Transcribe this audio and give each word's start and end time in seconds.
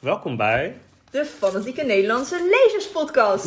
Welkom 0.00 0.36
bij. 0.36 0.76
De 1.10 1.24
Fanatieke 1.24 1.84
Nederlandse 1.84 2.48
Lezerspodcast. 2.50 3.46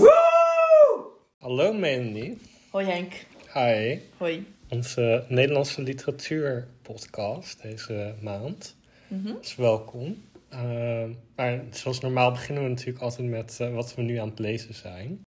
Hallo 1.37 1.73
Mandy. 1.73 2.37
Hoi 2.69 2.85
Henk. 2.85 3.25
Hi. 3.53 3.99
Hoi. 4.17 4.47
Onze 4.69 5.25
Nederlandse 5.27 5.81
literatuurpodcast 5.81 7.61
deze 7.61 8.13
maand. 8.21 8.75
Mhm. 9.07 9.33
Dus 9.41 9.55
welkom. 9.55 10.23
Uh, 10.53 11.03
maar 11.35 11.63
zoals 11.71 11.99
normaal 11.99 12.31
beginnen 12.31 12.63
we 12.63 12.69
natuurlijk 12.69 13.03
altijd 13.03 13.27
met 13.27 13.57
uh, 13.61 13.73
wat 13.73 13.95
we 13.95 14.01
nu 14.01 14.17
aan 14.17 14.29
het 14.29 14.39
lezen 14.39 14.73
zijn. 14.73 15.21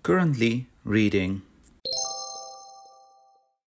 Currently 0.00 0.66
reading. 0.84 1.40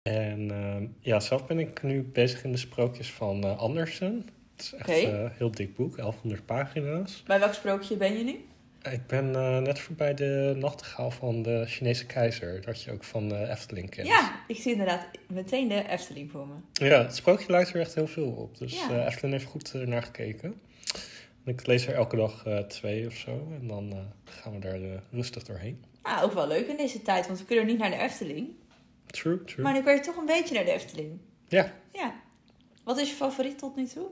En 0.02 0.40
uh, 0.40 0.88
ja, 1.00 1.20
zelf 1.20 1.46
ben 1.46 1.58
ik 1.58 1.82
nu 1.82 2.02
bezig 2.02 2.44
in 2.44 2.52
de 2.52 2.58
sprookjes 2.58 3.12
van 3.12 3.44
uh, 3.44 3.58
Andersen. 3.58 4.28
Het 4.70 4.88
is 4.88 4.94
echt 5.02 5.02
een 5.12 5.30
heel 5.36 5.50
dik 5.50 5.74
boek, 5.74 5.96
1100 5.96 6.46
pagina's. 6.46 7.22
Bij 7.26 7.38
welk 7.38 7.54
sprookje 7.54 7.96
ben 7.96 8.18
je 8.18 8.24
nu? 8.24 8.44
Ik 8.92 9.06
ben 9.06 9.34
eh, 9.34 9.58
net 9.58 9.78
voorbij 9.78 10.14
de 10.14 10.54
nachtegaal 10.58 11.10
van 11.10 11.42
de 11.42 11.64
Chinese 11.66 12.06
keizer, 12.06 12.60
dat 12.64 12.82
je 12.82 12.92
ook 12.92 13.04
van 13.04 13.28
de 13.28 13.48
Efteling 13.48 13.90
kent. 13.90 14.06
Ja, 14.06 14.40
ik 14.48 14.56
zie 14.56 14.72
inderdaad 14.72 15.06
meteen 15.28 15.68
de 15.68 15.88
Efteling 15.88 16.30
voor 16.30 16.46
me. 16.46 16.86
Ja, 16.86 17.02
het 17.02 17.16
sprookje 17.16 17.50
lijkt 17.52 17.74
er 17.74 17.80
echt 17.80 17.94
heel 17.94 18.06
veel 18.06 18.28
op. 18.30 18.58
Dus 18.58 18.72
Ja. 18.74 18.90
eh, 18.90 19.06
Efteling 19.06 19.32
heeft 19.32 19.46
goed 19.50 19.74
eh, 19.74 19.80
naar 19.86 20.02
gekeken. 20.02 20.60
En 21.44 21.52
ik 21.52 21.66
lees 21.66 21.86
er 21.86 21.94
elke 21.94 22.16
dag 22.16 22.46
eh, 22.46 22.58
twee 22.58 23.06
of 23.06 23.14
zo. 23.14 23.48
En 23.60 23.66
dan 23.66 23.92
eh, 23.92 23.98
gaan 24.24 24.52
we 24.52 24.58
daar 24.58 24.82
eh, 24.82 24.90
rustig 25.10 25.42
doorheen. 25.42 25.84
Ah, 26.02 26.22
ook 26.22 26.32
wel 26.32 26.46
leuk 26.48 26.66
in 26.66 26.76
deze 26.76 27.02
tijd, 27.02 27.26
want 27.26 27.38
we 27.38 27.44
kunnen 27.44 27.66
niet 27.66 27.78
naar 27.78 27.90
de 27.90 27.96
Efteling. 27.98 28.48
True, 29.06 29.44
true. 29.44 29.64
Maar 29.64 29.72
nu 29.72 29.82
kan 29.82 29.94
je 29.94 30.00
toch 30.00 30.16
een 30.16 30.26
beetje 30.26 30.54
naar 30.54 30.64
de 30.64 30.70
Efteling. 30.72 31.18
Ja, 31.48 31.72
Ja. 31.92 32.14
Wat 32.84 32.98
is 32.98 33.08
je 33.10 33.14
favoriet 33.16 33.58
tot 33.58 33.76
nu 33.76 33.86
toe? 33.86 34.06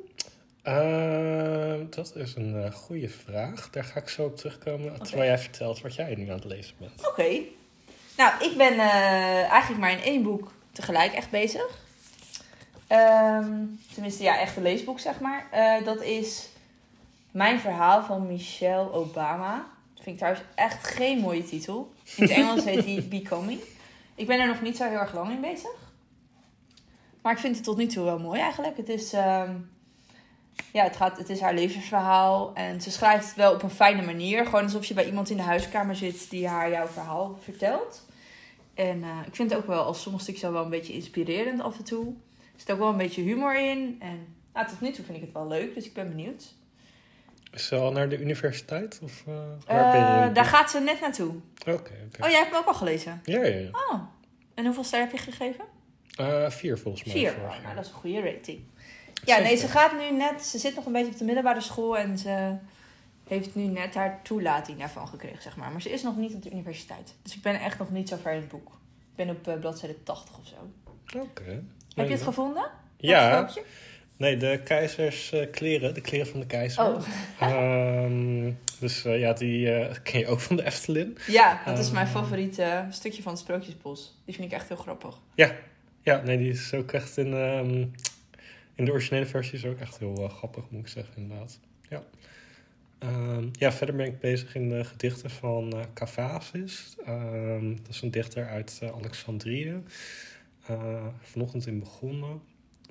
Eh, 0.63 1.75
dat 1.91 2.17
is 2.17 2.35
een 2.35 2.65
eh, 2.65 2.73
goede 2.73 3.09
vraag. 3.09 3.71
Daar 3.71 3.85
ga 3.85 4.01
ik 4.01 4.09
zo 4.09 4.25
op 4.25 4.37
terugkomen. 4.37 5.03
Terwijl 5.03 5.29
jij 5.29 5.39
vertelt 5.39 5.81
wat 5.81 5.95
jij 5.95 6.15
nu 6.15 6.29
aan 6.29 6.35
het 6.35 6.45
lezen 6.45 6.75
bent. 6.79 7.07
Oké. 7.09 7.41
Nou, 8.17 8.45
ik 8.45 8.57
ben 8.57 8.73
eh, 8.73 9.51
eigenlijk 9.51 9.81
maar 9.81 9.93
in 9.93 10.03
één 10.03 10.23
boek 10.23 10.53
tegelijk 10.73 11.13
echt 11.13 11.31
bezig. 11.31 11.79
Ehm, 12.87 13.53
tenminste, 13.95 14.23
ja, 14.23 14.39
echt 14.39 14.57
een 14.57 14.63
leesboek, 14.63 15.01
zeg 15.01 15.21
maar. 15.21 15.47
Eh, 15.51 15.85
dat 15.85 16.03
is 16.03 16.49
Mijn 17.31 17.61
Verhaal 17.61 18.03
van 18.03 18.27
Michelle 18.27 18.93
Obama. 18.93 19.55
Dat 19.95 20.03
vind 20.03 20.07
ik 20.07 20.17
trouwens 20.17 20.45
echt 20.55 20.87
geen 20.87 21.19
mooie 21.19 21.45
titel. 21.45 21.93
In 22.17 22.23
het 22.23 22.33
Engels 22.33 22.65
heet 22.65 22.85
die 22.85 23.03
Becoming. 23.21 23.61
Ik 24.15 24.27
ben 24.27 24.41
er 24.41 24.47
nog 24.47 24.63
niet 24.63 24.77
zo 24.77 24.89
heel 24.89 24.99
erg 24.99 25.15
lang 25.15 25.31
in 25.31 25.41
bezig. 25.41 25.75
Maar 27.23 27.33
ik 27.33 27.39
vind 27.39 27.55
het 27.55 27.65
tot 27.65 27.77
nu 27.77 27.87
toe 27.87 28.05
wel 28.05 28.19
mooi 28.19 28.41
eigenlijk. 28.41 28.77
Het 28.77 28.89
is, 28.89 29.13
ehm, 29.13 29.55
ja, 30.73 30.85
het, 30.85 30.97
gaat, 30.97 31.19
het 31.19 31.29
is 31.29 31.41
haar 31.41 31.55
levensverhaal. 31.55 32.55
En 32.55 32.81
ze 32.81 32.91
schrijft 32.91 33.27
het 33.27 33.37
wel 33.37 33.55
op 33.55 33.63
een 33.63 33.71
fijne 33.71 34.03
manier. 34.03 34.45
Gewoon 34.45 34.63
alsof 34.63 34.85
je 34.85 34.95
bij 34.95 35.07
iemand 35.07 35.31
in 35.31 35.37
de 35.37 35.43
huiskamer 35.43 35.97
zit 35.97 36.31
die 36.31 36.49
haar 36.49 36.71
jouw 36.71 36.87
verhaal 36.87 37.39
vertelt. 37.43 38.09
En 38.75 39.03
eh, 39.03 39.19
ik 39.27 39.35
vind 39.35 39.51
het 39.51 39.59
ook 39.59 39.67
wel 39.67 39.83
als 39.83 40.03
sommige 40.03 40.25
stukjes 40.25 40.51
wel 40.51 40.65
een 40.65 40.71
beetje 40.71 40.93
inspirerend 40.93 41.61
af 41.61 41.79
en 41.79 41.85
toe. 41.85 42.07
Er 42.39 42.61
zit 42.61 42.71
ook 42.73 42.79
wel 42.79 42.89
een 42.89 42.97
beetje 42.97 43.23
humor 43.23 43.59
in. 43.59 43.97
En 43.99 44.27
nou, 44.53 44.69
tot 44.69 44.81
nu 44.81 44.91
toe 44.91 45.05
vind 45.05 45.17
ik 45.17 45.23
het 45.25 45.33
wel 45.33 45.49
leuk, 45.49 45.75
dus 45.75 45.87
ik 45.87 45.93
ben 45.93 46.09
benieuwd. 46.09 46.55
Is 47.53 47.67
ze 47.67 47.77
al 47.77 47.93
naar 47.93 48.09
de 48.09 48.19
universiteit? 48.19 49.01
Of 49.03 49.25
eh, 49.27 49.35
waar 49.67 49.93
ben 49.93 50.01
je? 50.01 50.23
in 50.23 50.29
Eh, 50.29 50.35
daar 50.35 50.45
gaat 50.45 50.71
ze 50.71 50.81
net 50.81 51.01
naartoe. 51.01 51.35
Oké. 51.67 51.93
Oh, 52.21 52.29
jij 52.29 52.39
hebt 52.39 52.51
hem 52.51 52.61
ook 52.61 52.67
al 52.67 52.75
gelezen? 52.75 53.21
Ja, 53.25 53.45
ja, 53.45 53.59
ja. 53.59 53.69
Oh. 53.73 54.01
En 54.55 54.65
hoeveel 54.65 54.85
ster 54.85 55.01
heb 55.01 55.13
je 55.13 55.19
gegeven? 55.19 55.65
Vier 56.49 56.79
volgens 56.79 57.05
mij. 57.05 57.15
Vier. 57.15 57.31
Oh, 57.31 57.63
nou, 57.63 57.75
dat 57.75 57.85
is 57.85 57.91
een 57.91 57.97
goede 57.97 58.21
rating. 58.21 58.61
Ja, 59.25 59.39
nee, 59.39 59.57
ze 59.57 59.69
gaat 59.69 59.93
nu 59.99 60.17
net... 60.17 60.45
Ze 60.45 60.59
zit 60.59 60.75
nog 60.75 60.87
een 60.87 60.93
beetje 60.93 61.13
op 61.13 61.19
de 61.19 61.25
middelbare 61.25 61.61
school 61.61 61.99
en 61.99 62.19
ze 62.19 62.57
heeft 63.29 63.55
nu 63.55 63.63
net 63.65 63.95
haar 63.95 64.21
toelating 64.23 64.79
daarvan 64.79 65.09
gekregen, 65.09 65.43
zeg 65.43 65.57
maar. 65.57 65.71
Maar 65.71 65.83
ze 65.83 65.91
is 65.91 66.03
nog 66.03 66.17
niet 66.17 66.35
op 66.35 66.43
de 66.43 66.51
universiteit. 66.51 67.15
Dus 67.23 67.35
ik 67.37 67.43
ben 67.43 67.61
echt 67.61 67.79
nog 67.79 67.91
niet 67.91 68.09
zo 68.09 68.17
ver 68.23 68.33
in 68.33 68.41
het 68.41 68.49
boek. 68.49 68.69
Ik 68.99 69.17
ben 69.27 69.31
op 69.31 69.49
eh, 69.49 69.59
bladzijde 69.59 70.03
80 70.03 70.39
of 70.39 70.47
zo. 70.47 70.55
Oké. 71.19 71.63
Heb 71.95 72.07
je 72.07 72.13
het 72.13 72.23
gevonden? 72.23 72.71
Ja, 72.97 73.33
sprookje? 73.49 73.63
nee, 74.17 74.37
de 74.37 74.61
keizers 74.65 75.33
eh, 75.33 75.51
kleren, 75.51 75.95
de 75.95 76.01
kleren 76.01 76.27
van 76.27 76.41
de 76.41 76.47
keizer. 76.47 76.85
Oh, 76.85 77.03
Ehm, 77.41 78.53
dus 78.79 79.05
eh, 79.05 79.19
ja, 79.21 79.33
die 79.33 79.73
eh, 79.75 79.97
ken 80.03 80.19
je 80.21 80.27
ook 80.27 80.41
van 80.41 80.57
de 80.57 80.65
Efteling. 80.65 81.19
ja, 81.27 81.61
dat 81.65 81.79
is 81.79 81.91
mijn 81.91 82.07
Eh. 82.07 82.13
favoriete 82.13 82.87
stukje 82.91 83.23
van 83.23 83.33
het 83.33 83.41
Sprookjesbos. 83.41 84.15
Die 84.25 84.35
vind 84.35 84.47
ik 84.47 84.53
echt 84.59 84.69
heel 84.69 84.77
grappig. 84.77 85.19
Ja, 85.35 85.53
ja 86.03 86.21
nee, 86.25 86.39
die 86.39 86.51
is 86.51 86.75
ook 86.75 86.93
echt 86.93 87.17
in, 87.17 87.35
ehm, 87.35 87.85
de 88.85 88.93
originele 88.93 89.27
versie 89.27 89.55
is 89.55 89.65
ook 89.65 89.79
echt 89.79 89.99
heel 89.99 90.15
eh, 90.17 90.31
grappig, 90.31 90.71
moet 90.71 90.81
ik 90.81 90.89
zeggen, 90.89 91.17
inderdaad. 91.17 91.61
Ja. 91.89 92.03
Ehm, 92.99 93.49
ja, 93.53 93.73
verder 93.73 93.97
ben 93.97 94.07
ik 94.07 94.21
bezig 94.21 94.55
in 94.55 94.69
de 94.69 94.85
gedichten 94.85 95.31
van. 95.31 95.73
Ehm, 97.05 97.77
dat 97.77 97.89
is 97.89 98.03
een 98.03 98.11
dichter 98.11 98.47
uit 98.47 98.79
eh, 98.83 98.93
Alexandrië. 98.93 99.83
Eh, 100.67 101.07
vanochtend 101.21 101.67
in 101.67 101.79
begonnen. 101.79 102.43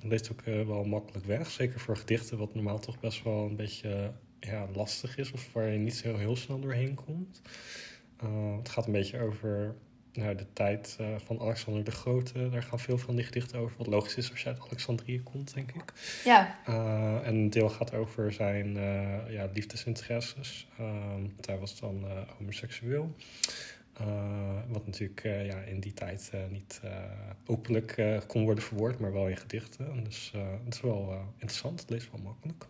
Leest 0.02 0.32
ook 0.32 0.44
wel 0.44 0.84
makkelijk 0.84 1.26
weg. 1.26 1.50
Zeker 1.50 1.80
voor 1.80 1.96
gedichten, 1.96 2.38
wat 2.38 2.54
normaal 2.54 2.78
toch 2.78 3.00
best 3.00 3.22
wel 3.22 3.46
een 3.46 3.56
beetje 3.56 4.12
ja, 4.40 4.68
lastig 4.74 5.18
is. 5.18 5.32
Of 5.32 5.52
waar 5.52 5.68
je 5.68 5.78
niet 5.78 5.96
zo 5.96 6.16
heel 6.16 6.36
snel 6.36 6.60
doorheen 6.60 6.94
komt. 6.94 7.42
Het 8.58 8.68
gaat 8.68 8.86
een 8.86 8.92
beetje 8.92 9.20
over 9.20 9.74
nou, 10.12 10.34
de 10.34 10.46
tijd 10.52 10.96
eh, 11.00 11.06
van 11.24 11.40
Alexander 11.40 11.84
de 11.84 11.90
Grote. 11.90 12.50
Daar 12.50 12.62
gaan 12.62 12.78
veel 12.78 12.98
van 12.98 13.14
die 13.16 13.24
gedichten 13.24 13.58
over. 13.58 13.76
Wat 13.78 13.86
logisch 13.86 14.16
is 14.16 14.30
als 14.30 14.42
je 14.42 14.48
uit 14.48 14.60
Alexandrië 14.66 15.22
komt, 15.22 15.54
denk 15.54 15.72
ik. 15.72 15.92
Ja, 16.24 16.58
Uh, 16.68 17.26
en 17.26 17.34
een 17.34 17.50
deel 17.50 17.68
gaat 17.68 17.94
over 17.94 18.32
zijn 18.32 18.76
eh, 18.76 19.32
ja, 19.32 19.48
liefdesinteresses. 19.52 20.66
Ehm, 20.78 21.22
hij 21.40 21.58
was 21.58 21.80
dan 21.80 22.04
eh, 22.04 22.10
homoseksueel. 22.38 23.14
Uh, 24.00 24.06
wat 24.68 24.86
natuurlijk 24.86 25.24
eh, 25.24 25.46
ja, 25.46 25.56
in 25.58 25.80
die 25.80 25.92
tijd 25.92 26.30
eh, 26.32 26.40
niet 26.50 26.80
eh, 26.84 26.90
openlijk 27.46 27.90
eh, 27.96 28.18
kon 28.26 28.44
worden 28.44 28.64
verwoord, 28.64 28.98
maar 28.98 29.12
wel 29.12 29.28
in 29.28 29.36
gedichten. 29.36 29.90
En 29.92 30.04
Dus 30.04 30.30
eh, 30.34 30.40
het 30.64 30.74
is 30.74 30.80
wel 30.80 31.08
eh, 31.10 31.18
interessant, 31.32 31.80
het 31.80 31.90
leest 31.90 32.10
wel 32.12 32.20
makkelijk. 32.20 32.64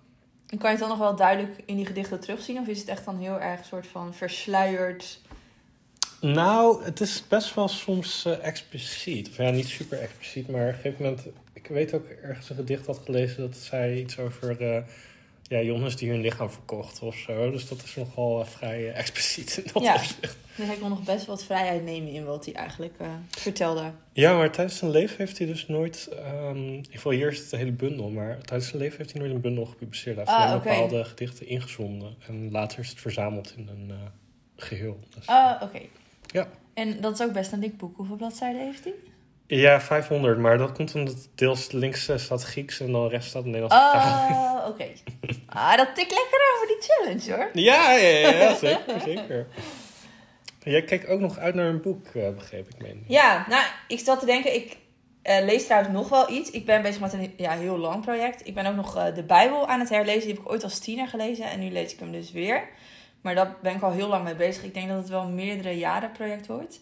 en 0.48 0.58
kan 0.58 0.70
je 0.70 0.76
het 0.76 0.78
dan 0.78 0.88
nog 0.88 0.98
wel 0.98 1.16
duidelijk 1.16 1.62
in 1.64 1.76
die 1.76 1.86
gedichten 1.86 2.20
terugzien? 2.20 2.58
Of 2.58 2.66
is 2.66 2.78
het 2.78 2.88
echt 2.88 3.04
dan 3.04 3.18
heel 3.18 3.40
erg 3.40 3.58
een 3.58 3.64
soort 3.64 3.86
van 3.86 4.14
versluierd? 4.14 5.20
Nou, 6.20 6.84
het 6.84 7.00
is 7.00 7.24
best 7.28 7.54
wel 7.54 7.68
soms 7.68 8.24
eh, 8.24 8.44
expliciet. 8.46 9.28
Of 9.28 9.36
ja, 9.36 9.50
niet 9.50 9.66
super 9.68 9.98
expliciet, 10.00 10.48
maar 10.48 10.62
op 10.62 10.68
een 10.68 10.74
gegeven 10.74 11.04
moment... 11.04 11.26
Ik 11.52 11.66
weet 11.66 11.94
ook 11.94 12.06
ergens 12.22 12.50
een 12.50 12.56
gedicht 12.56 12.86
had 12.86 13.00
gelezen 13.04 13.40
dat 13.40 13.56
zei 13.56 14.00
iets 14.00 14.18
over... 14.18 14.60
eh, 14.74 14.82
ja, 15.42 15.60
jongens 15.60 15.96
die 15.96 16.10
hun 16.10 16.20
lichaam 16.20 16.50
verkochten 16.50 17.06
of 17.06 17.16
zo. 17.16 17.50
Dus 17.50 17.68
dat 17.68 17.82
is 17.82 17.94
nogal 17.94 18.40
eh, 18.40 18.46
vrij 18.46 18.92
expliciet 18.92 19.56
in 19.64 19.70
dat 19.72 19.82
Ja. 19.82 19.94
opzicht. 19.94 20.36
Dus 20.56 20.66
hij 20.66 20.76
kon 20.76 20.88
nog 20.88 21.02
best 21.04 21.26
wat 21.26 21.44
vrijheid 21.44 21.84
nemen 21.84 22.12
in 22.12 22.24
wat 22.24 22.44
hij 22.44 22.54
eigenlijk 22.54 22.94
vertelde. 23.30 23.92
Ja, 24.12 24.36
maar 24.36 24.50
tijdens 24.52 24.78
zijn 24.78 24.90
leven 24.90 25.16
heeft 25.18 25.38
hij 25.38 25.46
dus 25.46 25.66
nooit... 25.68 26.08
ehm 26.24 26.72
ik 26.90 27.00
wil 27.02 27.12
hier 27.12 27.30
het 27.30 27.52
een 27.52 27.58
hele 27.58 27.72
bundel, 27.72 28.10
maar 28.10 28.38
tijdens 28.40 28.68
zijn 28.70 28.82
leven 28.82 28.98
heeft 28.98 29.12
hij 29.12 29.20
nooit 29.20 29.34
een 29.34 29.40
bundel 29.40 29.64
gepubliceerd. 29.66 30.16
Hij 30.16 30.24
heeft 30.36 30.38
Ah, 30.54 30.62
bepaalde 30.62 31.04
gedichten 31.04 31.46
ingezonden. 31.46 32.14
En 32.28 32.50
later 32.50 32.78
is 32.78 32.88
het 32.88 33.00
verzameld 33.00 33.54
in 33.56 33.68
een 33.68 33.90
eh, 33.90 33.96
geheel. 34.56 34.98
Dus, 35.16 35.26
Ah, 35.26 35.62
oké. 35.62 35.80
Ja. 36.32 36.48
En 36.74 37.00
dat 37.00 37.12
is 37.12 37.26
ook 37.26 37.32
best 37.32 37.52
een 37.52 37.60
dik 37.60 37.76
boek. 37.76 37.96
Hoeveel 37.96 38.16
bladzijden 38.16 38.60
heeft 38.60 38.84
hij? 38.84 38.94
Ja, 39.46 39.80
500, 39.80 40.38
maar 40.38 40.58
dat 40.58 40.72
komt 40.72 40.94
omdat 40.94 41.28
deels 41.34 41.70
links 41.72 42.08
eh, 42.08 42.16
staat 42.16 42.42
Grieks 42.42 42.80
en 42.80 42.92
dan 42.92 43.08
rechts 43.08 43.26
staat 43.26 43.44
Nederlands. 43.44 43.74
Oh, 43.74 44.66
oké. 44.68 44.86
Ah, 45.46 45.76
dat 45.76 45.94
tikt 45.94 46.10
lekker 46.10 46.40
over 46.54 46.66
die 46.66 46.76
challenge 46.80 47.32
hoor. 47.32 47.50
Ja, 47.52 47.92
ja, 47.92 48.08
ja, 48.08 48.30
ja, 48.30 48.54
zeker, 48.54 49.00
zeker. 49.04 49.46
Jij 50.62 50.82
kijkt 50.82 51.06
ook 51.06 51.20
nog 51.20 51.38
uit 51.38 51.54
naar 51.54 51.66
een 51.66 51.80
boek, 51.80 52.06
eh, 52.06 52.30
begreep 52.34 52.68
ik 52.68 52.82
meen. 52.82 53.04
Ja, 53.06 53.44
nou, 53.48 53.64
ik 53.88 53.98
zat 53.98 54.20
te 54.20 54.26
denken, 54.26 54.54
ik 54.54 54.76
eh, 55.22 55.44
lees 55.44 55.64
trouwens 55.64 55.92
nog 55.92 56.08
wel 56.08 56.30
iets. 56.30 56.50
Ik 56.50 56.66
ben 56.66 56.82
bezig 56.82 57.00
met 57.00 57.12
een 57.12 57.34
ja, 57.36 57.52
heel 57.52 57.78
lang 57.78 58.02
project. 58.04 58.46
Ik 58.46 58.54
ben 58.54 58.66
ook 58.66 58.74
nog 58.74 59.12
de 59.12 59.22
Bijbel 59.22 59.66
aan 59.66 59.80
het 59.80 59.88
herlezen. 59.88 60.20
Die 60.20 60.32
heb 60.32 60.42
ik 60.42 60.50
ooit 60.50 60.64
als 60.64 60.78
tiener 60.78 61.08
gelezen 61.08 61.44
en 61.44 61.60
nu 61.60 61.70
lees 61.70 61.92
ik 61.92 61.98
hem 61.98 62.12
dus 62.12 62.32
weer. 62.32 62.68
Maar 63.20 63.34
daar 63.34 63.56
ben 63.62 63.74
ik 63.74 63.82
al 63.82 63.92
heel 63.92 64.08
lang 64.08 64.24
mee 64.24 64.34
bezig. 64.34 64.64
Ik 64.64 64.74
denk 64.74 64.88
dat 64.88 64.98
het 64.98 65.08
wel 65.08 65.22
een 65.22 65.34
meerdere 65.34 65.78
jaren 65.78 66.12
project 66.12 66.46
wordt. 66.46 66.80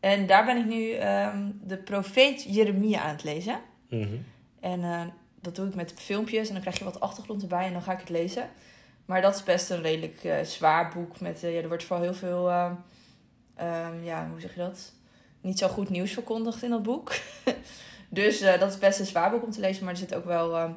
En 0.00 0.26
daar 0.26 0.44
ben 0.44 0.56
ik 0.56 0.66
nu 0.66 0.90
ehm, 0.92 1.50
de 1.62 1.76
profeet 1.76 2.44
Jeremia 2.54 3.00
aan 3.00 3.10
het 3.10 3.24
lezen. 3.24 3.60
Mhm. 3.88 4.16
En 4.60 4.82
eh, 4.82 5.02
dat 5.40 5.56
doe 5.56 5.68
ik 5.68 5.74
met 5.74 5.92
filmpjes 5.96 6.46
en 6.46 6.52
dan 6.52 6.62
krijg 6.62 6.78
je 6.78 6.84
wat 6.84 7.00
achtergrond 7.00 7.42
erbij 7.42 7.66
en 7.66 7.72
dan 7.72 7.82
ga 7.82 7.92
ik 7.92 7.98
het 7.98 8.08
lezen. 8.08 8.50
Maar 9.10 9.22
dat 9.22 9.34
is 9.34 9.42
best 9.42 9.70
een 9.70 9.82
redelijk 9.82 10.24
eh, 10.24 10.42
zwaar 10.42 10.92
boek. 10.94 11.20
Met, 11.20 11.44
eh, 11.44 11.54
ja, 11.54 11.60
er 11.60 11.68
wordt 11.68 11.84
vooral 11.84 12.04
heel 12.04 12.14
veel, 12.14 12.50
eh, 12.50 12.70
ehm, 13.54 14.04
ja, 14.04 14.28
hoe 14.30 14.40
zeg 14.40 14.54
je 14.54 14.60
dat? 14.60 14.92
Niet 15.40 15.58
zo 15.58 15.68
goed 15.68 15.88
nieuws 15.88 16.12
verkondigd 16.12 16.62
in 16.62 16.70
dat 16.70 16.82
boek. 16.82 17.12
dus 18.08 18.40
dat 18.40 18.70
is 18.70 18.78
best 18.78 18.98
een 18.98 19.06
zwaar 19.06 19.30
boek 19.30 19.42
om 19.42 19.50
te 19.50 19.60
lezen. 19.60 19.84
Maar 19.84 19.92
er 19.92 19.98
zit 19.98 20.14
ook 20.14 20.24
wel, 20.24 20.56
ehm, 20.56 20.72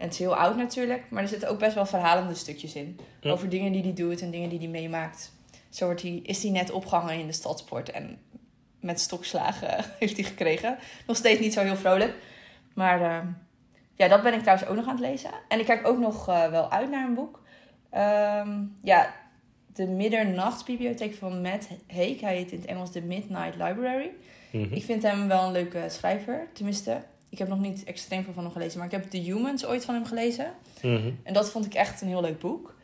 en 0.00 0.06
het 0.06 0.12
is 0.12 0.18
heel 0.18 0.36
oud 0.36 0.56
natuurlijk, 0.56 1.02
maar 1.10 1.22
er 1.22 1.28
zitten 1.28 1.48
ook 1.48 1.58
best 1.58 1.74
wel 1.74 1.86
verhalende 1.86 2.34
stukjes 2.34 2.74
in. 2.74 2.98
Ja. 3.20 3.30
Over 3.30 3.48
dingen 3.48 3.72
die 3.72 3.82
hij 3.82 3.92
doet 3.92 4.20
en 4.20 4.30
dingen 4.30 4.48
die 4.48 4.58
hij 4.58 4.68
meemaakt. 4.68 5.32
Zo 5.68 5.84
wordt 5.84 6.02
hij, 6.02 6.20
is 6.22 6.42
hij 6.42 6.52
net 6.52 6.70
opgehangen 6.70 7.18
in 7.18 7.26
de 7.26 7.32
stadsport 7.32 7.90
en 7.90 8.18
met 8.80 9.00
stokslagen 9.00 9.84
heeft 9.98 10.16
hij 10.16 10.24
gekregen. 10.24 10.78
Nog 11.06 11.16
steeds 11.16 11.40
niet 11.40 11.52
zo 11.52 11.60
heel 11.60 11.76
vrolijk. 11.76 12.14
Maar 12.74 13.00
ehm, 13.02 13.26
ja, 13.94 14.08
dat 14.08 14.22
ben 14.22 14.34
ik 14.34 14.40
trouwens 14.40 14.68
ook 14.68 14.76
nog 14.76 14.86
aan 14.86 14.96
het 14.96 15.00
lezen. 15.00 15.30
En 15.48 15.58
ik 15.58 15.66
kijk 15.66 15.86
ook 15.86 15.98
nog 15.98 16.28
eh, 16.28 16.50
wel 16.50 16.70
uit 16.70 16.90
naar 16.90 17.06
een 17.06 17.14
boek. 17.14 17.42
Ehm, 17.90 18.62
ja, 18.82 19.14
de 19.66 19.86
Middernachtsbibliotheek 19.86 21.14
van 21.14 21.42
Matt 21.42 21.68
Haig. 21.88 22.20
Hij 22.20 22.36
heet 22.36 22.52
in 22.52 22.58
het 22.58 22.68
Engels 22.68 22.92
de 22.92 23.02
Midnight 23.02 23.56
Library. 23.56 24.10
Mhm. 24.50 24.74
Ik 24.74 24.84
vind 24.84 25.02
hem 25.02 25.28
wel 25.28 25.44
een 25.44 25.52
leuke 25.52 25.84
schrijver, 25.88 26.48
tenminste. 26.52 27.02
Ik 27.30 27.38
heb 27.38 27.48
nog 27.48 27.58
niet 27.58 27.84
extreem 27.84 28.24
veel 28.24 28.32
van 28.32 28.42
hem 28.42 28.52
gelezen, 28.52 28.78
maar 28.78 28.86
ik 28.86 28.92
heb 28.92 29.10
The 29.10 29.18
Humans 29.18 29.66
ooit 29.66 29.84
van 29.84 29.94
hem 29.94 30.04
gelezen. 30.06 30.52
Mhm. 30.82 31.10
En 31.22 31.32
dat 31.32 31.50
vond 31.50 31.66
ik 31.66 31.74
echt 31.74 32.00
een 32.00 32.08
heel 32.08 32.20
leuk 32.20 32.38
boek. 32.38 32.78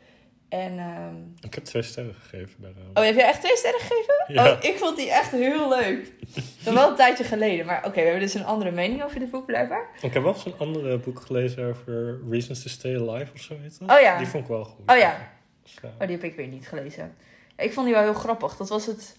En, 0.49 0.79
ehm, 0.79 1.15
Ik 1.41 1.53
heb 1.53 1.63
twee 1.63 1.81
sterren 1.81 2.13
gegeven 2.13 2.55
bij 2.57 2.73
de... 2.73 2.99
Oh, 2.99 3.05
heb 3.05 3.15
je 3.15 3.23
echt 3.23 3.41
twee 3.41 3.57
sterren 3.57 3.79
gegeven? 3.79 4.13
Ja. 4.27 4.51
Oh, 4.51 4.57
ik 4.61 4.77
vond 4.77 4.97
die 4.97 5.11
echt 5.11 5.31
heel 5.31 5.69
leuk. 5.69 6.13
Dat 6.63 6.73
wel 6.73 6.89
een 6.89 6.95
tijdje 6.95 7.23
geleden. 7.23 7.65
Maar 7.65 7.77
oké, 7.85 7.95
we 7.95 8.01
hebben 8.01 8.19
dus 8.19 8.33
een 8.33 8.45
andere 8.45 8.71
mening 8.71 9.03
over 9.03 9.19
dit 9.19 9.31
boek 9.31 9.45
blijkbaar. 9.45 9.89
Ik 10.01 10.13
heb 10.13 10.23
wel 10.23 10.33
eens 10.33 10.45
een 10.45 10.57
andere 10.57 10.97
boek 10.97 11.21
gelezen 11.21 11.65
over 11.69 12.19
Reasons 12.29 12.63
to 12.63 12.69
Stay 12.69 12.95
Alive 12.95 13.31
of 13.33 13.41
zo 13.41 13.57
heet 13.61 13.79
dat. 13.79 13.91
Oh 13.91 13.99
ja. 14.01 14.17
Die 14.17 14.27
vond 14.27 14.43
ik 14.43 14.49
wel 14.49 14.63
goed. 14.63 14.91
Oh 14.91 14.97
ja. 14.97 15.31
Dus, 15.63 15.77
ja. 15.81 15.89
Oh, 15.89 15.99
die 15.99 16.15
heb 16.15 16.23
ik 16.23 16.35
weer 16.35 16.47
niet 16.47 16.67
gelezen. 16.67 17.15
Ik 17.57 17.73
vond 17.73 17.85
die 17.85 17.95
wel 17.95 18.03
heel 18.03 18.13
grappig. 18.13 18.57
Dat 18.57 18.69
was 18.69 18.85
het 18.85 19.17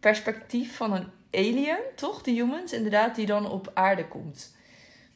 perspectief 0.00 0.76
van 0.76 0.92
een 0.92 1.06
alien, 1.30 1.78
toch? 1.94 2.22
De 2.22 2.30
humans, 2.30 2.72
inderdaad, 2.72 3.14
die 3.14 3.26
dan 3.26 3.50
op 3.50 3.70
aarde 3.74 4.08
komt. 4.08 4.56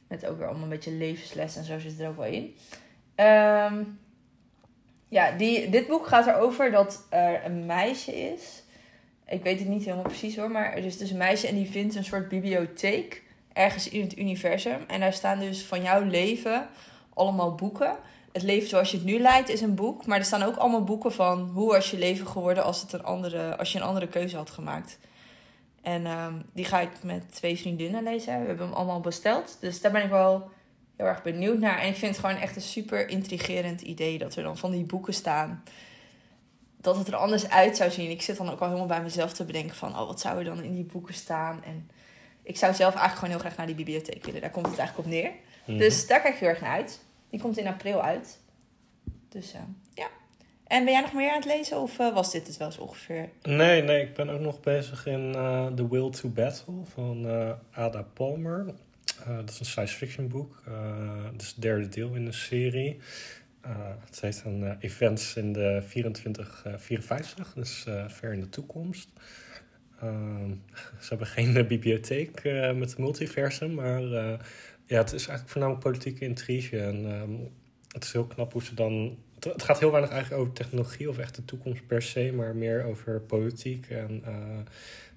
Met 0.08 0.26
ook 0.26 0.38
weer 0.38 0.46
allemaal 0.46 0.62
een 0.62 0.68
beetje 0.68 0.92
levensles 0.92 1.56
en 1.56 1.64
zo 1.64 1.78
zit 1.78 2.00
er 2.00 2.08
ook 2.08 2.16
wel 2.16 2.26
in. 2.26 2.56
Ehm, 3.14 3.82
ja, 5.08 5.30
die, 5.30 5.68
dit 5.70 5.86
boek 5.86 6.06
gaat 6.06 6.26
erover 6.26 6.70
dat 6.70 7.06
er 7.08 7.44
een 7.44 7.66
meisje 7.66 8.16
is. 8.16 8.62
Ik 9.26 9.42
weet 9.42 9.58
het 9.58 9.68
niet 9.68 9.84
helemaal 9.84 10.04
precies 10.04 10.36
hoor, 10.36 10.50
maar 10.50 10.72
er 10.72 10.84
is 10.84 10.98
dus 10.98 11.10
een 11.10 11.16
meisje 11.16 11.46
en 11.46 11.54
die 11.54 11.70
vindt 11.70 11.94
een 11.94 12.04
soort 12.04 12.28
bibliotheek 12.28 13.22
ergens 13.52 13.88
in 13.88 14.00
het 14.00 14.18
universum. 14.18 14.80
En 14.86 15.00
daar 15.00 15.12
staan 15.12 15.38
dus 15.38 15.62
van 15.62 15.82
jouw 15.82 16.02
leven 16.02 16.68
allemaal 17.14 17.54
boeken. 17.54 17.96
Het 18.32 18.42
leven 18.42 18.68
zoals 18.68 18.90
je 18.90 18.96
het 18.96 19.06
nu 19.06 19.18
leidt 19.18 19.48
is 19.48 19.60
een 19.60 19.74
boek, 19.74 20.06
maar 20.06 20.18
er 20.18 20.24
staan 20.24 20.42
ook 20.42 20.56
allemaal 20.56 20.84
boeken 20.84 21.12
van 21.12 21.50
hoe 21.54 21.72
was 21.72 21.90
je 21.90 21.98
leven 21.98 22.26
geworden 22.26 22.64
als, 22.64 22.80
het 22.80 22.92
een 22.92 23.04
andere, 23.04 23.56
als 23.56 23.72
je 23.72 23.78
een 23.78 23.84
andere 23.84 24.08
keuze 24.08 24.36
had 24.36 24.50
gemaakt. 24.50 24.98
En 25.88 26.06
ehm, 26.06 26.34
die 26.52 26.64
ga 26.64 26.80
ik 26.80 26.90
met 27.02 27.34
twee 27.34 27.58
vriendinnen 27.58 28.02
lezen. 28.02 28.40
We 28.40 28.46
hebben 28.46 28.66
hem 28.66 28.74
allemaal 28.74 29.00
besteld. 29.00 29.56
Dus 29.60 29.80
daar 29.80 29.92
ben 29.92 30.02
ik 30.02 30.10
wel 30.10 30.50
heel 30.96 31.06
erg 31.06 31.22
benieuwd 31.22 31.58
naar. 31.58 31.78
En 31.78 31.88
ik 31.88 31.96
vind 31.96 32.16
het 32.16 32.24
gewoon 32.24 32.40
echt 32.40 32.56
een 32.56 32.62
super 32.62 33.08
intrigerend 33.08 33.80
idee 33.80 34.18
dat 34.18 34.36
er 34.36 34.42
dan 34.42 34.58
van 34.58 34.70
die 34.70 34.84
boeken 34.84 35.14
staan. 35.14 35.62
Dat 36.80 36.96
het 36.96 37.08
er 37.08 37.16
anders 37.16 37.48
uit 37.48 37.76
zou 37.76 37.90
zien. 37.90 38.10
Ik 38.10 38.22
zit 38.22 38.36
dan 38.36 38.50
ook 38.50 38.60
al 38.60 38.66
helemaal 38.66 38.86
bij 38.86 39.02
mezelf 39.02 39.32
te 39.32 39.44
bedenken 39.44 39.76
van... 39.76 39.98
oh, 39.98 40.06
wat 40.06 40.20
zou 40.20 40.38
er 40.38 40.44
dan 40.44 40.62
in 40.62 40.74
die 40.74 40.84
boeken 40.84 41.14
staan? 41.14 41.64
En 41.64 41.90
ik 42.42 42.56
zou 42.56 42.74
zelf 42.74 42.94
eigenlijk 42.94 43.18
gewoon 43.18 43.30
heel 43.30 43.44
graag 43.44 43.56
naar 43.56 43.66
die 43.66 43.84
bibliotheek 43.84 44.24
willen. 44.24 44.40
Daar 44.40 44.50
komt 44.50 44.66
het 44.66 44.78
eigenlijk 44.78 45.08
op 45.08 45.14
neer. 45.14 45.30
Mhm. 45.64 45.78
Dus 45.78 46.06
daar 46.06 46.20
kijk 46.20 46.34
ik 46.34 46.40
heel 46.40 46.48
erg 46.48 46.60
naar 46.60 46.76
uit. 46.76 47.00
Die 47.30 47.40
komt 47.40 47.58
in 47.58 47.66
april 47.66 48.02
uit. 48.02 48.38
Dus 49.28 49.52
ja. 49.52 49.66
En 50.68 50.84
ben 50.84 50.92
jij 50.92 51.02
nog 51.02 51.12
meer 51.12 51.30
aan 51.30 51.40
het 51.40 51.44
lezen? 51.44 51.80
Of 51.80 51.98
eh, 51.98 52.14
was 52.14 52.32
dit 52.32 52.46
het 52.46 52.56
wel 52.56 52.72
zo 52.72 52.80
ongeveer? 52.80 53.28
Nee, 53.42 53.82
nee, 53.82 54.02
ik 54.02 54.14
ben 54.14 54.28
ook 54.28 54.40
nog 54.40 54.60
bezig 54.60 55.06
in 55.06 55.34
eh, 55.34 55.66
The 55.66 55.88
Will 55.88 56.10
to 56.10 56.28
Battle 56.28 56.74
van 56.84 57.28
eh, 57.28 57.52
Ada 57.70 58.02
Palmer. 58.02 58.66
Dat 59.26 59.50
is 59.50 59.60
een 59.60 59.66
science 59.66 59.96
fiction 59.96 60.28
boek. 60.28 60.62
Het 61.32 61.42
is 61.42 61.48
het 61.48 61.62
derde 61.62 61.88
deel 61.88 62.14
in 62.14 62.24
de 62.24 62.32
serie. 62.32 62.98
Het 64.04 64.20
heet 64.20 64.42
eh, 64.46 64.70
Events 64.78 65.36
in 65.36 65.52
de 65.52 65.82
2454, 65.88 67.52
dus 67.54 67.84
ver 68.08 68.32
in 68.32 68.40
de 68.40 68.48
toekomst. 68.48 69.08
Ehm, 70.00 70.50
ze 71.02 71.08
hebben 71.08 71.26
geen 71.26 71.66
bibliotheek 71.66 72.42
met 72.74 72.90
het 72.90 72.98
multiversum, 72.98 73.74
maar 73.74 74.02
ja, 74.86 74.98
het 74.98 75.12
is 75.12 75.26
eigenlijk 75.26 75.48
voornamelijk 75.48 75.84
politieke 75.84 76.24
intrige. 76.24 76.80
En 76.80 77.06
ehm, 77.06 77.32
het 77.92 78.04
is 78.04 78.12
heel 78.12 78.26
knap 78.26 78.52
hoe 78.52 78.62
ze 78.62 78.74
dan. 78.74 79.18
Het, 79.40 79.62
gaat 79.62 79.78
heel 79.78 79.90
weinig 79.90 80.10
eigenlijk 80.10 80.42
over 80.42 80.54
technologie 80.54 81.08
of 81.08 81.18
echt 81.18 81.34
de 81.34 81.44
toekomst 81.44 81.86
per 81.86 82.02
se, 82.02 82.32
maar 82.32 82.56
meer 82.56 82.84
over 82.84 83.20
politiek 83.20 83.86
en 83.90 84.22
eh 84.24 84.32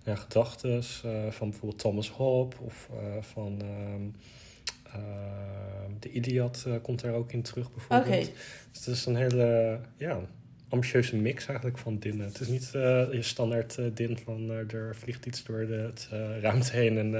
ja, 0.03 0.15
gedachten 0.15 0.83
van 1.29 1.49
bijvoorbeeld 1.49 1.79
Thomas 1.79 2.09
Hobbes 2.09 2.59
of 2.59 2.89
eh, 2.91 3.21
van. 3.21 3.61
ehm, 3.61 4.09
ehm, 4.83 5.91
de 5.99 6.11
Iliad 6.11 6.63
eh, 6.67 6.73
komt 6.81 7.01
daar 7.01 7.13
ook 7.13 7.31
in 7.31 7.41
terug 7.41 7.71
bijvoorbeeld. 7.71 8.27
Oké. 8.27 8.31
Dus 8.71 8.85
het 8.85 8.95
is 8.95 9.05
een 9.05 9.15
hele 9.15 9.79
ja, 9.97 10.19
ambitieuze 10.71 11.15
mix 11.15 11.45
eigenlijk 11.45 11.77
van 11.77 11.99
dinnen. 11.99 12.25
Het 12.27 12.39
is 12.39 12.47
niet 12.47 12.69
eh, 12.73 12.81
je 13.11 13.21
standaard 13.21 13.77
eh, 13.77 13.85
din 13.93 14.17
van 14.25 14.49
eh, 14.51 14.73
er 14.73 14.95
vliegt 14.95 15.25
iets 15.25 15.43
door 15.43 15.67
de 15.67 15.73
het, 15.73 16.07
ruimte 16.41 16.71
heen 16.71 16.97
en 16.97 17.11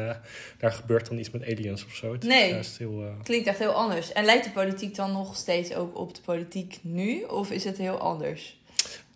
daar 0.57 0.71
gebeurt 0.71 1.07
dan 1.07 1.17
iets 1.17 1.31
met 1.31 1.43
aliens 1.43 1.85
of 1.85 1.93
zo. 1.93 2.11
Het 2.11 2.23
Nee. 2.23 2.53
is 2.53 2.77
heel... 2.77 3.15
Klinkt 3.23 3.47
echt 3.47 3.59
heel 3.59 3.71
anders. 3.71 4.11
En 4.11 4.25
lijkt 4.25 4.43
de 4.43 4.51
politiek 4.51 4.95
dan 4.95 5.11
nog 5.11 5.35
steeds 5.35 5.73
ook 5.75 5.97
op 5.97 6.15
de 6.15 6.21
politiek 6.21 6.79
nu? 6.81 7.23
Of 7.23 7.51
is 7.51 7.63
het 7.63 7.77
heel 7.77 7.97
anders? 7.97 8.59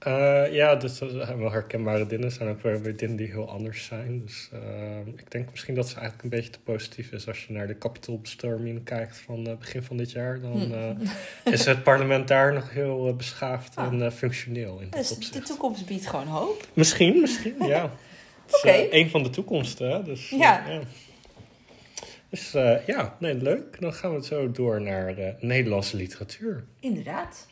Eh, 0.06 0.54
ja, 0.54 0.75
dus 0.75 0.98
dat 0.98 1.12
zijn 1.12 1.38
wel 1.38 1.52
herkenbare 1.52 2.06
dingen. 2.07 2.25
Er 2.25 2.31
zijn 2.31 2.50
ook 2.50 2.62
weer 2.62 2.96
dingen 2.98 3.16
die 3.16 3.28
heel 3.28 3.50
anders 3.50 3.86
zijn. 3.86 4.22
Dus 4.25 4.50
eh, 4.54 5.07
ik 5.16 5.31
denk 5.31 5.52
misschien 5.52 5.75
dat 5.75 5.88
ze 5.90 5.94
eigenlijk 5.96 6.24
een 6.24 6.30
beetje 6.30 6.50
te 6.50 6.60
positief 6.60 7.12
is. 7.12 7.28
Als 7.28 7.46
je 7.46 7.54
naar 7.54 7.68
de 7.68 7.75
kapitoolbestorming 7.75 8.84
kijkt 8.84 9.18
van 9.18 9.48
eh, 9.48 9.57
begin 9.57 9.84
van 9.84 9.98
dit 9.98 10.12
jaar... 10.12 10.42
dan 10.42 10.52
Hm. 10.62 10.72
eh, 11.44 11.54
is 11.54 11.66
het 11.66 11.84
parlement 11.84 12.28
daar 12.28 12.54
nog 12.54 12.72
heel 12.74 13.07
eh, 13.07 13.13
beschaafd 13.16 13.75
Ah. 13.75 13.86
en 13.94 14.02
eh, 14.06 14.12
functioneel 14.12 14.80
in 14.80 14.90
Dus 14.90 15.07
de 15.07 15.16
opzicht. 15.16 15.46
toekomst 15.46 15.86
biedt 15.86 16.07
gewoon 16.07 16.28
hoop. 16.28 16.68
Misschien, 16.74 17.19
misschien, 17.22 17.56
ja. 17.60 17.84
Oké. 18.57 18.69
eh, 18.69 18.88
een 19.00 19.10
van 19.10 19.24
de 19.24 19.30
toekomsten, 19.30 19.90
hè? 19.90 20.04
Dus, 20.04 20.31
eh, 20.31 20.40
Ja. 20.40 20.63
Dus 22.30 22.54
eh, 22.54 22.86
ja, 22.88 23.16
nee, 23.19 23.34
leuk. 23.36 23.81
Dan 23.81 23.94
gaan 23.94 24.16
we 24.16 24.24
zo 24.25 24.52
door 24.52 24.81
naar 24.81 25.18
eh, 25.18 25.34
Nederlandse 25.40 25.98
literatuur. 25.98 26.63
Inderdaad. 26.80 27.48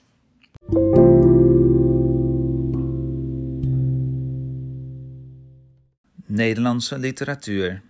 Nederlandse 6.33 6.97
literatuur. 6.97 7.81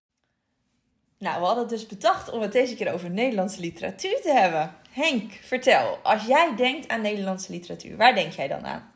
Nou, 1.18 1.40
we 1.40 1.46
hadden 1.46 1.68
dus 1.68 1.86
bedacht 1.86 2.30
om 2.30 2.42
het 2.42 2.52
deze 2.52 2.76
keer 2.76 2.94
over 2.94 3.10
Nederlandse 3.10 3.60
literatuur 3.60 4.22
te 4.22 4.32
hebben. 4.32 4.72
Henk, 4.90 5.32
vertel. 5.32 6.00
Als 6.04 6.26
jij 6.26 6.54
denkt 6.56 6.88
aan 6.88 7.02
Nederlandse 7.02 7.52
literatuur, 7.52 7.98
waar 7.98 8.16
denk 8.16 8.32
jij 8.32 8.48
dan 8.48 8.66
aan? 8.66 8.92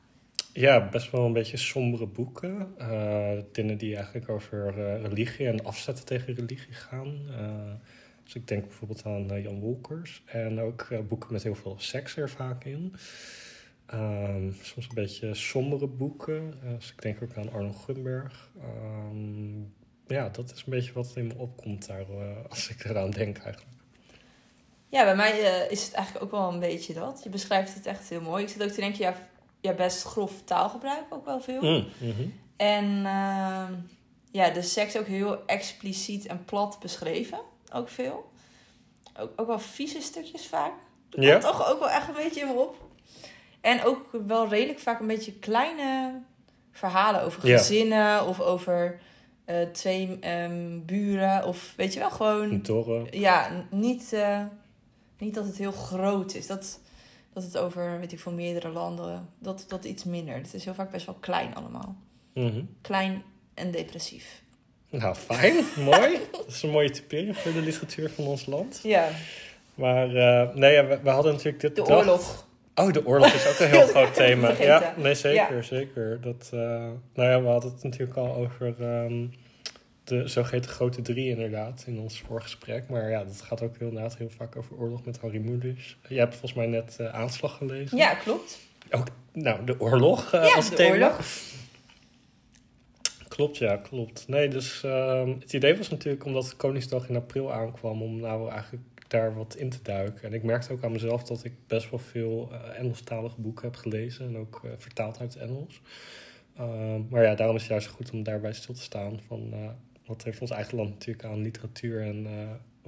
Ja, 0.54 0.90
best 0.90 1.12
wel 1.12 1.26
een 1.26 1.34
beetje 1.34 1.58
sombere 1.58 2.08
boeken. 2.08 2.74
eh, 2.78 3.32
dingen 3.52 3.78
die 3.78 3.96
eigenlijk 3.96 4.30
over 4.30 4.68
eh, 4.68 5.02
religie 5.02 5.48
en 5.48 5.66
afzetten 5.66 6.06
tegen 6.06 6.34
religie 6.34 6.74
gaan. 6.74 7.22
Eh, 7.30 7.74
dus 8.24 8.36
ik 8.36 8.48
denk 8.48 8.64
bijvoorbeeld 8.64 9.06
aan 9.06 9.42
Jan 9.42 9.60
Wolkers. 9.60 10.24
En 10.26 10.60
ook 10.60 10.88
boeken 11.08 11.34
met 11.34 11.44
heel 11.44 11.56
veel 11.56 11.76
seks 11.78 12.18
er 12.18 12.30
vaak 12.30 12.64
in. 12.64 12.96
Ehm, 13.88 14.52
soms 14.62 14.88
een 14.88 14.94
beetje 14.96 15.34
sombere 15.34 15.88
boeken. 15.88 16.60
Dus 16.78 16.92
ik 16.92 17.02
denk 17.02 17.24
ook 17.24 17.38
aan 17.38 17.52
Arno 17.54 17.72
Gunberg. 17.72 18.50
Ehm, 18.62 19.60
ja, 20.08 20.30
dat 20.30 20.52
is 20.52 20.58
een 20.58 20.64
beetje 20.72 20.94
wat 20.94 21.12
in 21.16 21.28
me 21.28 21.34
opkomt 21.38 21.88
daar, 21.88 22.10
eh, 22.10 22.50
als 22.50 22.70
ik 22.70 22.84
eraan 22.86 23.12
denk 23.12 23.38
eigenlijk. 23.38 23.76
Ja, 24.90 25.04
bij 25.04 25.16
mij 25.16 25.32
eh, 25.44 25.72
is 25.72 25.86
het 25.86 25.94
eigenlijk 25.94 26.26
ook 26.26 26.32
wel 26.32 26.54
een 26.54 26.60
beetje 26.60 26.94
dat. 26.94 27.22
Je 27.24 27.30
beschrijft 27.30 27.74
het 27.74 27.86
echt 27.86 28.10
heel 28.10 28.22
mooi. 28.22 28.44
Ik 28.44 28.50
zit 28.50 28.64
ook 28.64 28.70
te 28.70 28.80
denken, 28.82 29.00
ja, 29.00 29.16
ja 29.62 29.74
best 29.74 30.04
grof 30.04 30.42
taalgebruik 30.44 31.04
ook 31.10 31.26
wel 31.26 31.42
veel. 31.42 31.62
Mm, 31.62 31.86
mhm. 32.00 32.28
En 32.58 33.06
ehm, 33.06 33.74
ja, 34.32 34.50
de 34.50 34.62
seks 34.62 34.98
ook 34.98 35.06
heel 35.08 35.46
expliciet 35.46 36.26
en 36.26 36.46
plat 36.46 36.78
beschreven. 36.80 37.40
Ook 37.74 37.90
veel. 37.90 38.32
Ook, 39.20 39.32
ook 39.36 39.48
wel 39.48 39.60
vieze 39.60 40.02
stukjes 40.02 40.46
vaak. 40.48 40.72
Dat 41.10 41.24
Ja. 41.24 41.32
komt 41.32 41.44
toch 41.44 41.70
ook 41.72 41.80
wel 41.80 41.90
echt 41.90 42.08
een 42.08 42.14
beetje 42.14 42.42
in 42.42 42.48
me 42.48 42.54
op. 42.54 42.87
En 43.68 43.84
ook 43.84 44.10
wel 44.28 44.48
redelijk 44.48 44.80
vaak 44.80 45.00
een 45.00 45.08
beetje 45.08 45.34
kleine 45.34 46.22
verhalen 46.72 47.22
over 47.22 47.48
Ja. 47.48 47.58
gezinnen 47.58 48.28
of 48.28 48.40
over 48.42 49.00
eh, 49.46 49.62
twee 49.72 50.18
ehm, 50.20 50.80
buren. 50.86 51.46
Of 51.46 51.74
weet 51.76 51.94
je 51.94 52.00
wel, 52.00 52.10
gewoon 52.12 52.62
Dorre. 52.62 53.08
ja, 53.12 53.66
niet, 53.72 54.14
eh, 54.14 54.44
niet 55.18 55.34
dat 55.34 55.46
het 55.46 55.58
heel 55.58 55.72
groot 55.72 56.34
is. 56.34 56.48
Dat, 56.48 56.80
dat 57.34 57.44
het 57.44 57.58
over, 57.58 58.00
weet 58.00 58.12
ik 58.12 58.20
veel, 58.20 58.32
meerdere 58.32 58.70
landen, 58.70 59.30
dat, 59.40 59.66
dat 59.68 59.86
iets 59.86 60.04
minder. 60.04 60.36
Het 60.36 60.54
is 60.54 60.66
heel 60.66 60.74
vaak 60.74 60.92
best 60.92 61.06
wel 61.06 61.18
klein 61.20 61.56
allemaal. 61.56 61.96
Mhm. 62.34 62.62
Klein 62.82 63.24
en 63.54 63.72
depressief. 63.72 64.42
Nou, 64.90 65.16
fijn. 65.16 65.56
Mooi. 65.92 66.20
Dat 66.32 66.48
is 66.48 66.64
een 66.64 66.70
mooie 66.70 66.90
typering 66.90 67.38
voor 67.38 67.54
de 67.54 67.62
literatuur 67.62 68.10
van 68.10 68.26
ons 68.26 68.46
land. 68.46 68.80
Ja, 68.84 69.10
Maar 69.76 70.16
eh, 70.16 70.56
nee, 70.56 70.82
we, 70.82 71.00
we 71.04 71.10
hadden 71.10 71.32
natuurlijk 71.32 71.60
dit 71.62 71.76
de 71.76 71.86
oorlog. 71.86 72.47
Oh, 72.80 72.92
de 72.94 73.06
oorlog 73.06 73.34
is 73.34 73.48
ook 73.48 73.60
een 73.60 73.68
heel 73.68 73.88
groot 73.96 74.14
thema. 74.14 74.52
Ja, 74.60 74.94
nee, 74.98 75.14
zeker, 75.16 75.56
Ja. 75.56 75.62
zeker. 75.62 76.22
Dat, 76.22 76.50
eh, 76.54 76.60
nou 77.14 77.30
ja, 77.30 77.42
we 77.42 77.48
hadden 77.48 77.72
het 77.72 77.84
natuurlijk 77.84 78.18
al 78.18 78.36
over 78.36 78.76
ehm, 78.80 79.26
de 80.04 80.28
zogeheten 80.28 80.72
grote 80.72 81.02
drie 81.02 81.30
inderdaad 81.30 81.84
in 81.88 82.00
ons 82.00 82.22
voorgesprek. 82.28 82.90
Maar 82.90 83.10
ja, 83.10 83.24
dat 83.24 83.42
gaat 83.42 83.62
ook 83.62 83.78
heel, 83.78 83.88
inderdaad 83.88 84.18
heel 84.18 84.30
vaak 84.38 84.56
over 84.56 84.76
oorlog 84.78 85.06
met 85.06 85.20
Harry 85.20 85.38
Mulisch. 85.40 85.98
Jij 86.08 86.18
hebt 86.20 86.32
volgens 86.32 86.54
mij 86.54 86.66
net 86.68 86.96
eh, 87.00 87.14
Aanslag 87.14 87.58
gelezen. 87.58 87.98
Ja, 87.98 88.14
klopt. 88.14 88.60
Ook, 88.92 89.08
nou, 89.34 89.66
de 89.66 89.80
oorlog 89.80 90.34
eh, 90.34 90.48
ja, 90.48 90.56
als 90.56 90.70
de 90.70 90.76
thema. 90.76 90.94
oorlog. 90.94 91.20
Klopt, 93.28 93.58
ja, 93.58 93.76
klopt. 93.76 94.28
Nee, 94.28 94.48
dus 94.48 94.84
ehm, 94.84 95.30
het 95.40 95.54
idee 95.54 95.78
was 95.78 95.90
natuurlijk 95.90 96.26
omdat 96.26 96.56
Koningsdag 96.56 97.10
in 97.10 97.16
april 97.16 97.54
aankwam 97.54 98.02
om 98.02 98.20
nou 98.20 98.50
eigenlijk 98.52 98.84
daar 99.08 99.36
wat 99.36 99.56
in 99.56 99.70
te 99.70 99.80
duiken. 99.82 100.24
En 100.24 100.34
ik 100.34 100.44
merkte 100.44 100.74
ook 100.74 100.84
aan 100.84 100.92
mezelf 100.92 101.24
dat 101.24 101.44
ik 101.44 101.54
best 101.68 101.90
wel 101.90 102.00
veel 102.00 102.50
uh, 102.52 102.80
Engelstalige 102.80 103.42
boeken 103.42 103.66
heb 103.66 103.76
gelezen. 103.76 104.28
En 104.28 104.38
ook 104.38 104.62
uh, 104.66 104.72
vertaald 104.78 105.20
uit 105.20 105.34
het 105.34 105.44
Engels. 105.44 105.82
Ehm, 106.58 107.02
maar 107.10 107.24
ja, 107.24 107.36
daarom 107.36 107.56
is 107.56 107.62
het 107.62 107.72
juist 107.72 107.88
goed 107.88 108.12
om 108.12 108.24
daarbij 108.24 108.54
stil 108.54 108.74
te 108.74 108.82
staan. 108.82 109.20
Van, 109.28 109.54
wat 110.06 110.24
heeft 110.24 110.42
ons 110.42 110.52
eigen 110.52 110.78
land 110.78 110.90
natuurlijk 110.90 111.26
aan 111.26 111.42
literatuur 111.42 112.02
en 112.02 112.28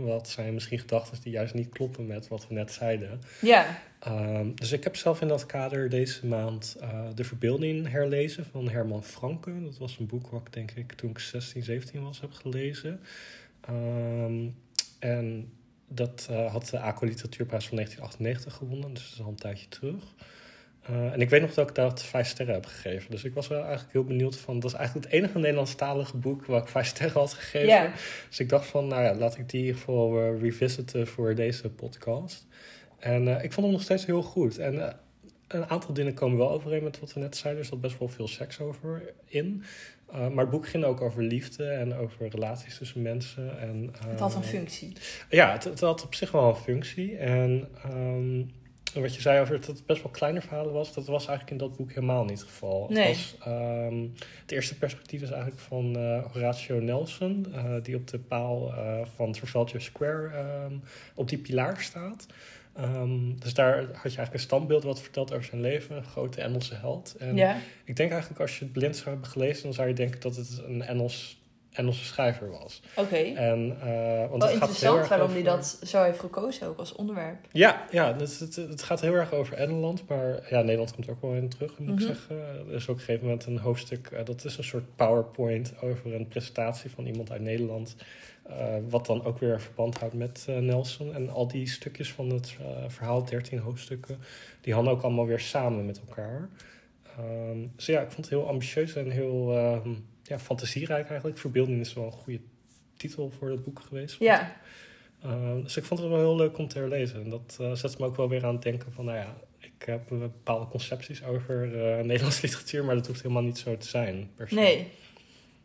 wat 0.03 0.29
zijn 0.29 0.53
misschien 0.53 0.79
gedachten 0.79 1.21
die 1.21 1.31
juist 1.31 1.53
niet 1.53 1.69
kloppen 1.69 2.07
met 2.07 2.27
wat 2.27 2.47
we 2.47 2.53
net 2.53 2.71
zeiden. 2.71 3.21
Ja. 3.41 3.79
Um, 4.07 4.55
dus 4.55 4.71
ik 4.71 4.83
heb 4.83 4.95
zelf 4.95 5.21
in 5.21 5.27
dat 5.27 5.45
kader 5.45 5.89
deze 5.89 6.25
maand 6.25 6.77
uh, 6.81 7.05
De 7.15 7.23
Verbeelding 7.23 7.89
herlezen 7.89 8.45
van 8.45 8.69
Herman 8.69 9.03
Franke. 9.03 9.63
Dat 9.63 9.77
was 9.77 9.97
een 9.99 10.07
boek 10.07 10.27
wat 10.27 10.41
ik 10.41 10.53
denk 10.53 10.71
ik 10.71 10.91
toen 10.91 11.09
ik 11.09 11.19
16, 11.19 11.63
17 11.63 12.03
was 12.03 12.21
heb 12.21 12.31
gelezen. 12.31 12.99
Um, 13.69 14.55
en 14.99 15.53
dat 15.89 16.27
uh, 16.31 16.51
had 16.51 16.69
de 16.69 16.79
ACO 16.79 17.05
Literatuurprijs 17.05 17.67
van 17.67 17.75
1998 17.75 18.53
gewonnen, 18.53 18.93
dus 18.93 19.03
dat 19.03 19.13
is 19.13 19.21
al 19.21 19.29
een 19.29 19.35
tijdje 19.35 19.67
terug. 19.67 20.03
Uh, 20.89 21.13
en 21.13 21.21
ik 21.21 21.29
weet 21.29 21.41
nog 21.41 21.53
dat 21.53 21.69
ik 21.69 21.75
dat 21.75 22.03
vijf 22.03 22.27
sterren 22.27 22.53
heb 22.53 22.65
gegeven. 22.65 23.11
Dus 23.11 23.23
ik 23.23 23.33
was 23.33 23.47
wel 23.47 23.61
eigenlijk 23.61 23.93
heel 23.93 24.03
benieuwd 24.03 24.37
van... 24.37 24.59
Dat 24.59 24.71
is 24.71 24.77
eigenlijk 24.77 25.05
het 25.05 25.15
enige 25.15 25.37
Nederlandstalige 25.37 26.17
boek 26.17 26.45
waar 26.45 26.61
ik 26.61 26.67
vijf 26.67 26.87
sterren 26.87 27.19
had 27.19 27.33
gegeven. 27.33 27.67
Yeah. 27.67 27.93
Dus 28.27 28.39
ik 28.39 28.49
dacht 28.49 28.65
van, 28.65 28.87
nou 28.87 29.03
ja, 29.03 29.15
laat 29.15 29.37
ik 29.37 29.49
die 29.49 29.59
in 29.59 29.65
ieder 29.65 29.79
geval 29.79 30.19
uh, 30.19 30.41
revisiten 30.41 31.07
voor 31.07 31.35
deze 31.35 31.69
podcast. 31.69 32.47
En 32.99 33.27
uh, 33.27 33.43
ik 33.43 33.53
vond 33.53 33.65
hem 33.65 33.75
nog 33.75 33.81
steeds 33.81 34.05
heel 34.05 34.21
goed. 34.21 34.57
En 34.57 34.97
een 35.47 35.69
aantal 35.69 35.93
dingen 35.93 36.13
komen 36.13 36.37
wel 36.37 36.51
overeen 36.51 36.83
met 36.83 36.99
wat 36.99 37.13
we 37.13 37.19
net 37.19 37.37
zeiden. 37.37 37.63
Er 37.63 37.69
zat 37.69 37.81
best 37.81 37.99
wel 37.99 38.07
veel 38.07 38.27
seks 38.27 38.59
over 38.59 39.13
in. 39.25 39.63
Maar 40.11 40.37
het 40.37 40.49
boek 40.49 40.67
ging 40.67 40.83
ook 40.83 41.01
over 41.01 41.23
liefde 41.23 41.65
en 41.65 41.95
over 41.95 42.27
relaties 42.27 42.77
tussen 42.77 43.01
mensen. 43.01 43.59
En, 43.59 43.93
het 44.07 44.19
had 44.19 44.35
een 44.35 44.43
functie. 44.43 44.93
Ja, 45.29 45.51
het, 45.51 45.63
het, 45.63 45.79
had 45.79 46.03
op 46.03 46.15
zich 46.15 46.31
wel 46.31 46.49
een 46.49 46.55
functie. 46.55 47.17
En... 47.17 47.67
Um, 47.85 48.51
wat 48.93 49.15
je 49.15 49.21
zei 49.21 49.41
over 49.41 49.55
dat 49.55 49.65
het 49.65 49.85
best 49.85 50.01
wel 50.03 50.11
kleine 50.11 50.41
verhalen 50.41 50.73
was, 50.73 50.93
dat 50.93 51.07
was 51.07 51.27
eigenlijk 51.27 51.51
in 51.51 51.67
dat 51.67 51.77
boek 51.77 51.89
helemaal 51.89 52.23
niet 52.23 52.39
het 52.39 52.47
geval. 52.47 52.87
Nee. 52.89 53.07
Het, 53.07 53.35
was, 53.39 53.47
um, 53.47 54.13
het 54.41 54.51
eerste 54.51 54.77
perspectief 54.77 55.21
is 55.21 55.29
eigenlijk 55.29 55.61
van 55.61 55.97
uh, 55.97 56.25
Horatio 56.31 56.79
Nelson, 56.79 57.45
die 57.83 57.95
op 57.95 58.07
de 58.07 58.19
paal 58.19 58.73
van 59.15 59.31
Trafalgar 59.31 59.81
Square 59.81 60.31
um, 60.69 60.81
op 61.15 61.29
die 61.29 61.37
pilaar 61.37 61.81
staat. 61.81 62.25
Um, 62.81 63.39
dus 63.39 63.53
daar 63.53 63.75
had 63.77 63.87
je 63.87 64.01
eigenlijk 64.01 64.33
een 64.33 64.39
standbeeld 64.39 64.83
wat 64.83 65.01
vertelt 65.01 65.33
over 65.33 65.45
zijn 65.45 65.61
leven, 65.61 65.95
een 65.95 66.03
grote 66.03 66.41
Engelse 66.41 66.75
held. 66.75 67.15
En 67.19 67.35
ja. 67.35 67.57
ik 67.83 67.95
denk 67.95 68.11
eigenlijk 68.11 68.41
als 68.41 68.59
je 68.59 68.63
het 68.63 68.73
blind 68.73 68.95
zou 68.95 69.09
hebben 69.09 69.27
gelezen, 69.27 69.63
dan 69.63 69.73
zou 69.73 69.87
je 69.87 69.93
denken 69.93 70.19
dat 70.19 70.35
het 70.35 70.61
een 70.67 70.81
Engels 70.81 71.39
Engelse 71.71 72.05
schrijver 72.05 72.51
was. 72.51 72.81
Oké. 72.95 73.07
Okay. 73.07 73.33
En, 73.33 73.77
uh, 73.83 74.29
want 74.29 74.41
Wel 74.43 74.51
het 74.51 74.51
interessant 74.51 74.99
gaat 74.99 75.09
waarom 75.09 75.31
hij 75.31 75.43
dat 75.43 75.79
zo 75.83 76.03
heeft 76.03 76.19
gekozen 76.19 76.67
ook 76.67 76.77
als 76.77 76.93
onderwerp. 76.93 77.45
Ja, 77.51 77.85
ja 77.91 78.15
het, 78.17 78.39
het, 78.39 78.55
het, 78.55 78.83
gaat 78.83 79.01
heel 79.01 79.13
erg 79.13 79.33
over 79.33 79.53
Engeland, 79.53 80.07
maar 80.07 80.47
ja, 80.49 80.61
Nederland 80.61 80.93
komt 80.93 81.09
ook 81.09 81.21
wel 81.21 81.33
in 81.33 81.49
terug, 81.49 81.77
moet 81.77 81.87
Mhm. 81.87 81.99
ik 81.99 82.05
zeggen. 82.07 82.37
Er 82.69 82.73
is 82.73 82.83
ook 82.83 82.89
op 82.89 82.95
een 82.95 82.99
gegeven 82.99 83.23
moment 83.25 83.45
een 83.45 83.57
hoofdstuk, 83.57 84.09
uh, 84.13 84.19
dat 84.25 84.45
is 84.45 84.57
een 84.57 84.63
soort 84.63 84.95
PowerPoint 84.95 85.73
over 85.81 86.15
een 86.15 86.27
presentatie 86.27 86.89
van 86.89 87.05
iemand 87.05 87.31
uit 87.31 87.41
Nederland. 87.41 87.95
Uh, 88.49 88.75
wat 88.89 89.05
dan 89.05 89.23
ook 89.23 89.39
weer 89.39 89.61
verband 89.61 89.99
houdt 89.99 90.13
met 90.13 90.45
uh, 90.49 90.57
Nelson. 90.57 91.13
En 91.13 91.29
al 91.29 91.47
die 91.47 91.67
stukjes 91.67 92.11
van 92.11 92.29
het 92.29 92.57
uh, 92.61 92.67
verhaal, 92.87 93.25
13 93.25 93.59
hoofdstukken, 93.59 94.17
die 94.61 94.73
hangen 94.73 94.91
ook 94.91 95.01
allemaal 95.01 95.25
weer 95.25 95.39
samen 95.39 95.85
met 95.85 95.99
elkaar. 95.99 96.49
Um, 97.19 97.71
dus 97.75 97.85
ja, 97.85 98.01
ik 98.01 98.11
vond 98.11 98.17
het 98.17 98.29
heel 98.29 98.47
ambitieus 98.47 98.95
en 98.95 99.11
heel 99.11 99.55
uh, 99.55 99.77
ja, 100.23 100.39
fantasierijk 100.39 101.09
eigenlijk. 101.09 101.37
Verbeelding 101.37 101.79
is 101.79 101.93
wel 101.93 102.05
een 102.05 102.11
goede 102.11 102.39
titel 102.97 103.31
voor 103.31 103.49
het 103.49 103.63
boek 103.63 103.79
geweest. 103.79 104.19
Ja. 104.19 104.55
Uh, 105.25 105.63
dus 105.63 105.77
ik 105.77 105.83
vond 105.83 105.99
het 105.99 106.09
wel 106.09 106.19
heel 106.19 106.35
leuk 106.35 106.57
om 106.57 106.67
te 106.67 106.77
herlezen. 106.77 107.23
En 107.23 107.29
dat 107.29 107.57
uh, 107.61 107.73
zet 107.73 107.99
me 107.99 108.05
ook 108.05 108.15
wel 108.15 108.29
weer 108.29 108.45
aan 108.45 108.53
het 108.53 108.63
denken 108.63 108.93
van, 108.93 109.05
nou 109.05 109.17
ja, 109.17 109.35
ik 109.59 109.83
heb 109.85 110.01
bepaalde 110.07 110.67
concepties 110.67 111.23
over 111.23 111.75
uh, 111.75 112.03
Nederlandse 112.05 112.45
literatuur, 112.45 112.85
maar 112.85 112.95
dat 112.95 113.07
hoeft 113.07 113.21
helemaal 113.21 113.43
niet 113.43 113.57
zo 113.57 113.77
te 113.77 113.87
zijn. 113.87 114.29
Per 114.35 114.47
se. 114.47 114.55
Nee. 114.55 114.87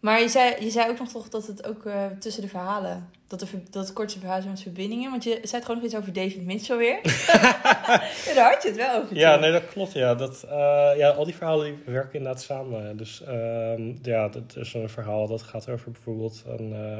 Maar 0.05 0.21
je 0.21 0.29
zei, 0.29 0.65
je 0.65 0.71
zei 0.71 0.91
ook 0.91 0.99
nog 0.99 1.09
toch 1.09 1.29
dat 1.29 1.47
het 1.47 1.67
ook 1.67 1.85
uh, 1.85 2.07
tussen 2.19 2.43
de 2.43 2.49
verhalen, 2.49 3.09
dat, 3.27 3.41
er, 3.41 3.49
dat 3.71 3.85
het 3.85 3.93
kortste 3.93 4.19
verhalen 4.19 4.49
met 4.49 4.63
verbindingen, 4.63 5.11
want 5.11 5.25
je 5.25 5.31
zei 5.31 5.53
het 5.53 5.65
gewoon 5.65 5.77
nog 5.77 5.85
iets 5.85 5.97
over 5.97 6.13
David 6.13 6.45
Mitchell 6.45 6.77
weer. 6.77 6.99
ja, 8.27 8.35
daar 8.35 8.53
had 8.53 8.63
je 8.63 8.69
het 8.69 8.77
wel 8.77 9.03
over. 9.03 9.17
Ja, 9.17 9.37
nee, 9.37 9.53
dat 9.53 9.69
klopt. 9.69 9.93
Ja, 9.93 10.15
dat, 10.15 10.45
uh, 10.45 10.51
ja 10.97 11.11
al 11.11 11.25
die 11.25 11.35
verhalen 11.35 11.65
die 11.65 11.95
werken 11.95 12.19
inderdaad 12.19 12.43
samen. 12.43 12.97
Dus 12.97 13.23
uh, 13.29 13.95
ja, 14.03 14.29
dat 14.29 14.57
is 14.57 14.75
een 14.75 14.89
verhaal 14.89 15.27
dat 15.27 15.43
gaat 15.43 15.69
over 15.69 15.91
bijvoorbeeld 15.91 16.45
een 16.47 16.73
uh, 16.73 16.97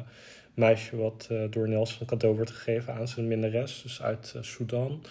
meisje 0.55 0.97
wat 0.97 1.29
door 1.51 1.69
Nelson 1.69 2.01
een 2.01 2.07
cadeau 2.07 2.37
wordt 2.37 2.51
gegeven 2.51 2.95
aan 2.95 3.09
zijn 3.09 3.29
minnares, 3.29 3.83
dus 3.83 4.03
uit 4.03 4.35
Sudan. 4.41 5.05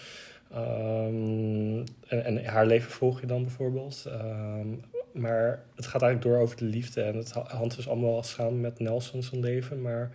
Um, 0.54 1.84
en, 2.06 2.24
en, 2.24 2.44
haar 2.44 2.66
leven 2.66 2.90
volg 2.90 3.20
je 3.20 3.26
dan 3.26 3.42
bijvoorbeeld. 3.42 4.04
Um, 4.06 4.82
maar 5.14 5.64
het 5.74 5.86
gaat 5.86 6.02
eigenlijk 6.02 6.34
door 6.34 6.42
over 6.42 6.56
de 6.56 6.64
liefde. 6.64 7.02
En 7.02 7.16
het 7.16 7.32
hangt 7.32 7.76
dus 7.76 7.88
allemaal 7.88 8.22
samen 8.22 8.60
met 8.60 8.78
Nelson 8.78 9.22
zijn 9.22 9.40
leven. 9.40 9.82
Maar 9.82 10.10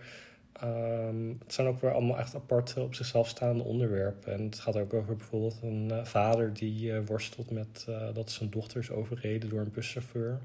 um, 0.64 1.38
het 1.44 1.52
zijn 1.52 1.66
ook 1.66 1.80
weer 1.80 1.92
allemaal 1.92 2.18
echt 2.18 2.34
aparte 2.34 2.80
op 2.80 2.94
zichzelf 2.94 3.28
staande 3.28 3.64
onderwerpen. 3.64 4.32
En 4.32 4.44
het 4.44 4.58
gaat 4.58 4.76
ook 4.76 4.94
over 4.94 5.16
bijvoorbeeld 5.16 5.58
een 5.62 5.88
uh, 5.92 6.04
vader 6.04 6.54
die 6.54 6.92
uh, 6.92 6.98
worstelt 7.06 7.50
met 7.50 7.86
uh, 7.88 8.02
dat 8.14 8.30
zijn 8.30 8.50
dochter 8.50 8.80
is 8.80 8.90
overreden 8.90 9.48
door 9.48 9.60
een 9.60 9.72
buschauffeur. 9.72 10.38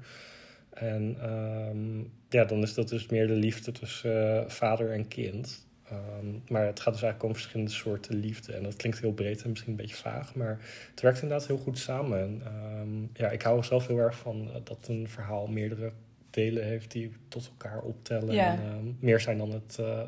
En 0.70 1.30
um, 1.32 2.12
ja, 2.28 2.44
dan 2.44 2.62
is 2.62 2.74
dat 2.74 2.88
dus 2.88 3.06
meer 3.06 3.26
de 3.26 3.32
liefde 3.32 3.72
tussen 3.72 4.50
vader 4.50 4.92
en 4.92 5.08
kind. 5.08 5.65
Um, 5.92 6.42
maar 6.48 6.66
het 6.66 6.80
gaat 6.80 6.92
dus 6.92 7.02
eigenlijk 7.02 7.22
om 7.22 7.32
verschillende 7.32 7.70
soorten 7.70 8.14
liefde. 8.14 8.52
En 8.52 8.62
dat 8.62 8.76
klinkt 8.76 9.00
heel 9.00 9.12
breed 9.12 9.42
en 9.42 9.50
misschien 9.50 9.70
een 9.70 9.78
beetje 9.78 9.96
vaag. 9.96 10.34
Maar 10.34 10.58
het 10.90 11.00
werkt 11.00 11.22
inderdaad 11.22 11.46
heel 11.46 11.58
goed 11.58 11.78
samen. 11.78 12.20
En, 12.20 12.42
um, 12.80 13.10
ja, 13.12 13.30
ik 13.30 13.42
hou 13.42 13.64
zelf 13.64 13.86
heel 13.86 13.98
erg 13.98 14.16
van 14.16 14.48
uh, 14.48 14.54
dat 14.64 14.88
een 14.88 15.08
verhaal 15.08 15.46
meerdere 15.46 15.92
delen 16.30 16.64
heeft 16.64 16.90
die 16.90 17.12
tot 17.28 17.46
elkaar 17.46 17.80
optellen. 17.80 18.34
Ja. 18.34 18.52
En 18.52 18.66
um, 18.66 18.96
meer 19.00 19.20
zijn 19.20 19.38
dan 19.38 19.52
het 19.52 19.76
uh, 19.80 20.00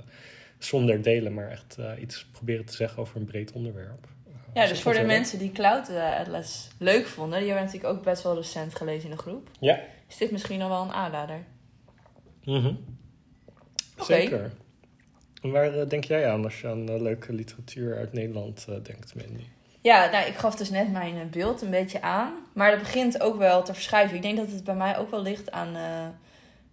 zonder 0.58 1.02
delen, 1.02 1.35
maar 1.35 1.50
echt 1.50 1.76
uh, 1.80 1.90
iets 2.00 2.26
proberen 2.32 2.64
te 2.64 2.75
zeggen 2.75 3.02
over 3.02 3.16
een 3.16 3.25
breed 3.25 3.52
onderwerp. 3.52 4.06
Ja, 4.54 4.66
dus 4.66 4.82
voor 4.82 4.92
de 4.92 5.04
mensen 5.04 5.38
die 5.38 5.52
Cloud 5.52 5.90
Atlas 5.90 6.70
leuk 6.78 7.06
vonden, 7.06 7.38
die 7.38 7.49
hebben 7.49 7.66
natuurlijk 7.66 7.94
ook 7.94 8.04
best 8.04 8.23
wel 8.23 8.35
recent 8.35 8.75
gelezen 8.75 9.11
in 9.11 9.16
de 9.16 9.23
groep. 9.23 9.50
Ja. 9.61 9.80
Is 10.08 10.16
dit 10.16 10.30
misschien 10.30 10.62
al 10.62 10.68
wel 10.68 10.82
een 10.82 10.92
aanrader? 10.92 11.44
Mm 12.44 12.62
-hmm. 12.62 12.85
Okay. 13.99 14.50
Waar 15.42 15.76
uh, 15.76 15.88
denk 15.88 16.04
jij 16.04 16.30
aan 16.30 16.45
als 16.45 16.61
je 16.61 16.68
aan 16.68 16.90
uh, 16.90 17.00
leuke 17.00 17.33
literatuur 17.33 17.97
uit 17.97 18.12
Nederland 18.12 18.66
uh, 18.68 18.75
denkt, 18.83 19.14
Mandy? 19.14 19.45
Ja, 19.80 20.11
nou, 20.11 20.26
ik 20.26 20.35
gaf 20.35 20.57
dus 20.57 20.71
net 20.71 20.92
mijn 20.92 21.30
beeld 21.30 21.62
een 21.62 21.71
beetje 21.71 22.02
aan. 22.02 22.33
Maar 22.52 22.71
dat 22.71 22.78
begint 22.78 23.21
ook 23.21 23.37
wel 23.37 23.62
te 23.62 23.75
verschuiven. 23.75 24.16
Ik 24.16 24.23
denk 24.23 24.37
dat 24.37 24.50
het 24.50 24.64
bij 24.64 24.75
mij 24.75 24.99
ook 24.99 25.11
wel 25.11 25.23
ligt 25.23 25.50
aan 25.50 25.76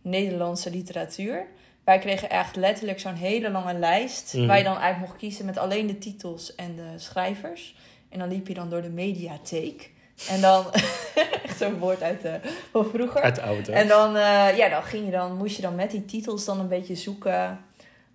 Nederlandse 0.02 0.70
literatuur. 0.70 1.46
Wij 1.84 2.00
kregen 2.00 2.30
echt 2.30 2.56
letterlijk 2.56 3.00
zo'n 3.00 3.14
hele 3.14 3.52
lange 3.52 3.74
lijst. 3.74 4.34
Mhm. 4.34 4.42
Mm. 4.42 4.48
Waar 4.48 4.58
je 4.58 4.64
dan 4.64 4.78
uit 4.78 4.98
mocht 4.98 5.18
kiezen 5.18 5.46
met 5.46 5.58
alleen 5.58 5.88
de 5.88 5.98
titels 5.98 6.56
en 6.56 6.76
de 6.76 6.90
schrijvers. 6.96 7.76
En 8.10 8.20
dan 8.20 8.30
liep 8.30 8.48
je 8.48 8.54
dan 8.54 8.70
door 8.70 8.82
de 8.82 8.90
mediatheek. 8.90 9.92
En 10.30 10.42
dan, 10.42 10.66
echt 11.44 11.58
zo'n 11.58 11.78
woord 11.78 12.02
uit 12.02 12.22
de, 12.22 12.40
van 12.72 12.86
vroeger. 12.86 13.22
Uit 13.22 13.36
de 13.36 13.42
oude. 13.42 13.72
En 13.72 13.88
dan, 13.88 14.14
ja, 14.56 14.70
dan, 14.70 14.84
ging 14.84 15.06
je 15.06 15.12
dan, 15.12 15.38
moest 15.38 15.56
je 15.56 15.62
dan 15.62 15.76
met 15.76 15.92
die 15.92 16.06
titels 16.06 16.46
dan 16.46 16.60
een 16.60 16.68
beetje 16.68 16.96
zoeken 16.96 17.60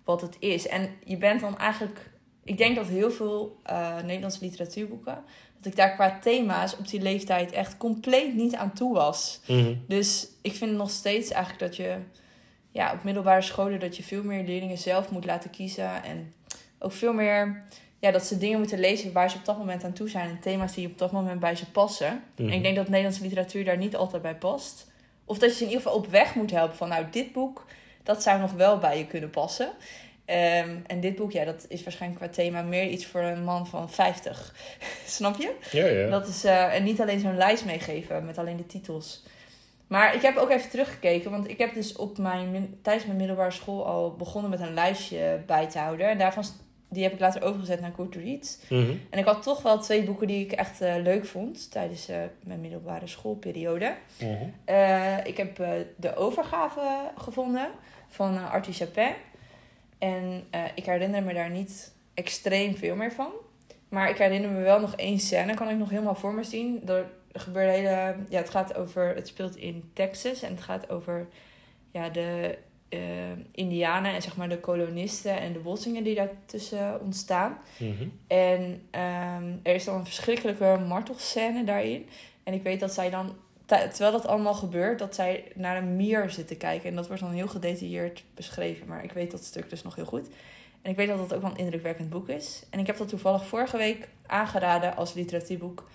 wat 0.03 0.21
het 0.21 0.35
is. 0.39 0.67
En 0.67 0.89
je 1.05 1.17
bent 1.17 1.41
dan 1.41 1.57
eigenlijk... 1.57 2.09
Ik 2.43 2.57
denk 2.57 2.75
dat 2.75 2.87
heel 2.87 3.11
veel 3.11 3.57
uh, 3.69 4.01
Nederlandse 4.01 4.45
literatuurboeken... 4.45 5.23
dat 5.57 5.65
ik 5.71 5.75
daar 5.75 5.93
qua 5.93 6.19
thema's 6.21 6.77
op 6.77 6.87
die 6.87 7.01
leeftijd 7.01 7.51
echt 7.51 7.77
compleet 7.77 8.35
niet 8.35 8.55
aan 8.55 8.73
toe 8.73 8.93
was. 8.93 9.39
Mm 9.47 9.59
-hmm. 9.59 9.83
Dus 9.87 10.27
ik 10.41 10.53
vind 10.55 10.71
nog 10.71 10.89
steeds 10.89 11.29
eigenlijk 11.31 11.63
dat 11.63 11.75
je... 11.75 11.95
Ja, 12.71 12.93
op 12.93 13.03
middelbare 13.03 13.41
scholen 13.41 13.79
dat 13.79 13.97
je 13.97 14.03
veel 14.03 14.23
meer 14.23 14.43
leerlingen 14.45 14.77
zelf 14.77 15.11
moet 15.11 15.25
laten 15.25 15.49
kiezen. 15.49 16.03
En 16.03 16.33
ook 16.79 16.91
veel 16.91 17.13
meer... 17.13 17.63
Ja, 17.99 18.11
dat 18.11 18.25
ze 18.25 18.37
dingen 18.37 18.57
moeten 18.57 18.79
lezen 18.79 19.11
waar 19.11 19.29
ze 19.29 19.37
op 19.37 19.45
dat 19.45 19.57
moment 19.57 19.83
aan 19.83 19.93
toe 19.93 20.09
zijn. 20.09 20.29
En 20.29 20.39
thema's 20.39 20.73
die 20.73 20.87
op 20.87 20.97
dat 20.97 21.11
moment 21.11 21.39
bij 21.39 21.55
ze 21.55 21.71
passen. 21.71 22.11
Mm 22.11 22.19
Mhm. 22.19 22.41
-hmm. 22.41 22.47
En 22.49 22.55
ik 22.55 22.63
denk 22.63 22.75
dat 22.75 22.87
Nederlandse 22.87 23.23
literatuur 23.23 23.65
daar 23.65 23.77
niet 23.77 23.95
altijd 23.95 24.21
bij 24.21 24.35
past. 24.35 24.87
Of 25.25 25.37
dat 25.39 25.49
je 25.49 25.55
ze 25.55 25.61
in 25.63 25.69
ieder 25.69 25.81
geval 25.83 25.97
op 25.97 26.07
weg 26.07 26.35
moet 26.35 26.51
helpen 26.51 26.77
van... 26.77 26.89
Nou, 26.89 27.05
dit 27.11 27.31
boek 27.31 27.65
dat 28.03 28.23
zou 28.23 28.39
nog 28.39 28.51
wel 28.51 28.77
bij 28.77 28.97
je 28.97 29.05
kunnen 29.05 29.29
passen. 29.29 29.71
Um, 30.31 30.83
en 30.87 30.99
dit 30.99 31.15
boek, 31.15 31.31
ja, 31.31 31.45
dat 31.45 31.65
is 31.67 31.83
waarschijnlijk 31.83 32.21
qua 32.21 32.31
thema 32.31 32.61
meer 32.61 32.87
iets 32.87 33.05
voor 33.05 33.21
een 33.21 33.43
man 33.43 33.67
van 33.67 33.89
50. 33.89 34.55
Snap 35.05 35.37
je? 35.37 35.55
Ja, 35.71 35.85
ja. 35.85 36.09
Dat 36.09 36.27
is, 36.27 36.45
uh, 36.45 36.75
en 36.75 36.83
niet 36.83 37.01
alleen 37.01 37.19
zo'n 37.19 37.37
lijst 37.37 37.65
meegeven 37.65 38.25
met 38.25 38.37
alleen 38.37 38.57
de 38.57 38.65
titels. 38.65 39.23
Maar 39.87 40.15
ik 40.15 40.21
heb 40.21 40.37
ook 40.37 40.49
even 40.49 40.69
teruggekeken, 40.69 41.31
want 41.31 41.49
ik 41.49 41.57
heb 41.57 41.73
dus 41.73 41.95
op 41.95 42.17
mijn, 42.17 42.77
tijdens 42.81 43.05
mijn 43.05 43.17
middelbare 43.17 43.51
school 43.51 43.85
al 43.85 44.15
begonnen 44.15 44.51
met 44.51 44.59
een 44.59 44.73
lijstje 44.73 45.41
bij 45.45 45.67
te 45.67 45.79
houden. 45.79 46.09
En 46.09 46.17
daarvan, 46.17 46.43
die 46.89 47.03
heb 47.03 47.13
ik 47.13 47.19
later 47.19 47.43
overgezet 47.43 47.81
naar 47.81 47.91
Good 47.95 48.11
to 48.11 48.19
Read. 48.19 48.59
Mm 48.69 48.85
-hmm. 48.85 49.01
En 49.09 49.19
ik 49.19 49.25
had 49.25 49.43
toch 49.43 49.61
wel 49.61 49.79
twee 49.79 50.03
boeken 50.03 50.27
die 50.27 50.45
ik 50.45 50.51
echt 50.51 50.81
uh, 50.81 50.93
leuk 51.03 51.25
vond 51.25 51.71
tijdens 51.71 52.09
uh, 52.09 52.15
mijn 52.43 52.61
middelbare 52.61 53.07
schoolperiode. 53.07 53.95
Mm 54.19 54.37
-hmm. 54.37 54.53
ik 55.23 55.37
heb 55.37 55.55
De 55.95 56.15
Overgave 56.15 57.11
gevonden 57.17 57.69
van 58.11 58.33
uh, 58.33 58.51
Arthur 58.51 58.73
Chapin. 58.73 59.13
En 59.97 60.43
uh, 60.55 60.63
ik 60.75 60.85
herinner 60.85 61.23
me 61.23 61.33
daar 61.33 61.49
niet 61.49 61.93
extreem 62.13 62.75
veel 62.75 62.95
meer 62.95 63.11
van. 63.11 63.31
Maar 63.89 64.09
ik 64.09 64.17
herinner 64.17 64.49
me 64.49 64.61
wel 64.61 64.79
nog 64.79 64.95
één 64.95 65.19
scène, 65.19 65.53
kan 65.53 65.69
ik 65.69 65.77
nog 65.77 65.89
helemaal 65.89 66.15
voor 66.15 66.33
me 66.33 66.43
zien. 66.43 66.87
Er, 66.87 67.05
gebeurde 67.33 67.71
hele. 67.71 68.15
Ja, 68.29 68.37
het 68.37 68.49
gaat 68.49 68.75
over. 68.75 69.15
Het 69.15 69.27
speelt 69.27 69.55
in 69.55 69.91
Texas 69.93 70.41
en 70.41 70.51
het 70.51 70.61
gaat 70.61 70.89
over 70.89 71.27
ja, 71.91 72.09
de 72.09 72.57
eh, 72.89 72.99
Indianen 73.51 74.13
en 74.13 74.21
zeg 74.21 74.35
maar 74.35 74.49
de 74.49 74.59
kolonisten 74.59 75.39
en 75.39 75.53
de 75.53 75.59
botsingen 75.59 76.03
die 76.03 76.15
daartussen 76.15 77.01
ontstaan. 77.01 77.57
Mhm. 77.77 78.07
En 78.27 78.81
ehm, 78.91 79.53
er 79.63 79.75
is 79.75 79.83
dan 79.83 79.95
een 79.95 80.05
verschrikkelijke 80.05 80.79
martelscène 80.87 81.63
daarin. 81.63 82.07
En 82.43 82.53
ik 82.53 82.63
weet 82.63 82.79
dat 82.79 82.93
zij 82.93 83.09
dan, 83.09 83.35
terwijl 83.77 84.11
dat 84.11 84.27
allemaal 84.27 84.53
gebeurt, 84.53 84.99
dat 84.99 85.15
zij 85.15 85.43
naar 85.55 85.77
een 85.77 85.95
mier 85.95 86.29
zitten 86.29 86.57
kijken. 86.57 86.89
En 86.89 86.95
dat 86.95 87.07
wordt 87.07 87.21
dan 87.21 87.31
heel 87.31 87.47
gedetailleerd 87.47 88.23
beschreven. 88.35 88.87
Maar 88.87 89.03
ik 89.03 89.11
weet 89.11 89.31
dat 89.31 89.43
stuk 89.43 89.69
dus 89.69 89.83
nog 89.83 89.95
heel 89.95 90.05
goed. 90.05 90.27
En 90.81 90.91
ik 90.91 90.97
weet 90.97 91.07
dat 91.07 91.17
dat 91.17 91.33
ook 91.33 91.41
wel 91.41 91.51
een 91.51 91.57
indrukwekkend 91.57 92.09
boek 92.09 92.29
is. 92.29 92.63
En 92.69 92.79
ik 92.79 92.87
heb 92.87 92.97
dat 92.97 93.07
toevallig 93.07 93.45
vorige 93.45 93.77
week 93.77 94.07
aangeraden 94.25 94.95
als 94.95 95.13
literatuurboek 95.13 95.87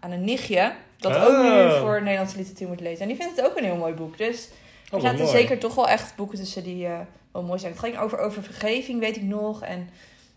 aan 0.00 0.10
een 0.10 0.24
nichtje. 0.24 0.72
Dat 0.98 1.16
ook 1.16 1.42
nu 1.42 1.48
Oh. 1.50 1.80
voor 1.80 2.02
Nederlandse 2.02 2.36
literatuur 2.36 2.68
moet 2.68 2.80
lezen. 2.80 3.00
En 3.02 3.08
die 3.08 3.16
vindt 3.16 3.36
het 3.36 3.46
ook 3.46 3.56
een 3.56 3.64
heel 3.64 3.76
mooi 3.76 3.94
boek. 3.94 4.18
Dus 4.18 4.48
Oh, 4.92 5.02
er 5.04 5.10
zaten 5.10 5.28
zeker 5.28 5.58
toch 5.58 5.74
wel 5.74 5.88
echt 5.88 6.16
boeken 6.16 6.38
tussen 6.38 6.62
die 6.64 6.86
eh, 6.86 6.98
wel 7.32 7.42
mooi 7.42 7.58
zijn. 7.58 7.72
Het 7.72 7.80
ging 7.80 7.98
over, 7.98 8.18
over 8.18 8.42
vergeving, 8.42 9.00
weet 9.00 9.16
ik 9.16 9.22
nog. 9.22 9.62
En 9.62 9.88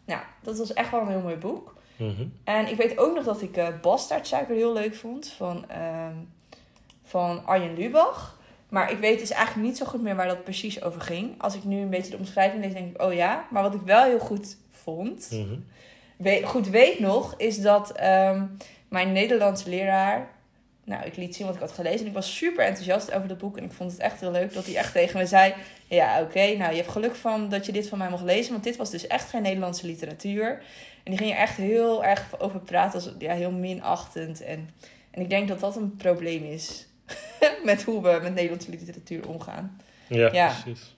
nou, 0.05 0.21
dat 0.41 0.57
was 0.57 0.73
echt 0.73 0.91
wel 0.91 1.01
een 1.01 1.07
heel 1.07 1.21
mooi 1.21 1.35
boek. 1.35 1.75
Mhm. 1.95 2.25
En 2.43 2.67
ik 2.67 2.77
weet 2.77 2.97
ook 2.97 3.15
nog 3.15 3.23
dat 3.23 3.41
ik 3.41 3.57
eh 3.57 3.67
Bastardsuiker 3.81 4.55
heel 4.55 4.73
leuk 4.73 4.95
vond 4.95 5.27
van, 5.37 5.69
ehm, 5.69 6.13
van 7.07 7.45
Arjen 7.45 7.77
Lubach. 7.77 8.37
Maar 8.69 8.91
ik 8.91 8.99
weet 8.99 9.19
dus 9.19 9.31
eigenlijk 9.31 9.67
niet 9.67 9.77
zo 9.77 9.85
goed 9.85 10.01
meer 10.01 10.15
waar 10.15 10.27
dat 10.27 10.43
precies 10.43 10.81
over 10.83 11.01
ging. 11.01 11.41
Als 11.41 11.55
ik 11.55 11.63
nu 11.63 11.81
een 11.81 11.89
beetje 11.89 12.11
de 12.11 12.17
omschrijving 12.17 12.63
lees, 12.63 12.73
denk 12.73 12.95
ik, 12.95 13.01
oh 13.01 13.13
ja. 13.13 13.47
Maar 13.49 13.63
wat 13.63 13.73
ik 13.73 13.81
wel 13.81 14.03
heel 14.03 14.19
goed 14.19 14.57
vond, 14.71 15.29
Mhm. 15.31 16.45
goed 16.45 16.67
weet 16.69 16.99
nog, 16.99 17.33
is 17.37 17.61
dat 17.61 17.91
ehm, 17.91 18.45
mijn 18.89 19.11
Nederlandse 19.11 19.69
leraar... 19.69 20.35
Nou, 20.83 21.05
ik 21.05 21.15
liet 21.17 21.35
zien 21.35 21.45
wat 21.45 21.55
ik 21.55 21.61
had 21.61 21.71
gelezen. 21.71 21.99
En 21.99 22.05
ik 22.07 22.13
was 22.13 22.35
super 22.35 22.65
enthousiast 22.65 23.13
over 23.13 23.27
dat 23.27 23.37
boek. 23.37 23.57
En 23.57 23.63
ik 23.63 23.71
vond 23.71 23.91
het 23.91 23.99
echt 23.99 24.19
heel 24.19 24.31
leuk 24.31 24.53
dat 24.53 24.65
hij 24.65 24.75
echt 24.75 24.91
tegen 24.93 25.19
me 25.19 25.25
zei... 25.25 25.53
Ja, 25.87 26.21
oké, 26.21 26.55
nou, 26.57 26.71
je 26.71 26.77
hebt 26.77 26.91
geluk 26.91 27.15
van 27.15 27.49
dat 27.49 27.65
je 27.65 27.71
dit 27.71 27.87
van 27.89 27.97
mij 27.97 28.09
mocht 28.09 28.23
lezen. 28.23 28.51
Want 28.51 28.63
dit 28.63 28.75
was 28.75 28.89
dus 28.89 29.07
echt 29.07 29.29
geen 29.29 29.41
Nederlandse 29.41 29.85
literatuur. 29.85 30.49
En 31.03 31.11
die 31.11 31.17
ging 31.17 31.31
er 31.31 31.37
echt 31.37 31.55
heel 31.57 32.03
erg 32.03 32.39
over 32.39 32.59
praten. 32.59 32.93
Als, 32.93 33.11
ja, 33.19 33.33
heel 33.33 33.51
minachtend. 33.51 34.41
En, 34.41 34.69
en 35.11 35.21
ik 35.21 35.29
denk 35.29 35.47
dat 35.47 35.59
dat 35.59 35.75
een 35.75 35.95
probleem 35.95 36.43
is. 36.43 36.86
met 37.63 37.83
hoe 37.83 38.01
we 38.01 38.19
met 38.21 38.33
Nederlandse 38.33 38.69
literatuur 38.69 39.27
omgaan. 39.27 39.81
Ja, 40.09 40.29
Ja. 40.33 40.53
precies. 40.61 40.95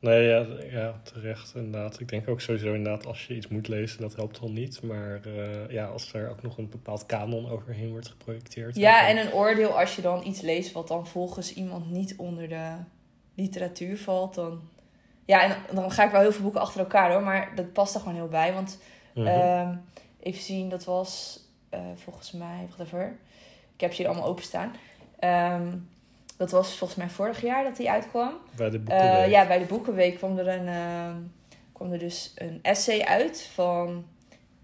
Nee, 0.00 0.22
ja, 0.28 0.46
ja, 0.70 1.00
terecht 1.02 1.52
inderdaad. 1.54 2.00
Ik 2.00 2.08
denk 2.08 2.28
ook 2.28 2.40
sowieso 2.40 2.74
inderdaad 2.74 3.06
als 3.06 3.26
je 3.26 3.34
iets 3.36 3.48
moet 3.48 3.68
lezen, 3.68 4.00
dat 4.00 4.16
helpt 4.16 4.40
al 4.40 4.50
niet. 4.50 4.82
Maar 4.82 5.20
eh, 5.24 5.70
ja, 5.70 5.86
als 5.86 6.12
er 6.12 6.30
ook 6.30 6.42
nog 6.42 6.58
een 6.58 6.68
bepaald 6.68 7.06
kanon 7.06 7.50
overheen 7.50 7.90
wordt 7.90 8.08
geprojecteerd. 8.08 8.76
Ja, 8.76 9.08
en 9.08 9.16
een 9.16 9.32
oordeel 9.32 9.78
als 9.78 9.96
je 9.96 10.02
dan 10.02 10.26
iets 10.26 10.40
leest 10.40 10.72
wat 10.72 10.88
dan 10.88 11.06
volgens 11.06 11.54
iemand 11.54 11.90
niet 11.90 12.14
onder 12.16 12.48
de 12.48 12.70
literatuur 13.34 13.98
valt, 13.98 14.34
dan... 14.34 14.60
Ja, 15.24 15.42
en 15.42 15.74
dan 15.74 15.90
ga 15.90 16.04
ik 16.04 16.10
wel 16.10 16.20
heel 16.20 16.32
veel 16.32 16.42
boeken 16.42 16.60
achter 16.60 16.80
elkaar 16.80 17.12
hoor, 17.12 17.22
maar 17.22 17.52
dat 17.54 17.72
past 17.72 17.94
er 17.94 18.00
gewoon 18.00 18.14
heel 18.14 18.28
bij. 18.28 18.52
Want 18.52 18.78
Mhm. 19.14 19.26
ehm, 19.26 19.76
even 20.20 20.42
zien, 20.42 20.68
dat 20.68 20.84
was 20.84 21.40
eh, 21.68 21.80
volgens 21.94 22.32
mij, 22.32 22.66
wacht 22.68 22.80
even, 22.80 23.18
ik 23.74 23.80
heb 23.80 23.90
ze 23.94 23.96
hier 24.02 24.10
allemaal 24.10 24.28
openstaan. 24.28 24.72
Ehm 25.18 25.66
dat 26.36 26.50
was 26.50 26.76
volgens 26.76 26.98
mij 26.98 27.08
vorig 27.08 27.40
jaar 27.42 27.64
dat 27.64 27.76
die 27.76 27.90
uitkwam. 27.90 28.32
Bij 28.56 28.70
de 28.70 28.80
Eh, 28.86 29.00
boeken. 29.10 29.30
ja, 29.30 29.46
bij 29.46 29.58
de 29.58 29.64
Boekenweek 29.64 30.16
kwam 30.16 30.38
er, 30.38 30.48
een, 30.48 30.68
ehm, 30.68 31.16
kwam 31.72 31.92
er 31.92 31.98
dus 31.98 32.32
een 32.34 32.58
essay 32.62 33.00
uit 33.00 33.48
van... 33.54 34.06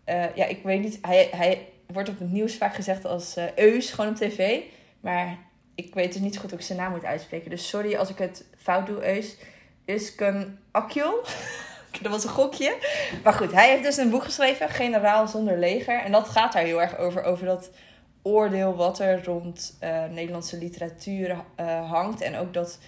eh, 0.04 0.36
ja, 0.36 0.44
ik 0.44 0.62
weet 0.62 0.80
niet, 0.80 0.98
hij, 1.02 1.28
hij 1.30 1.68
wordt 1.86 2.08
op 2.08 2.18
het 2.18 2.30
nieuws 2.30 2.56
vaak 2.56 2.74
gezegd 2.74 3.04
als 3.04 3.36
eh, 3.36 3.44
Eus, 3.56 3.90
gewoon 3.90 4.10
op 4.10 4.16
tv. 4.16 4.60
Maar 5.00 5.38
ik 5.74 5.94
weet 5.94 6.12
dus 6.12 6.22
niet 6.22 6.34
zo 6.34 6.40
goed 6.40 6.50
hoe 6.50 6.58
ik 6.58 6.64
zijn 6.64 6.78
naam 6.78 6.90
moet 6.92 7.04
uitspreken. 7.04 7.50
Dus 7.50 7.68
sorry 7.68 7.96
als 7.96 8.08
ik 8.10 8.18
het 8.18 8.44
fout 8.58 8.86
doe, 8.86 9.06
Eus. 9.16 9.36
Usken 9.86 10.58
Akjol. 10.70 11.14
dat 12.02 12.12
was 12.12 12.24
een 12.24 12.30
gokje. 12.30 12.76
Maar 13.24 13.32
goed, 13.32 13.52
hij 13.52 13.70
heeft 13.70 13.82
dus 13.82 13.96
een 13.96 14.10
boek 14.10 14.24
geschreven, 14.24 14.68
Generaal 14.68 15.28
zonder 15.28 15.58
leger. 15.58 16.00
En 16.00 16.12
dat 16.12 16.28
gaat 16.28 16.52
daar 16.52 16.62
heel 16.62 16.80
erg 16.82 16.98
over, 16.98 17.22
over 17.22 17.46
dat 17.46 17.70
oordeel 18.26 18.74
wat 18.74 18.98
er 18.98 19.24
rond 19.24 19.76
eh, 19.80 20.04
Nederlandse 20.04 20.58
literatuur 20.58 21.44
eh, 21.54 21.90
hangt. 21.90 22.20
En 22.20 22.36
ook 22.36 22.54
dat 22.54 22.78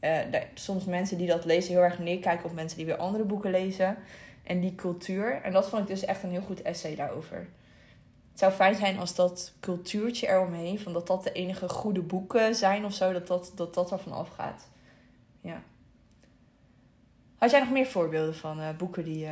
eh, 0.00 0.18
soms 0.54 0.84
mensen 0.84 1.18
die 1.18 1.26
dat 1.26 1.44
lezen 1.44 1.72
heel 1.72 1.82
erg 1.82 1.98
neerkijken 1.98 2.44
op 2.44 2.52
mensen 2.52 2.76
die 2.76 2.86
weer 2.86 2.96
andere 2.96 3.24
boeken 3.24 3.50
lezen. 3.50 3.96
En 4.42 4.60
die 4.60 4.74
cultuur. 4.74 5.40
En 5.42 5.52
dat 5.52 5.68
vond 5.68 5.82
ik 5.82 5.88
dus 5.88 6.04
echt 6.04 6.22
een 6.22 6.30
heel 6.30 6.40
goed 6.40 6.62
essay 6.62 6.94
daarover. 6.94 7.36
Het 8.30 8.38
zou 8.38 8.52
fijn 8.52 8.74
zijn 8.74 8.98
als 8.98 9.14
dat 9.14 9.52
cultuurtje 9.60 10.28
eromheen, 10.28 10.78
van 10.78 10.92
dat 10.92 11.06
dat 11.06 11.22
de 11.22 11.32
enige 11.32 11.68
goede 11.68 12.02
boeken 12.02 12.54
zijn 12.54 12.84
of 12.84 12.92
zo, 12.92 13.12
dat 13.12 13.26
dat, 13.26 13.52
dat, 13.54 13.74
dat 13.74 13.90
er 13.90 13.98
vanaf 13.98 14.28
gaat. 14.28 14.68
Ja. 15.40 15.62
Had 17.36 17.50
jij 17.50 17.60
nog 17.60 17.70
meer 17.70 17.86
voorbeelden 17.86 18.34
van 18.34 18.76
boeken 18.76 19.04
die. 19.04 19.28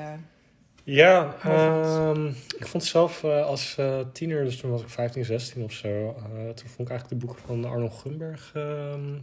Ja, 0.85 1.37
ehm, 1.42 2.27
ik 2.59 2.66
vond 2.66 2.85
zelf 2.85 3.25
eh, 3.25 3.45
als 3.45 3.77
eh, 3.79 4.01
tiener, 4.12 4.45
dus 4.45 4.57
toen 4.57 4.71
was 4.71 4.83
ik 4.83 4.88
15, 4.88 5.25
16 5.25 5.62
of 5.62 5.73
zo, 5.73 5.88
eh, 5.88 6.49
toen 6.49 6.68
vond 6.68 6.88
ik 6.88 6.88
eigenlijk 6.88 7.09
de 7.09 7.27
boeken 7.27 7.45
van 7.47 7.64
Arnold 7.64 7.92
Grunberg 7.92 8.51
ehm, 8.55 9.18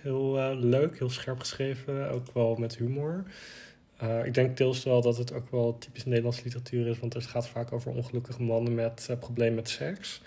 heel 0.00 0.54
leuk, 0.54 0.98
heel 0.98 1.10
scherp 1.10 1.38
geschreven, 1.38 2.10
ook 2.10 2.26
wel 2.32 2.56
met 2.56 2.76
humor. 2.76 3.24
Ik 4.24 4.34
denk 4.34 4.56
deels 4.56 4.84
wel 4.84 5.00
dat 5.00 5.16
het 5.16 5.32
ook 5.32 5.50
wel 5.50 5.78
typisch 5.78 6.04
Nederlandse 6.04 6.44
literatuur 6.44 6.86
is, 6.86 6.98
want 6.98 7.14
het 7.14 7.26
gaat 7.26 7.48
vaak 7.48 7.72
over 7.72 7.92
ongelukkige 7.92 8.42
mannen 8.42 8.74
met 8.74 9.08
problemen 9.20 9.54
met 9.54 9.68
seks. 9.68 10.22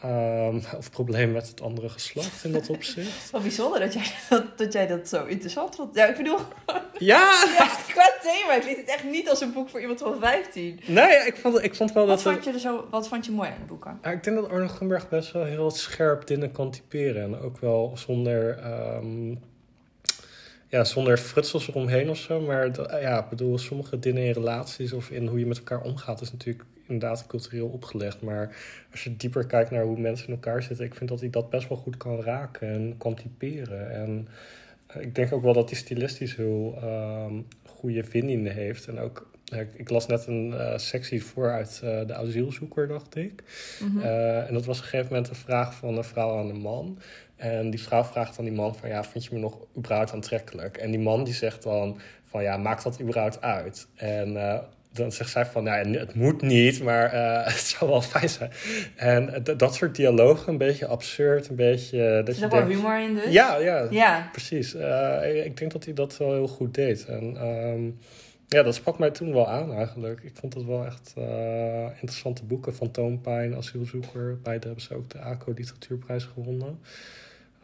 Ehm, 0.00 0.60
of 0.76 0.90
problemen 0.90 1.32
met 1.32 1.48
het 1.48 1.60
andere 1.60 1.88
geslacht 1.88 2.44
in 2.44 2.52
dat 2.52 2.68
opzicht. 2.68 3.30
Wel 3.32 3.40
bijzonder 3.40 3.80
dat 3.80 3.92
jij 3.92 4.12
dat, 4.28 4.58
dat 4.58 4.72
jij 4.72 4.86
dat 4.86 5.08
zo 5.08 5.24
interessant 5.24 5.74
vond. 5.74 5.94
Ja, 5.94 6.06
ik 6.06 6.16
bedoel, 6.16 6.38
ja! 6.98 7.44
ja, 7.58 7.66
qua 7.88 8.12
thema. 8.22 8.56
Ik 8.56 8.64
liet 8.64 8.76
het 8.76 8.88
echt 8.88 9.04
niet 9.04 9.28
als 9.28 9.40
een 9.40 9.52
boek 9.52 9.68
voor 9.68 9.80
iemand 9.80 10.00
van 10.00 10.18
15. 10.20 10.80
Nee, 10.86 11.26
ik 11.26 11.36
vond, 11.36 11.62
ik 11.62 11.74
vond 11.74 11.92
wel 11.92 12.06
Wat 12.06 12.22
dat... 12.22 12.32
vond 12.32 12.44
je, 12.44 12.52
er 12.52 12.58
zo, 12.58 12.86
wat 12.90 13.08
vond 13.08 13.26
je 13.26 13.32
mooi 13.32 13.48
aan 13.48 13.58
de 13.60 13.64
boeken? 13.66 13.98
Ja, 14.02 14.10
ik 14.10 14.24
denk 14.24 14.36
dat 14.36 14.50
Arno 14.50 14.68
Grunberg 14.68 15.08
best 15.08 15.32
wel 15.32 15.44
heel 15.44 15.70
scherp 15.70 16.26
dingen 16.26 16.52
kan 16.52 16.70
typeren. 16.70 17.22
En 17.22 17.40
ook 17.40 17.58
wel 17.58 17.92
zonder, 17.94 18.58
ehm, 18.58 19.34
ja, 20.68 20.84
zonder 20.84 21.18
frutsels 21.18 21.68
eromheen 21.68 22.10
of 22.10 22.18
zo. 22.18 22.40
Maar 22.40 23.00
ja, 23.00 23.18
ik 23.18 23.28
bedoel, 23.28 23.58
sommige 23.58 23.98
dingen 23.98 24.22
in 24.22 24.32
relaties 24.32 24.92
of 24.92 25.10
in 25.10 25.26
hoe 25.26 25.38
je 25.38 25.46
met 25.46 25.58
elkaar 25.58 25.80
omgaat... 25.80 26.20
is 26.20 26.32
natuurlijk 26.32 26.64
inderdaad 26.86 27.26
cultureel 27.26 27.68
opgelegd. 27.68 28.20
Maar 28.20 28.56
als 28.90 29.04
je 29.04 29.16
dieper 29.16 29.46
kijkt 29.46 29.70
naar 29.70 29.84
hoe 29.84 29.98
mensen 29.98 30.26
in 30.26 30.34
elkaar 30.34 30.62
zitten... 30.62 30.84
ik 30.84 30.94
vind 30.94 31.10
dat 31.10 31.20
hij 31.20 31.30
dat 31.30 31.50
best 31.50 31.68
wel 31.68 31.78
goed 31.78 31.96
kan 31.96 32.22
raken 32.22 32.68
en 32.68 32.94
kan 32.98 33.14
typeren. 33.14 33.90
En 33.90 34.28
eh, 34.86 35.02
ik 35.02 35.14
denk 35.14 35.32
ook 35.32 35.42
wel 35.42 35.52
dat 35.52 35.70
hij 35.70 35.78
stilistisch 35.78 36.36
heel 36.36 36.78
ehm, 36.80 37.34
goede 37.64 38.04
vindingen 38.04 38.52
heeft. 38.52 38.86
En 38.86 38.98
ook, 38.98 39.30
ja, 39.44 39.56
ik, 39.56 39.74
ik 39.74 39.90
las 39.90 40.06
net 40.06 40.26
een 40.26 40.54
eh, 40.54 40.78
sectie 40.78 41.24
voor 41.24 41.50
uit 41.50 41.80
eh, 41.84 42.06
de 42.06 42.14
asielzoeker, 42.14 42.88
dacht 42.88 43.16
ik. 43.16 43.42
Mhm. 43.80 44.00
Eh, 44.00 44.48
en 44.48 44.54
dat 44.54 44.64
was 44.64 44.78
op 44.78 44.84
een 44.84 44.90
gegeven 44.90 45.12
moment 45.12 45.28
een 45.28 45.36
vraag 45.36 45.74
van 45.74 45.96
een 45.96 46.04
vrouw 46.04 46.38
aan 46.38 46.48
een 46.48 46.60
man. 46.60 46.98
En 47.36 47.70
die 47.70 47.82
vrouw 47.82 48.04
vraagt 48.04 48.38
aan 48.38 48.44
die 48.44 48.54
man 48.54 48.76
van, 48.76 48.88
ja, 48.88 49.04
vind 49.04 49.24
je 49.24 49.34
me 49.34 49.40
nog 49.40 49.58
überhaupt 49.76 50.12
aantrekkelijk? 50.12 50.76
En 50.76 50.90
die 50.90 51.00
man 51.00 51.24
die 51.24 51.34
zegt 51.34 51.62
dan 51.62 51.98
van, 52.24 52.42
ja, 52.42 52.56
maakt 52.56 52.82
dat 52.82 53.00
überhaupt 53.00 53.40
uit? 53.40 53.86
En 53.94 54.36
eh, 54.36 54.58
dan 54.96 55.12
zegt 55.12 55.30
zij 55.30 55.46
van, 55.46 55.64
nou, 55.64 55.90
ja, 55.90 55.98
het 55.98 56.14
moet 56.14 56.42
niet, 56.42 56.82
maar 56.82 57.12
eh, 57.12 57.44
het 57.54 57.60
zou 57.60 57.90
wel 57.90 58.02
fijn 58.02 58.28
zijn. 58.28 58.50
En 58.96 59.42
dat 59.56 59.74
soort 59.74 59.94
dialogen, 59.96 60.52
een 60.52 60.58
beetje 60.58 60.86
absurd, 60.86 61.48
een 61.48 61.56
beetje... 61.56 62.04
eh, 62.06 62.16
dat 62.16 62.28
Er 62.28 62.34
zit 62.34 62.50
wel 62.50 62.60
denkt- 62.60 62.74
humor 62.74 63.00
in 63.00 63.14
dus. 63.14 63.32
Ja, 63.32 63.56
ja, 63.56 63.86
Ja. 63.90 64.28
precies. 64.32 64.74
Eh, 64.74 65.44
ik 65.44 65.56
denk 65.56 65.72
dat 65.72 65.84
hij 65.84 65.94
dat 65.94 66.16
wel 66.16 66.32
heel 66.32 66.48
goed 66.48 66.74
deed. 66.74 67.04
En 67.04 67.36
ehm, 67.36 67.84
ja, 68.48 68.62
dat 68.62 68.74
sprak 68.74 68.98
mij 68.98 69.10
toen 69.10 69.32
wel 69.32 69.48
aan 69.48 69.74
eigenlijk. 69.74 70.20
Ik 70.22 70.32
vond 70.40 70.54
het 70.54 70.64
wel 70.64 70.84
echt 70.84 71.14
interessante 71.92 72.44
boeken. 72.44 72.74
Van 72.74 72.90
Toompijn, 72.90 73.54
Asielzoeker. 73.56 74.38
Beide 74.42 74.66
hebben 74.66 74.84
ze 74.84 74.94
ook 74.94 75.10
de 75.10 75.18
ACO 75.18 75.52
Literatuurprijs 75.56 76.24
gewonnen. 76.24 76.78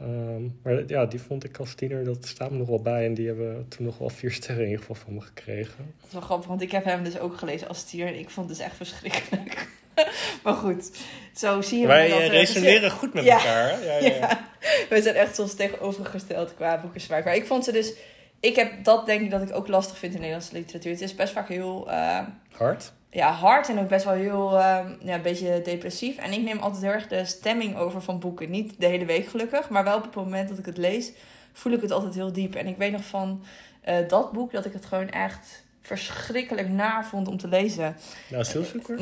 Ehm, 0.03 0.43
maar 0.63 0.83
ja, 0.87 1.07
die 1.07 1.21
vond 1.21 1.45
ik 1.45 1.59
als 1.59 1.75
tiener, 1.75 2.05
dat 2.05 2.27
staan 2.27 2.53
me 2.53 2.59
nog 2.59 2.69
wel 2.69 2.81
bij. 2.83 3.05
En 3.07 3.15
die 3.15 3.27
hebben 3.27 3.67
toen 3.69 3.87
nog 3.87 3.99
wel 3.99 4.09
vier 4.09 4.31
sterren 4.33 4.63
in 4.65 4.71
ieder 4.71 4.81
geval 4.85 5.03
van 5.05 5.15
me 5.15 5.21
gekregen. 5.21 5.95
Dat 5.99 6.07
is 6.07 6.13
wel 6.13 6.23
grappig, 6.23 6.47
want 6.49 6.63
ik 6.63 6.71
heb 6.73 6.85
hem 6.85 7.05
dus 7.05 7.19
ook 7.19 7.37
gelezen 7.39 7.69
als 7.69 7.85
tier. 7.85 8.07
En 8.07 8.19
ik 8.19 8.31
vond 8.31 8.49
het 8.49 8.57
dus 8.59 8.67
echt 8.67 8.77
verschrikkelijk. 8.77 9.69
maar 10.45 10.55
goed, 10.55 10.91
zo 11.35 11.61
zie 11.61 11.81
je 11.81 11.87
Wij 11.87 12.05
eh, 12.07 12.11
dat 12.13 12.21
er 12.21 12.29
resoneren 12.29 12.91
goed 13.01 13.15
met 13.15 13.25
Ja. 13.25 13.37
elkaar. 13.37 13.71
hè? 13.71 13.85
Ja, 13.85 13.97
ja, 13.99 14.07
ja. 14.07 14.17
Ja, 14.17 14.49
we 14.89 15.03
zijn 15.03 15.15
echt 15.15 15.35
soms 15.35 15.55
tegenovergesteld 15.55 16.55
qua 16.55 16.81
boekensmaak. 16.81 17.25
Maar 17.25 17.35
ik 17.35 17.47
vond 17.47 17.65
ze 17.65 17.73
dus... 17.73 17.93
Ik 18.41 18.57
heb 18.57 18.85
dat 18.85 19.07
denk 19.07 19.21
ik 19.21 19.31
dat 19.31 19.43
ik 19.43 19.55
ook 19.55 19.69
lastig 19.69 19.99
vind 19.99 20.13
in 20.15 20.19
Nederlandse 20.21 20.53
literatuur. 20.55 20.93
Het 20.93 21.01
is 21.01 21.15
best 21.15 21.33
vaak 21.33 21.49
heel 21.49 21.91
eh, 21.91 22.19
Hard. 22.53 22.93
Ja, 23.15 23.31
hard 23.33 23.69
en 23.69 23.79
ook 23.79 23.89
best 23.89 24.05
wel 24.05 24.15
heel 24.15 24.59
eh, 24.59 24.79
ja, 25.01 25.15
een 25.15 25.23
beetje 25.23 25.61
depressief. 25.63 26.17
En 26.19 26.33
ik 26.33 26.43
neem 26.43 26.59
altijd 26.59 26.83
heel 26.83 26.93
erg 26.93 27.07
de 27.09 27.25
stemming 27.25 27.77
over 27.77 28.03
van 28.03 28.19
boeken. 28.19 28.51
Niet 28.51 28.75
de 28.81 28.87
hele 28.87 29.05
week 29.05 29.27
gelukkig, 29.27 29.69
maar 29.69 29.85
wel 29.85 29.97
op 29.97 30.03
het 30.03 30.15
moment 30.15 30.49
dat 30.49 30.59
ik 30.59 30.67
het 30.67 30.77
lees, 30.77 31.13
voel 31.53 31.73
ik 31.73 31.81
het 31.81 31.91
altijd 31.91 32.15
heel 32.15 32.33
diep. 32.33 32.55
En 32.55 32.67
ik 32.67 32.77
weet 32.77 32.93
nog 32.93 33.05
van 33.05 33.43
eh, 33.81 34.09
dat 34.09 34.33
boek 34.33 34.53
dat 34.53 34.65
ik 34.65 34.73
het 34.73 34.85
gewoon 34.85 35.09
echt 35.11 35.65
verschrikkelijk 35.83 36.69
naar 36.69 37.07
vond 37.07 37.29
om 37.29 37.37
te 37.37 37.49
lezen. 37.49 37.97
Nou? 38.31 38.45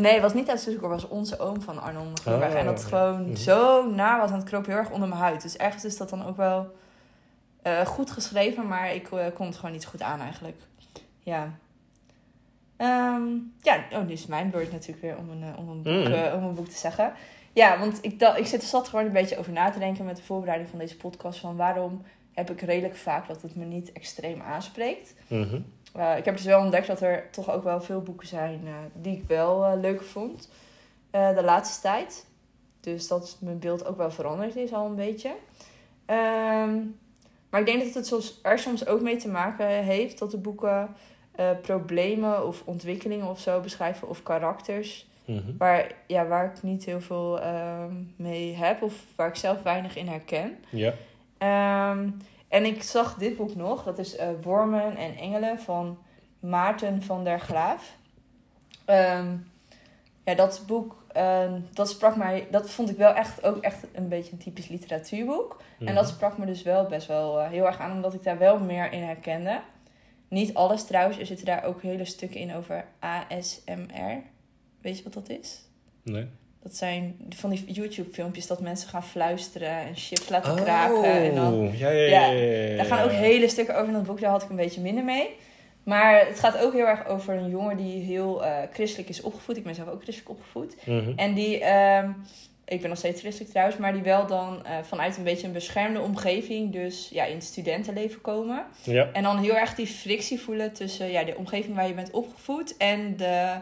Nee, 0.01 0.13
het 0.13 0.23
was 0.23 0.35
niet 0.35 0.51
asielzoeker, 0.51 0.91
het 0.91 1.01
was 1.01 1.11
onze 1.11 1.39
oom 1.39 1.61
van 1.63 1.83
Arnon 1.83 2.19
Groenberg. 2.23 2.53
Oh, 2.53 2.59
en 2.59 2.65
dat 2.65 2.79
het 2.79 2.89
gewoon 2.89 3.23
Mhm. 3.27 3.37
zo 3.37 3.91
naar 3.91 4.19
was 4.21 4.31
en 4.31 4.37
het 4.37 4.45
kroop 4.49 4.67
heel 4.67 4.77
erg 4.77 4.91
onder 4.91 5.09
mijn 5.09 5.21
huid. 5.21 5.43
Dus 5.43 5.57
ergens 5.57 5.85
is 5.85 5.97
dat 5.97 6.11
dan 6.11 6.27
ook 6.27 6.37
wel 6.37 6.79
eh, 7.63 7.87
goed 7.87 8.11
geschreven, 8.11 8.67
maar 8.67 8.95
ik 8.95 9.11
eh, 9.11 9.25
kon 9.35 9.47
het 9.47 9.57
gewoon 9.57 9.73
niet 9.73 9.87
goed 9.87 10.03
aan 10.03 10.21
eigenlijk. 10.21 10.57
Ja. 11.23 11.53
Ehm, 12.81 13.23
ja, 13.63 13.85
oh, 13.93 14.07
nu 14.07 14.13
is 14.13 14.27
mijn 14.27 14.51
beurt 14.51 14.73
natuurlijk 14.73 15.01
weer 15.03 15.17
om 15.17 15.31
een, 15.31 15.43
eh, 15.43 15.59
om 15.59 15.69
een, 15.69 15.83
boek, 15.83 15.93
Mhm. 16.09 16.13
eh, 16.13 16.35
om 16.35 16.45
een 16.45 16.55
boek 16.55 16.69
te 16.69 16.79
zeggen. 16.79 17.13
Ja, 17.53 17.79
want 17.79 17.99
ik, 18.03 18.19
dacht, 18.19 18.39
ik 18.39 18.47
zit 18.47 18.63
er 18.63 18.69
zat 18.69 18.89
gewoon 18.89 19.05
een 19.07 19.13
beetje 19.13 19.39
over 19.39 19.53
na 19.53 19.71
te 19.71 19.79
denken 19.79 20.05
met 20.05 20.17
de 20.17 20.23
voorbereiding 20.23 20.71
van 20.71 20.79
deze 20.79 20.97
podcast. 20.97 21.41
Van 21.41 21.57
waarom 21.57 22.03
heb 22.33 22.51
ik 22.51 22.61
redelijk 22.61 22.97
vaak 22.97 23.29
dat 23.29 23.43
het 23.43 23.57
me 23.57 23.65
niet 23.65 23.93
extreem 23.93 24.41
aanspreekt. 24.41 25.15
Mhm. 25.27 25.61
Uh, 25.97 26.17
ik 26.17 26.25
heb 26.25 26.37
dus 26.37 26.45
wel 26.45 26.61
ontdekt 26.61 26.87
dat 26.87 27.01
er 27.01 27.29
toch 27.31 27.51
ook 27.51 27.65
wel 27.65 27.81
veel 27.81 28.03
boeken 28.03 28.27
zijn 28.27 28.61
uh, 28.65 28.71
die 28.93 29.17
ik 29.17 29.25
wel 29.29 29.79
leuk 29.79 30.03
vond 30.03 30.49
de 31.11 31.43
laatste 31.45 31.81
tijd. 31.83 32.27
Dus 32.81 33.09
dat 33.09 33.37
mijn 33.41 33.59
beeld 33.59 33.87
ook 33.87 33.97
wel 33.97 34.11
veranderd 34.11 34.57
is 34.57 34.73
al 34.73 34.87
een 34.87 34.95
beetje. 34.95 35.29
Um, 36.07 36.99
maar 37.51 37.61
ik 37.61 37.67
denk 37.67 37.85
dat 37.85 37.95
het 37.95 38.07
soms, 38.07 38.39
er 38.43 38.59
soms 38.59 38.87
ook 38.87 39.01
mee 39.01 39.17
te 39.17 39.29
maken 39.29 39.67
heeft 39.67 40.19
dat 40.19 40.31
de 40.31 40.39
boeken 40.39 40.89
uh, 41.41 41.51
problemen 41.63 42.47
of 42.47 42.63
ontwikkelingen 42.65 43.27
of 43.27 43.41
zo 43.41 43.61
beschrijven 43.61 44.09
of 44.09 44.23
karakters. 44.23 45.09
Mhm. 45.25 45.57
Waar, 45.59 45.93
ja, 46.07 46.27
waar 46.27 46.45
ik 46.45 46.63
niet 46.63 46.85
heel 46.85 47.01
veel 47.01 47.47
um, 47.47 48.15
mee 48.17 48.55
heb 48.55 48.83
of 48.83 49.05
waar 49.17 49.29
ik 49.29 49.37
zelf 49.37 49.63
weinig 49.63 49.97
in 49.97 50.09
herken. 50.09 50.65
Ja. 50.71 50.93
Um, 51.91 52.17
en 52.49 52.65
ik 52.65 52.83
zag 52.83 53.15
dit 53.15 53.37
boek 53.37 53.55
nog, 53.55 53.85
dat 53.85 53.99
is 53.99 54.19
uh, 54.19 54.29
Wormen 54.43 54.97
en 54.97 55.17
Engelen 55.17 55.59
van 55.59 55.99
Maarten 56.41 57.03
van 57.03 57.25
der 57.25 57.41
Graaf. 57.41 57.97
Um, 58.87 59.51
ja, 60.25 60.35
dat 60.35 60.65
boek, 60.67 60.97
dat 61.73 61.89
sprak 61.89 62.17
mij, 62.17 62.47
dat 62.51 62.71
vond 62.71 62.91
ik 62.91 62.97
wel 62.97 63.15
echt 63.15 63.45
ook 63.45 63.57
echt 63.63 63.87
een 63.93 64.09
beetje 64.09 64.33
een 64.33 64.39
typisch 64.39 64.69
literatuurboek. 64.69 65.63
Mhm. 65.79 65.89
En 65.89 65.95
dat 65.95 66.09
sprak 66.09 66.39
me 66.39 66.47
dus 66.47 66.63
wel 66.63 66.85
best 66.87 67.07
wel 67.07 67.41
uh, 67.41 67.49
heel 67.49 67.67
erg 67.67 67.79
aan, 67.79 67.93
omdat 67.93 68.15
ik 68.15 68.23
daar 68.23 68.39
wel 68.39 68.59
meer 68.59 68.93
in 68.93 69.03
herkende. 69.03 69.61
Niet 70.31 70.55
alles 70.55 70.85
trouwens, 70.85 71.19
er 71.19 71.27
zitten 71.27 71.47
daar 71.47 71.65
ook 71.65 71.83
hele 71.83 72.05
stukken 72.05 72.41
in 72.41 72.55
over 72.55 72.85
ASMR. 72.99 74.23
Weet 74.81 74.99
je 74.99 75.05
wat 75.05 75.13
dat 75.13 75.29
is? 75.29 75.61
Nee. 76.03 76.27
Dat 76.63 76.77
zijn 76.77 77.17
van 77.29 77.51
die 77.51 77.65
YouTube-filmpjes 77.73 78.47
dat 78.47 78.61
mensen 78.61 78.89
gaan 78.89 79.05
fluisteren 79.05 79.69
en 79.69 79.97
chips 79.97 80.29
laten 80.29 80.53
Oh, 80.53 80.61
kraken. 80.61 81.05
En 81.05 81.35
dan, 81.35 81.71
ja, 81.77 81.91
ja, 81.91 82.07
ja. 82.07 82.31
ja, 82.31 82.77
daar 82.77 82.85
gaan 82.85 83.05
ook 83.05 83.11
hele 83.11 83.49
stukken 83.49 83.75
over 83.75 83.87
in 83.87 83.93
dat 83.93 84.07
boek. 84.07 84.21
Daar 84.21 84.31
had 84.31 84.43
ik 84.43 84.51
een 84.51 84.57
beetje 84.57 84.81
minder 84.81 85.05
mee. 85.05 85.37
Maar 85.83 86.27
het 86.27 86.39
gaat 86.39 86.59
ook 86.59 86.73
heel 86.73 86.87
erg 86.87 87.07
over 87.07 87.35
een 87.35 87.51
jongen 87.51 87.77
die 87.77 88.03
heel 88.03 88.45
uh, 88.45 88.57
christelijk 88.73 89.09
is 89.09 89.21
opgevoed. 89.21 89.57
Ik 89.57 89.65
ben 89.65 89.75
zelf 89.75 89.89
ook 89.89 90.03
christelijk 90.03 90.31
opgevoed. 90.31 90.77
Mhm. 90.87 91.13
En 91.17 91.35
die, 91.35 91.61
uh, 91.61 92.09
ik 92.71 92.81
ben 92.81 92.89
nog 92.89 92.99
steeds 92.99 93.21
christelijk 93.21 93.51
trouwens, 93.51 93.79
maar 93.79 93.93
die 93.93 94.03
wel 94.03 94.27
dan 94.27 94.63
uh, 94.65 94.71
vanuit 94.83 95.17
een 95.17 95.25
beetje 95.25 95.47
een 95.47 95.53
beschermde 95.53 96.01
omgeving, 96.01 96.73
dus 96.73 97.09
ja, 97.13 97.25
in 97.25 97.35
het 97.35 97.45
studentenleven 97.45 98.21
komen. 98.21 98.65
Ja. 98.83 99.09
En 99.13 99.23
dan 99.23 99.39
heel 99.39 99.57
erg 99.57 99.75
die 99.75 99.87
frictie 99.87 100.41
voelen 100.41 100.73
tussen 100.73 101.11
ja, 101.11 101.25
de 101.25 101.37
omgeving 101.37 101.75
waar 101.75 101.87
je 101.87 101.95
bent 101.95 102.11
opgevoed 102.11 102.77
en 102.77 103.17
de, 103.17 103.55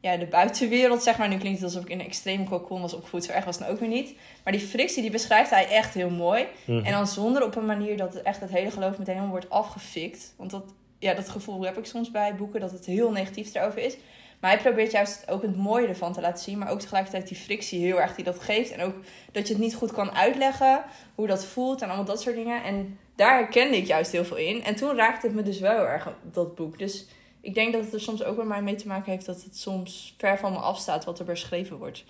ja, 0.00 0.16
de 0.16 0.26
buitenwereld, 0.26 1.02
zeg 1.02 1.18
maar. 1.18 1.28
Nu 1.28 1.38
klinkt 1.38 1.58
het 1.58 1.68
alsof 1.68 1.82
ik 1.82 1.88
in 1.88 2.00
een 2.00 2.06
extreme 2.06 2.44
cocon 2.44 2.80
was 2.80 2.94
opgevoed, 2.94 3.24
zo 3.24 3.32
erg 3.32 3.44
was 3.44 3.58
het 3.58 3.68
ook 3.68 3.80
weer 3.80 3.88
niet. 3.88 4.14
Maar 4.44 4.52
die 4.52 4.62
frictie, 4.62 5.02
die 5.02 5.10
beschrijft 5.10 5.50
hij 5.50 5.68
echt 5.68 5.94
heel 5.94 6.10
mooi. 6.10 6.46
Mhm. 6.64 6.84
En 6.84 6.92
dan 6.92 7.06
zonder 7.06 7.44
op 7.44 7.56
een 7.56 7.66
manier 7.66 7.96
dat 7.96 8.14
het 8.14 8.22
echt 8.22 8.40
het 8.40 8.50
hele 8.50 8.70
geloof 8.70 8.90
meteen 8.90 9.14
helemaal 9.14 9.30
wordt 9.30 9.50
afgefikt. 9.50 10.34
Want 10.36 10.50
dat, 10.50 10.64
ja, 10.98 11.14
dat 11.14 11.28
gevoel 11.28 11.64
heb 11.64 11.78
ik 11.78 11.86
soms 11.86 12.10
bij 12.10 12.34
boeken, 12.34 12.60
dat 12.60 12.70
het 12.70 12.86
heel 12.86 13.10
negatief 13.10 13.54
erover 13.54 13.82
is. 13.82 13.96
Maar 14.40 14.50
hij 14.50 14.60
probeert 14.60 14.90
juist 14.90 15.30
ook 15.30 15.42
het 15.42 15.56
mooie 15.56 15.86
ervan 15.86 16.12
te 16.12 16.20
laten 16.20 16.44
zien. 16.44 16.58
Maar 16.58 16.70
ook 16.70 16.80
tegelijkertijd 16.80 17.28
die 17.28 17.36
frictie 17.36 17.80
heel 17.80 18.00
erg 18.00 18.14
die 18.14 18.24
dat 18.24 18.38
geeft. 18.38 18.70
En 18.70 18.82
ook 18.82 18.94
dat 19.32 19.46
je 19.46 19.52
het 19.52 19.62
niet 19.62 19.74
goed 19.74 19.92
kan 19.92 20.10
uitleggen. 20.12 20.84
Hoe 21.14 21.26
dat 21.26 21.44
voelt 21.44 21.82
en 21.82 21.88
allemaal 21.88 22.04
dat 22.04 22.20
soort 22.20 22.34
dingen. 22.34 22.62
En 22.62 22.98
daar 23.16 23.38
herkende 23.38 23.76
ik 23.76 23.86
juist 23.86 24.12
heel 24.12 24.24
veel 24.24 24.36
in. 24.36 24.64
En 24.64 24.74
toen 24.74 24.96
raakte 24.96 25.26
het 25.26 25.36
me 25.36 25.42
dus 25.42 25.58
wel 25.58 25.72
heel 25.72 25.86
erg, 25.86 26.08
dat 26.32 26.54
boek. 26.54 26.78
Dus 26.78 27.06
ik 27.40 27.54
denk 27.54 27.72
dat 27.72 27.84
het 27.84 27.92
er 27.92 28.00
soms 28.00 28.24
ook 28.24 28.36
bij 28.36 28.44
mij 28.44 28.62
mee 28.62 28.74
te 28.74 28.86
maken 28.86 29.12
heeft... 29.12 29.26
dat 29.26 29.42
het 29.42 29.58
soms 29.58 30.14
ver 30.18 30.38
van 30.38 30.52
me 30.52 30.58
afstaat 30.58 31.04
wat 31.04 31.18
er 31.18 31.24
beschreven 31.24 31.78
wordt. 31.78 32.04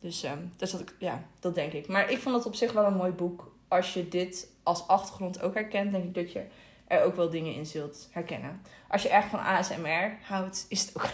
Dus, 0.00 0.24
um, 0.24 0.52
dus 0.56 0.70
dat, 0.70 0.84
ja, 0.98 1.22
dat 1.40 1.54
denk 1.54 1.72
ik. 1.72 1.86
Maar 1.86 2.10
ik 2.10 2.18
vond 2.18 2.34
het 2.34 2.46
op 2.46 2.54
zich 2.54 2.72
wel 2.72 2.84
een 2.84 2.96
mooi 2.96 3.12
boek. 3.12 3.52
Als 3.68 3.94
je 3.94 4.08
dit 4.08 4.48
als 4.62 4.88
achtergrond 4.88 5.42
ook 5.42 5.54
herkent, 5.54 5.90
denk 5.90 6.04
ik 6.04 6.14
dat 6.14 6.32
je 6.32 6.42
er 6.86 7.02
ook 7.02 7.16
wel 7.16 7.30
dingen 7.30 7.54
in 7.54 7.66
zult 7.66 8.08
herkennen. 8.10 8.62
Als 8.88 9.02
je 9.02 9.08
erg 9.08 9.26
van 9.26 9.40
ASMR 9.40 10.18
houdt, 10.22 10.66
is 10.68 10.80
het 10.80 10.96
ook, 10.96 11.02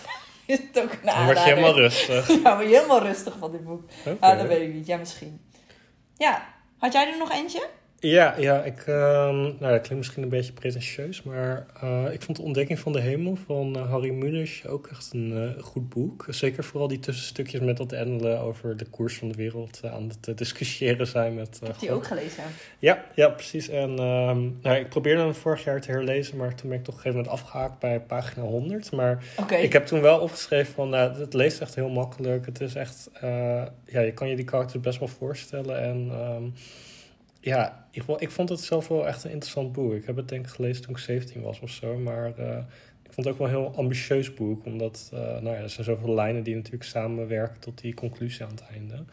is 0.48 0.58
het 0.58 0.82
ook 0.84 0.92
een 0.92 0.98
Dan 1.02 1.10
aanrader. 1.14 1.34
word 1.34 1.46
je 1.46 1.54
helemaal 1.54 1.74
rustig. 1.74 2.28
Ja, 2.42 2.56
word 2.56 2.68
je 2.68 2.74
helemaal 2.74 3.02
rustig 3.02 3.34
van 3.38 3.52
dit 3.52 3.64
boek. 3.64 3.82
Oké. 4.06 4.16
Ah, 4.20 4.38
dat 4.38 4.46
weet 4.46 4.60
ik 4.68 4.74
niet. 4.74 4.86
Ja, 4.86 4.96
misschien. 4.96 5.40
Ja, 6.16 6.46
had 6.78 6.92
jij 6.92 7.08
er 7.12 7.18
nog 7.18 7.32
eentje? 7.32 7.66
Ja, 8.00 8.34
ja 8.38 8.62
ik, 8.62 8.78
ehm, 8.86 9.36
nou, 9.36 9.58
dat 9.58 9.80
klinkt 9.80 9.96
misschien 9.96 10.22
een 10.22 10.28
beetje 10.28 10.52
pretentieus, 10.52 11.22
maar 11.22 11.66
eh, 11.80 12.12
ik 12.12 12.22
vond 12.22 12.36
De 12.36 12.42
Ontdekking 12.42 12.78
van 12.78 12.92
de 12.92 13.00
Hemel 13.00 13.36
van 13.46 13.76
eh, 13.76 13.90
Harry 13.90 14.10
Mulisch 14.10 14.66
ook 14.66 14.86
echt 14.86 15.12
een 15.12 15.54
eh, 15.56 15.62
goed 15.62 15.88
boek. 15.88 16.26
Zeker 16.28 16.64
vooral 16.64 16.88
die 16.88 16.98
tussenstukjes 16.98 17.60
met 17.60 17.76
dat 17.76 17.92
Endelen 17.92 18.40
over 18.40 18.76
de 18.76 18.84
koers 18.84 19.18
van 19.18 19.28
de 19.28 19.34
wereld 19.34 19.80
aan 19.84 20.12
het 20.20 20.38
discussiëren 20.38 21.06
zijn 21.06 21.34
met... 21.34 21.60
Heb 21.64 21.78
die 21.78 21.88
God. 21.88 21.98
ook 21.98 22.06
gelezen? 22.06 22.42
Ja, 22.78 23.04
ja, 23.14 23.28
precies. 23.28 23.68
En 23.68 23.90
ehm, 23.90 24.40
nou, 24.62 24.76
ik 24.76 24.88
probeerde 24.88 25.22
hem 25.22 25.34
vorig 25.34 25.64
jaar 25.64 25.80
te 25.80 25.90
herlezen, 25.90 26.36
maar 26.36 26.54
toen 26.54 26.68
ben 26.68 26.78
ik 26.78 26.84
toch 26.84 26.94
op 26.94 27.04
een 27.04 27.10
gegeven 27.10 27.24
moment 27.24 27.44
afgehaakt 27.44 27.78
bij 27.78 28.00
pagina 28.00 28.44
100. 28.44 28.92
Maar 28.92 29.24
ik 29.48 29.72
heb 29.72 29.86
toen 29.86 30.00
wel 30.00 30.18
opgeschreven 30.18 30.74
van, 30.74 30.88
nou, 30.88 31.20
het 31.20 31.34
leest 31.34 31.60
echt 31.60 31.74
heel 31.74 31.88
makkelijk. 31.88 32.46
Het 32.46 32.60
is 32.60 32.74
echt, 32.74 33.10
ja, 33.84 34.00
je 34.00 34.12
kan 34.14 34.28
je 34.28 34.36
die 34.36 34.44
karakters 34.44 34.82
best 34.82 34.98
wel 34.98 35.08
voorstellen. 35.08 35.80
En 35.80 36.08
ehm, 36.10 36.44
ja, 37.48 37.86
ik, 37.90 38.02
ik 38.06 38.30
vond 38.30 38.48
het 38.48 38.60
zelf 38.60 38.88
wel 38.88 39.06
echt 39.06 39.24
een 39.24 39.30
interessant 39.30 39.72
boek. 39.72 39.92
Ik 39.92 40.06
heb 40.06 40.16
het 40.16 40.28
denk 40.28 40.44
ik 40.44 40.50
gelezen 40.50 40.82
toen 40.82 40.94
ik 40.94 40.98
17 41.00 41.42
was 41.42 41.60
of 41.60 41.70
zo. 41.70 41.98
Maar 41.98 42.38
eh, 42.38 42.58
ik 43.02 43.12
vond 43.12 43.26
het 43.26 43.28
ook 43.28 43.38
wel 43.38 43.48
een 43.48 43.54
heel 43.54 43.76
ambitieus 43.76 44.34
boek. 44.34 44.64
Omdat, 44.64 45.10
eh, 45.12 45.20
nou 45.20 45.50
ja, 45.50 45.56
er 45.56 45.70
zijn 45.70 45.86
zoveel 45.86 46.14
lijnen 46.14 46.42
die 46.42 46.54
natuurlijk 46.54 46.84
samenwerken 46.84 47.60
tot 47.60 47.80
die 47.80 47.94
conclusie 47.94 48.44
aan 48.44 48.50
het 48.50 48.64
einde. 48.70 49.04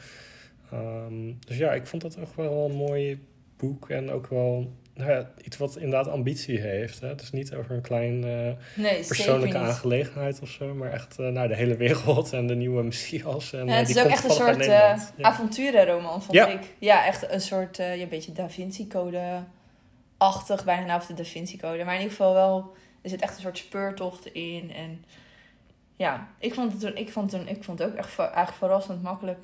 Ehm, 0.71 1.33
dus 1.45 1.57
ja, 1.57 1.73
ik 1.73 1.87
vond 1.87 2.01
dat 2.01 2.19
ook 2.19 2.35
wel 2.35 2.69
een 2.69 2.75
mooi 2.75 3.25
boek. 3.57 3.89
En 3.89 4.11
ook 4.11 4.27
wel 4.27 4.73
nou 4.95 5.11
ja, 5.11 5.29
iets 5.43 5.57
wat 5.57 5.75
inderdaad 5.75 6.07
ambitie 6.07 6.59
heeft. 6.59 7.01
Hè? 7.01 7.07
Het 7.07 7.21
is 7.21 7.31
niet 7.31 7.53
over 7.55 7.71
een 7.75 7.81
klein 7.81 8.23
eh, 8.23 8.51
Nee, 8.83 9.03
persoonlijke 9.05 9.57
aangelegenheid 9.57 10.39
of 10.41 10.49
zo. 10.49 10.73
Maar 10.73 10.91
echt 10.91 11.19
eh, 11.19 11.27
nou, 11.27 11.47
de 11.47 11.55
hele 11.55 11.75
wereld 11.77 12.33
en 12.33 12.47
de 12.47 12.55
nieuwe 12.55 12.83
Messias. 12.83 13.53
En, 13.53 13.65
Ja, 13.65 13.71
eh, 13.71 13.77
het 13.77 13.87
die 13.87 13.95
is 13.95 14.03
ook 14.03 14.09
echt 14.09 14.23
een 14.23 14.31
soort. 14.31 14.65
Ja. 14.65 14.97
avonturenroman, 15.21 16.21
vond 16.23 16.37
Ja. 16.37 16.47
ik. 16.47 16.73
Ja, 16.79 17.05
echt 17.05 17.31
een 17.31 17.41
soort, 17.41 17.77
ja, 17.77 17.91
een 17.93 18.09
beetje 18.09 18.31
Da 18.31 18.49
Vinci-code-achtig, 18.49 20.65
bijna 20.65 20.85
nou 20.85 20.99
of 20.99 21.05
de 21.05 21.13
Da 21.13 21.23
Vinci-code. 21.23 21.83
Maar 21.83 21.93
in 21.93 21.99
ieder 22.01 22.15
geval 22.15 22.33
wel, 22.33 22.73
er 23.01 23.09
zit 23.09 23.21
echt 23.21 23.35
een 23.35 23.41
soort 23.41 23.57
speurtocht 23.57 24.25
in. 24.33 24.71
En 24.75 25.03
ja, 25.95 26.27
ik 26.39 26.53
vond 26.53 26.71
het, 26.71 26.81
toen, 26.81 26.95
ik 26.97 27.09
vond 27.11 27.31
het, 27.31 27.41
toen- 27.41 27.55
ik 27.55 27.63
vond 27.63 27.79
het 27.79 27.87
ook 27.89 27.95
echt 27.95 28.19
eigenlijk 28.19 28.57
verrassend 28.57 29.03
makkelijk 29.03 29.39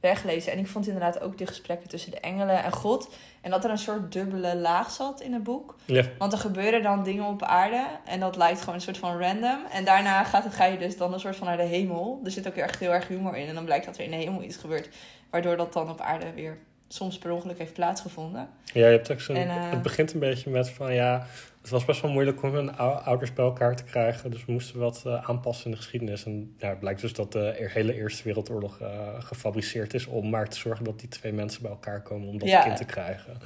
weglezen. 0.00 0.52
En 0.52 0.58
ik 0.58 0.66
vond 0.66 0.86
inderdaad 0.86 1.20
ook 1.20 1.38
de 1.38 1.46
gesprekken 1.46 1.88
tussen 1.88 2.10
de 2.10 2.20
engelen 2.20 2.62
en 2.62 2.72
God. 2.72 3.08
En 3.40 3.50
dat 3.50 3.64
er 3.64 3.70
een 3.70 3.78
soort 3.78 4.12
dubbele 4.12 4.56
laag 4.56 4.90
zat 4.90 5.20
in 5.20 5.32
het 5.32 5.42
boek. 5.42 5.76
Ja. 5.84 6.04
Want 6.18 6.32
er 6.32 6.38
gebeuren 6.38 6.82
dan 6.82 7.02
dingen 7.02 7.24
op 7.24 7.42
aarde. 7.42 7.86
En 8.04 8.20
dat 8.20 8.36
lijkt 8.36 8.60
gewoon 8.60 8.74
een 8.74 8.80
soort 8.80 8.98
van 8.98 9.18
random. 9.18 9.58
En 9.72 9.84
daarna 9.84 10.24
gaat, 10.24 10.54
ga 10.54 10.64
je 10.64 10.78
dus 10.78 10.96
dan 10.96 11.12
een 11.12 11.20
soort 11.20 11.36
van 11.36 11.46
naar 11.46 11.56
de 11.56 11.62
hemel. 11.62 12.20
Er 12.24 12.30
zit 12.30 12.48
ook 12.48 12.54
echt 12.54 12.78
heel 12.78 12.92
erg 12.92 13.08
humor 13.08 13.36
in. 13.36 13.46
En 13.46 13.54
dan 13.54 13.64
blijkt 13.64 13.84
dat 13.84 13.96
er 13.96 14.04
in 14.04 14.10
de 14.10 14.16
hemel 14.16 14.42
iets 14.42 14.56
gebeurt. 14.56 14.88
Waardoor 15.30 15.56
dat 15.56 15.72
dan 15.72 15.90
op 15.90 16.00
aarde 16.00 16.32
weer 16.34 16.58
soms 16.88 17.18
per 17.18 17.30
ongeluk 17.30 17.58
heeft 17.58 17.72
plaatsgevonden. 17.72 18.48
Ja, 18.64 18.86
je 18.86 18.92
hebt 18.92 19.12
ook 19.12 19.20
zo'n... 19.20 19.36
En, 19.36 19.48
eh, 19.48 19.70
Het 19.70 19.82
begint 19.82 20.12
een 20.12 20.20
beetje 20.20 20.50
met 20.50 20.70
van 20.70 20.94
ja... 20.94 21.26
Het 21.60 21.70
was 21.70 21.84
best 21.84 22.00
wel 22.00 22.10
moeilijk 22.10 22.42
om 22.42 22.54
hun 22.54 22.76
ou- 22.76 23.00
ouders 23.04 23.32
bij 23.32 23.44
elkaar 23.44 23.76
te 23.76 23.84
krijgen. 23.84 24.30
Dus 24.30 24.44
we 24.44 24.52
moesten 24.52 24.78
wat 24.78 25.02
eh, 25.06 25.28
aanpassen 25.28 25.64
in 25.64 25.70
de 25.70 25.76
geschiedenis. 25.76 26.24
En 26.24 26.54
ja, 26.58 26.68
het 26.68 26.78
blijkt 26.80 27.00
dus 27.00 27.12
dat 27.12 27.32
de 27.32 27.54
e- 27.62 27.68
hele 27.68 27.94
Eerste 27.94 28.22
Wereldoorlog 28.22 28.80
eh, 28.80 28.88
gefabriceerd 29.18 29.94
is... 29.94 30.06
om 30.06 30.30
maar 30.30 30.48
te 30.48 30.56
zorgen 30.58 30.84
dat 30.84 31.00
die 31.00 31.08
twee 31.08 31.32
mensen 31.32 31.62
bij 31.62 31.70
elkaar 31.70 32.02
komen 32.02 32.28
om 32.28 32.38
dat 32.38 32.48
Ja. 32.48 32.62
kind 32.62 32.76
te 32.76 32.84
krijgen. 32.84 33.38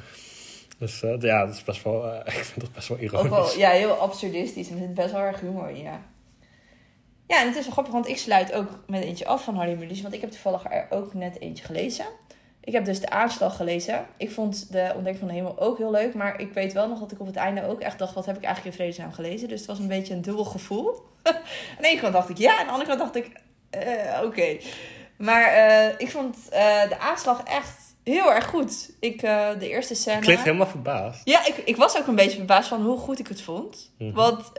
Dus 0.79 1.03
eh, 1.03 1.21
ja, 1.21 1.47
dat 1.47 1.55
is 1.55 1.63
best 1.65 1.83
wel... 1.83 2.17
ik 2.27 2.33
vind 2.33 2.61
dat 2.61 2.73
best 2.73 2.89
wel 2.89 2.99
ironisch. 2.99 3.31
wel 3.31 3.59
ja, 3.59 3.71
heel 3.71 3.93
absurdistisch. 3.93 4.69
En 4.69 4.75
er 4.75 4.81
zit 4.83 4.95
best 4.95 5.13
wel 5.13 5.21
erg 5.21 5.41
humor 5.41 5.71
in, 5.71 5.83
ja. 5.83 6.01
Ja, 7.27 7.41
en 7.41 7.47
het 7.47 7.57
is 7.57 7.63
wel 7.65 7.73
grappig, 7.73 7.93
want 7.93 8.09
ik 8.09 8.17
sluit 8.19 8.53
ook 8.53 8.69
met 8.87 9.03
eentje 9.03 9.27
af 9.27 9.45
van 9.45 9.55
Harry 9.57 9.75
Mulisch. 9.79 10.03
Want 10.03 10.15
ik 10.15 10.21
heb 10.21 10.31
toevallig 10.31 10.65
er 10.73 10.87
ook 10.91 11.15
net 11.15 11.41
eentje 11.41 11.65
gelezen. 11.65 12.07
Ik 12.65 12.73
heb 12.73 12.85
dus 12.85 13.01
de 13.01 13.11
aanslag 13.11 13.57
gelezen. 13.57 14.07
Ik 14.17 14.31
vond 14.31 14.73
de 14.73 14.93
Ontdekking 14.95 15.19
van 15.19 15.29
de 15.29 15.35
Hemel 15.35 15.61
ook 15.61 15.79
heel 15.79 15.91
leuk. 15.91 16.15
Maar 16.15 16.41
ik 16.41 16.53
weet 16.53 16.73
wel 16.73 16.89
nog 16.89 16.99
dat 16.99 17.13
ik 17.13 17.21
op 17.21 17.27
het 17.27 17.37
einde 17.37 17.67
ook 17.67 17.81
echt 17.81 17.99
dacht... 17.99 18.15
wat 18.15 18.27
heb 18.27 18.37
ik 18.37 18.45
eigenlijk 18.45 18.77
in 18.77 18.83
vredesnaam 18.83 19.13
gelezen? 19.13 19.49
Dus 19.49 19.59
het 19.59 19.69
was 19.69 19.79
een 19.79 19.89
beetje 19.89 20.15
een 20.15 20.23
dubbel 20.23 20.45
gevoel. 20.45 21.03
aan 21.23 21.35
de 21.81 21.89
ene 21.89 22.01
kant 22.01 22.13
dacht 22.13 22.29
ik 22.29 22.39
ja, 22.39 22.59
aan 22.59 22.67
de 22.67 22.73
andere 22.73 22.97
kant 22.97 23.01
dacht 23.01 23.17
ik... 23.17 23.31
eh, 23.71 24.23
oké. 24.25 24.57
Maar 25.17 25.45
eh, 25.53 25.95
ik 25.99 26.11
vond 26.11 26.37
eh, 26.51 26.89
de 26.89 26.99
aanslag 26.99 27.43
echt 27.43 27.81
heel 28.05 28.33
erg 28.33 28.47
goed. 28.47 28.91
Ik, 29.01 29.21
de 29.21 29.69
eerste 29.69 29.95
scène... 29.95 30.21
Klinkt 30.21 30.43
helemaal 30.43 30.67
verbaasd. 30.67 31.21
Ja, 31.25 31.47
ik, 31.47 31.57
ik 31.65 31.77
was 31.77 31.99
ook 31.99 32.07
een 32.07 32.15
beetje 32.15 32.37
verbaasd 32.37 32.69
van 32.69 32.83
hoe 32.83 32.99
goed 32.99 33.19
ik 33.19 33.27
het 33.29 33.41
vond. 33.43 33.93
Mhm. 33.99 34.13
Want 34.13 34.53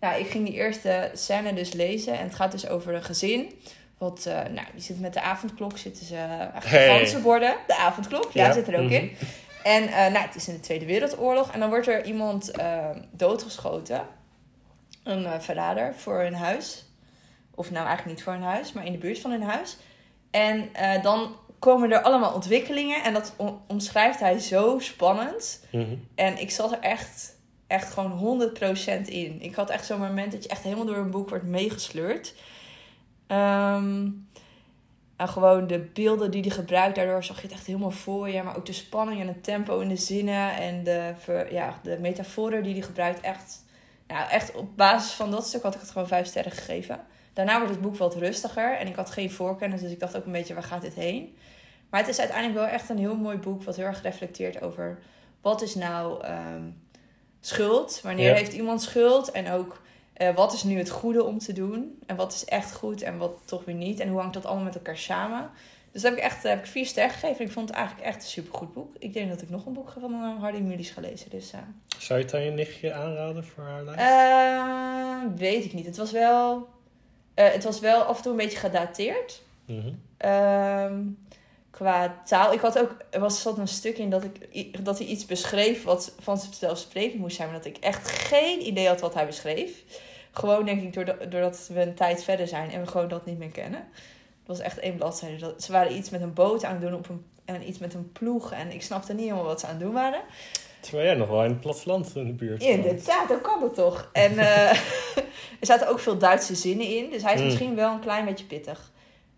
Nou, 0.00 0.20
ik 0.20 0.30
ging 0.30 0.46
die 0.46 0.54
eerste 0.54 1.10
scène 1.14 1.54
dus 1.54 1.72
lezen. 1.72 2.18
En 2.18 2.24
het 2.24 2.34
gaat 2.34 2.52
dus 2.52 2.68
over 2.68 2.94
een 2.94 3.04
gezin. 3.04 3.52
Wat, 4.00 4.26
eh, 4.26 4.34
nou, 4.34 4.66
die 4.72 4.82
zit 4.82 5.00
met 5.00 5.12
de 5.12 5.20
avondklok. 5.20 5.78
Zitten 5.78 6.06
ze 6.06 6.14
Hey. 6.14 6.50
gigantische 6.60 7.20
borden. 7.20 7.54
De 7.66 7.76
avondklok, 7.76 8.30
ja, 8.32 8.46
Ja, 8.46 8.52
zit 8.52 8.68
er 8.68 8.74
ook 8.78 8.84
mhm. 8.84 8.92
in. 8.92 9.16
En 9.62 9.82
eh, 9.88 10.12
nou, 10.12 10.26
het 10.26 10.34
is 10.34 10.48
in 10.48 10.54
de 10.54 10.60
Tweede 10.60 10.84
Wereldoorlog. 10.84 11.50
En 11.52 11.60
dan 11.60 11.68
wordt 11.68 11.86
er 11.86 12.04
iemand 12.04 12.50
eh, 12.50 12.84
doodgeschoten. 13.10 14.06
Een 15.04 15.24
eh, 15.26 15.38
verrader 15.40 15.94
voor 15.96 16.20
hun 16.20 16.34
huis. 16.34 16.84
Of 17.54 17.70
nou 17.70 17.86
eigenlijk 17.86 18.16
niet 18.16 18.24
voor 18.24 18.32
hun 18.32 18.42
huis, 18.42 18.72
maar 18.72 18.86
in 18.86 18.92
de 18.92 18.98
buurt 18.98 19.18
van 19.18 19.30
hun 19.30 19.42
huis. 19.42 19.76
En 20.30 20.68
eh, 20.74 21.02
dan 21.02 21.36
komen 21.58 21.92
er 21.92 22.00
allemaal 22.02 22.32
ontwikkelingen. 22.34 23.02
En 23.04 23.12
dat 23.12 23.32
om- 23.36 23.60
omschrijft 23.66 24.20
hij 24.20 24.38
zo 24.38 24.78
spannend. 24.78 25.64
Mhm. 25.72 25.94
En 26.14 26.40
ik 26.40 26.50
zat 26.50 26.72
er 26.72 26.78
echt, 26.80 27.36
echt 27.66 27.92
gewoon 27.92 28.10
100% 28.12 29.08
in. 29.08 29.42
Ik 29.42 29.54
had 29.54 29.70
echt 29.70 29.86
zo'n 29.86 29.98
moment 30.00 30.32
dat 30.32 30.42
je 30.42 30.48
echt 30.48 30.62
helemaal 30.62 30.84
door 30.86 30.96
een 30.96 31.10
boek 31.10 31.28
wordt 31.28 31.44
meegesleurd. 31.44 32.34
Ehm, 33.30 34.08
en 35.16 35.28
gewoon 35.28 35.66
de 35.66 35.78
beelden 35.78 36.30
die 36.30 36.40
hij 36.40 36.50
gebruikt, 36.50 36.96
daardoor 36.96 37.24
zag 37.24 37.36
je 37.36 37.42
het 37.42 37.52
echt 37.52 37.66
helemaal 37.66 37.90
voor 37.90 38.28
je. 38.28 38.42
Maar 38.42 38.56
ook 38.56 38.66
de 38.66 38.72
spanning 38.72 39.20
en 39.20 39.26
het 39.26 39.44
tempo 39.44 39.78
in 39.80 39.88
de 39.88 39.96
zinnen 39.96 40.56
en 40.56 40.84
de, 40.84 41.12
ver- 41.18 41.52
ja, 41.52 41.78
de 41.82 41.98
metaforen 42.00 42.62
die 42.62 42.72
hij 42.72 42.82
gebruikt. 42.82 43.20
Echt, 43.20 43.64
nou, 44.06 44.28
echt 44.30 44.54
op 44.54 44.76
basis 44.76 45.12
van 45.12 45.30
dat 45.30 45.46
stuk 45.46 45.62
had 45.62 45.74
ik 45.74 45.80
het 45.80 45.90
gewoon 45.90 46.08
vijf 46.08 46.26
sterren 46.26 46.52
gegeven. 46.52 47.00
Daarna 47.32 47.56
wordt 47.56 47.72
het 47.72 47.80
boek 47.80 47.96
wat 47.96 48.16
rustiger 48.16 48.76
en 48.78 48.86
ik 48.86 48.94
had 48.96 49.10
geen 49.10 49.30
voorkennis, 49.30 49.80
dus 49.80 49.90
ik 49.90 50.00
dacht 50.00 50.16
ook 50.16 50.26
een 50.26 50.32
beetje 50.32 50.54
waar 50.54 50.62
gaat 50.62 50.82
dit 50.82 50.94
heen. 50.94 51.36
Maar 51.90 52.00
het 52.00 52.08
is 52.08 52.18
uiteindelijk 52.18 52.58
wel 52.58 52.68
echt 52.68 52.88
een 52.88 52.98
heel 52.98 53.16
mooi 53.16 53.36
boek 53.36 53.62
wat 53.62 53.76
heel 53.76 53.84
erg 53.84 54.02
reflecteert 54.02 54.62
over 54.62 54.98
wat 55.40 55.62
is 55.62 55.74
nou 55.74 56.24
ehm, 56.24 56.62
schuld? 57.40 58.00
Wanneer 58.02 58.28
Ja. 58.28 58.34
heeft 58.34 58.52
iemand 58.52 58.82
schuld? 58.82 59.30
En 59.30 59.50
ook 59.50 59.80
eh, 60.20 60.34
wat 60.34 60.52
is 60.52 60.62
nu 60.62 60.78
het 60.78 60.90
goede 60.90 61.24
om 61.24 61.38
te 61.38 61.52
doen? 61.52 61.98
En 62.06 62.16
wat 62.16 62.32
is 62.32 62.44
echt 62.44 62.72
goed 62.74 63.02
en 63.02 63.18
wat 63.18 63.32
toch 63.44 63.64
weer 63.64 63.74
niet? 63.74 64.00
En 64.00 64.08
hoe 64.08 64.18
hangt 64.18 64.34
dat 64.34 64.44
allemaal 64.46 64.64
met 64.64 64.74
elkaar 64.74 64.96
samen? 64.98 65.50
Dus 65.92 66.02
daar 66.02 66.10
heb 66.10 66.20
ik 66.20 66.26
echt 66.26 66.42
heb 66.42 66.58
ik 66.58 66.70
vier 66.70 66.86
sterren 66.86 67.12
gegeven. 67.12 67.44
Ik 67.44 67.52
vond 67.52 67.68
het 67.68 67.78
eigenlijk 67.78 68.06
echt 68.06 68.22
een 68.22 68.28
supergoed 68.28 68.72
boek. 68.74 68.90
Ik 68.98 69.12
denk 69.12 69.28
dat 69.30 69.42
ik 69.42 69.50
nog 69.50 69.66
een 69.66 69.72
boek 69.72 69.92
van 70.00 70.12
uh, 70.12 70.40
Hardy 70.40 70.58
Mulisch 70.58 70.90
ga 70.90 71.00
lezen. 71.00 71.30
Dus, 71.30 71.52
eh, 71.52 71.58
Zou 71.98 72.18
je 72.18 72.24
het 72.24 72.34
aan 72.34 72.42
je 72.42 72.50
nichtje 72.50 72.92
aanraden 72.92 73.44
voor 73.44 73.64
haar 73.64 73.82
lijst? 73.84 74.00
eh, 74.00 75.38
weet 75.38 75.64
ik 75.64 75.72
niet. 75.72 75.86
Het 75.86 75.96
was 75.96 76.10
wel, 76.12 76.68
eh, 77.34 77.52
het 77.52 77.64
was 77.64 77.80
wel 77.80 78.02
af 78.02 78.16
en 78.16 78.22
toe 78.22 78.30
een 78.32 78.38
beetje 78.38 78.58
gedateerd. 78.58 79.42
Mhm. 79.64 79.92
Ehm, 80.16 81.00
qua 81.70 82.20
taal. 82.24 82.52
Ik 82.52 82.60
had 82.60 82.78
ook, 82.78 82.96
er 83.10 83.20
was 83.20 83.42
zat 83.42 83.58
een 83.58 83.68
stuk 83.68 83.98
in 83.98 84.10
dat, 84.10 84.24
ik, 84.50 84.84
dat 84.84 84.98
hij 84.98 85.06
iets 85.06 85.26
beschreef 85.26 85.84
wat 85.84 86.14
vanzelfsprekend 86.20 87.20
moest 87.20 87.36
zijn, 87.36 87.48
maar 87.50 87.56
dat 87.56 87.66
ik 87.66 87.76
echt 87.76 88.08
geen 88.10 88.66
idee 88.66 88.88
had 88.88 89.00
wat 89.00 89.14
hij 89.14 89.26
beschreef. 89.26 89.82
Gewoon 90.32 90.64
denk 90.64 90.82
ik 90.82 90.92
doordat, 90.92 91.30
doordat 91.30 91.68
we 91.72 91.80
een 91.80 91.94
tijd 91.94 92.24
verder 92.24 92.48
zijn 92.48 92.70
en 92.70 92.80
we 92.80 92.86
gewoon 92.86 93.08
dat 93.08 93.26
niet 93.26 93.38
meer 93.38 93.48
kennen. 93.50 93.80
Het 94.38 94.58
was 94.58 94.58
echt 94.58 94.78
één 94.78 94.96
bladzijde. 94.96 95.36
Dat, 95.36 95.62
ze 95.62 95.72
waren 95.72 95.96
iets 95.96 96.10
met 96.10 96.20
een 96.20 96.32
boot 96.34 96.64
aan 96.64 96.72
het 96.72 96.80
doen 96.80 96.94
op 96.94 97.08
een, 97.08 97.24
en 97.44 97.68
iets 97.68 97.78
met 97.78 97.94
een 97.94 98.12
ploeg. 98.12 98.52
En 98.52 98.70
ik 98.72 98.82
snapte 98.82 99.12
niet 99.12 99.22
helemaal 99.24 99.44
wat 99.44 99.60
ze 99.60 99.66
aan 99.66 99.72
het 99.72 99.80
doen 99.80 99.92
waren. 99.92 100.20
Terwijl 100.80 101.04
jij 101.06 101.14
nog 101.14 101.28
wel 101.28 101.44
in 101.44 101.50
het 101.50 101.60
platteland 101.60 102.16
in 102.16 102.26
de 102.26 102.32
buurt 102.32 102.62
woont. 102.62 102.74
Inderdaad, 102.74 103.28
dat 103.28 103.40
kan 103.40 103.62
het 103.62 103.74
toch. 103.74 104.10
En 104.12 104.38
eh, 104.38 104.70
er 105.60 105.66
zaten 105.66 105.88
ook 105.88 105.98
veel 106.00 106.18
Duitse 106.18 106.54
zinnen 106.54 106.86
in. 106.86 107.10
Dus 107.10 107.22
hij 107.22 107.34
is 107.34 107.40
Mm. 107.40 107.46
misschien 107.46 107.74
wel 107.74 107.92
een 107.92 108.00
klein 108.00 108.24
beetje 108.24 108.44
pittig. 108.44 108.90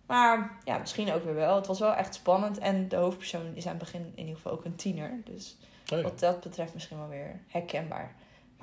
Maar 0.06 0.58
ja, 0.64 0.78
misschien 0.78 1.12
ook 1.12 1.24
weer 1.24 1.34
wel. 1.34 1.56
Het 1.56 1.66
was 1.66 1.78
wel 1.78 1.94
echt 1.94 2.14
spannend. 2.14 2.58
En 2.58 2.88
de 2.88 2.96
hoofdpersoon 2.96 3.50
is 3.54 3.64
aan 3.64 3.70
het 3.70 3.78
begin 3.78 4.00
in 4.00 4.18
ieder 4.20 4.34
geval 4.34 4.52
ook 4.52 4.64
een 4.64 4.76
tiener. 4.76 5.10
Dus 5.24 5.56
Oh 5.92 5.98
ja. 5.98 6.04
wat 6.04 6.18
dat 6.20 6.40
betreft 6.40 6.74
misschien 6.74 6.98
wel 6.98 7.08
weer 7.08 7.40
herkenbaar. 7.48 8.14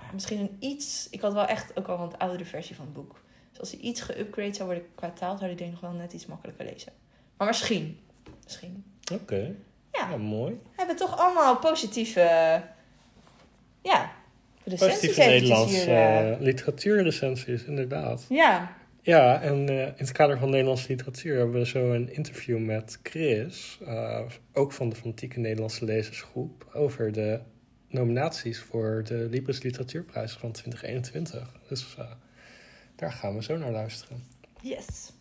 Maar 0.03 0.13
misschien 0.13 0.39
een 0.39 0.55
iets... 0.59 1.07
Ik 1.11 1.21
had 1.21 1.33
wel 1.33 1.45
echt 1.45 1.77
ook 1.77 1.87
al 1.87 2.03
een 2.03 2.17
oudere 2.17 2.45
versie 2.45 2.75
van 2.75 2.85
het 2.85 2.93
boek. 2.93 3.21
Dus 3.49 3.59
als 3.59 3.71
hij 3.71 3.79
iets 3.79 4.01
geüpgrade 4.01 4.55
zou 4.55 4.63
worden 4.63 4.87
qua 4.95 5.09
taal... 5.11 5.37
zou 5.37 5.45
hij 5.49 5.55
denk 5.55 5.73
ik 5.73 5.81
nog 5.81 5.91
wel 5.91 5.99
net 5.99 6.13
iets 6.13 6.25
makkelijker 6.25 6.65
lezen. 6.65 6.91
Maar 7.37 7.47
misschien. 7.47 7.99
Misschien. 8.43 8.83
Oké. 9.13 9.55
Ja. 9.91 10.09
Ja, 10.09 10.17
mooi. 10.17 10.51
We 10.51 10.75
hebben 10.75 10.95
toch 10.95 11.19
allemaal 11.19 11.57
positieve... 11.57 12.21
Ja, 13.81 14.11
recensies 14.63 14.99
Positieve 14.99 15.29
Nederlandse 15.29 15.75
hier, 15.75 15.87
eh. 15.87 16.31
eh, 16.31 16.39
literatuurrecensies, 16.41 17.63
inderdaad. 17.63 18.25
Ja, 18.29 18.77
Ja, 19.01 19.41
en 19.41 19.69
eh, 19.69 19.85
in 19.85 19.93
het 19.95 20.11
kader 20.11 20.37
van 20.37 20.49
Nederlandse 20.49 20.87
literatuur 20.89 21.37
hebben 21.37 21.59
we 21.59 21.65
zo 21.65 21.93
een 21.93 22.13
interview 22.13 22.59
met 22.59 22.99
Chris, 23.03 23.79
eh, 23.85 24.21
ook 24.53 24.71
van 24.71 24.89
de 24.89 24.95
Fanatieke 24.95 25.39
Nederlandse 25.39 25.85
Lezersgroep, 25.85 26.69
over 26.73 27.11
de 27.11 27.39
nominaties 27.89 28.59
voor 28.59 29.03
de 29.05 29.27
Libris 29.29 29.61
Literatuurprijs 29.61 30.31
van 30.33 30.51
2021. 30.51 31.51
Dus 31.69 31.95
eh, 31.97 32.05
daar 32.95 33.11
gaan 33.11 33.35
we 33.35 33.43
zo 33.43 33.57
naar 33.57 33.71
luisteren. 33.71 34.17
yes. 34.61 35.11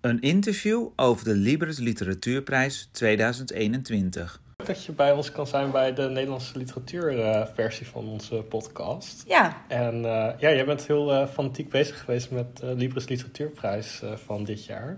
Een 0.00 0.20
interview 0.20 0.88
over 0.96 1.24
de 1.24 1.34
Libris 1.34 1.78
Literatuurprijs 1.78 2.88
2021. 2.92 4.40
Leuk 4.56 4.66
dat 4.66 4.84
je 4.84 4.92
bij 4.92 5.12
ons 5.12 5.32
kan 5.32 5.46
zijn 5.46 5.70
bij 5.70 5.94
de 5.94 6.08
Nederlandse 6.08 6.58
literatuurversie 6.58 7.86
van 7.86 8.08
onze 8.08 8.34
podcast. 8.34 9.24
Ja, 9.26 9.62
En 9.68 9.94
eh, 9.94 10.38
ja, 10.38 10.50
jij 10.50 10.64
bent 10.64 10.86
heel 10.86 11.12
eh, 11.12 11.28
fanatiek 11.28 11.68
bezig 11.68 12.00
geweest 12.00 12.30
met 12.30 12.56
de 12.56 12.74
Libris 12.74 13.08
Literatuurprijs 13.08 14.02
eh, 14.02 14.16
van 14.16 14.44
dit 14.44 14.64
jaar. 14.64 14.96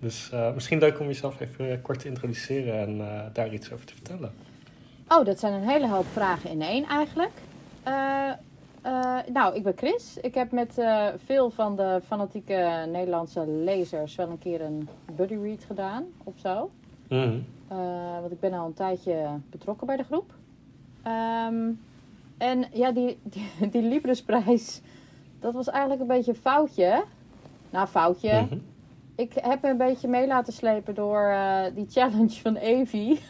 Dus 0.00 0.30
eh, 0.32 0.54
misschien 0.54 0.78
leuk 0.78 1.00
om 1.00 1.06
jezelf 1.06 1.40
even 1.40 1.82
kort 1.82 1.98
te 1.98 2.08
introduceren 2.08 2.80
en 2.80 3.00
eh, 3.00 3.24
daar 3.32 3.52
iets 3.52 3.72
over 3.72 3.86
te 3.86 3.94
vertellen. 3.94 4.32
Oh, 5.08 5.24
dat 5.24 5.38
zijn 5.38 5.52
een 5.52 5.68
hele 5.68 5.88
hoop 5.88 6.06
vragen 6.06 6.50
in 6.50 6.62
één 6.62 6.84
eigenlijk. 6.84 7.32
Eh, 7.82 8.30
eh, 8.82 9.18
nou, 9.32 9.54
ik 9.54 9.62
ben 9.62 9.76
Chris. 9.76 10.16
Ik 10.20 10.34
heb 10.34 10.52
met 10.52 10.78
eh, 10.78 11.06
veel 11.24 11.50
van 11.50 11.76
de 11.76 12.00
fanatieke 12.06 12.86
Nederlandse 12.92 13.46
lezers 13.46 14.14
wel 14.14 14.28
een 14.28 14.38
keer 14.38 14.60
een 14.60 14.88
buddy 15.16 15.34
read 15.34 15.64
gedaan 15.64 16.04
of 16.24 16.34
zo. 16.36 16.70
Mhm. 17.08 17.38
Want 18.20 18.32
ik 18.32 18.40
ben 18.40 18.52
al 18.52 18.66
een 18.66 18.74
tijdje 18.74 19.26
betrokken 19.50 19.86
bij 19.86 19.96
de 19.96 20.02
groep. 20.02 20.34
Ehm, 21.02 21.70
en 22.38 22.64
ja, 22.72 22.92
die, 22.92 23.18
die, 23.22 23.50
die 23.70 24.00
dat 25.40 25.54
was 25.54 25.68
eigenlijk 25.68 26.00
een 26.00 26.06
beetje 26.06 26.32
een 26.32 26.38
foutje. 26.38 27.04
Nou, 27.70 27.86
foutje. 27.86 28.40
Mhm. 28.40 28.58
Ik 29.14 29.32
heb 29.34 29.62
me 29.62 29.68
een 29.68 29.76
beetje 29.76 30.08
mee 30.08 30.26
laten 30.26 30.52
slepen 30.52 30.94
door 30.94 31.36
die 31.74 31.86
challenge 31.88 32.40
van 32.40 32.56
Evie. 32.56 33.20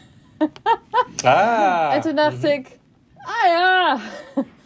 Ah, 1.23 1.93
En 1.93 2.01
toen 2.01 2.15
dacht 2.15 2.37
mhm. 2.37 2.45
ik, 2.45 2.79
ah 3.15 3.45
ja, 3.45 3.97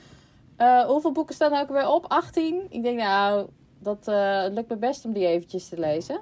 Eh, 0.61 0.85
hoeveel 0.85 1.11
boeken 1.11 1.35
staan 1.35 1.53
er 1.53 1.61
ook 1.61 1.69
weer 1.69 1.87
op? 1.87 2.05
18? 2.07 2.65
Ik 2.69 2.83
denk, 2.83 2.99
nou, 2.99 3.49
dat 3.79 4.07
eh, 4.07 4.45
lukt 4.49 4.69
me 4.69 4.75
best 4.75 5.05
om 5.05 5.13
die 5.13 5.27
eventjes 5.27 5.69
te 5.69 5.79
lezen. 5.79 6.21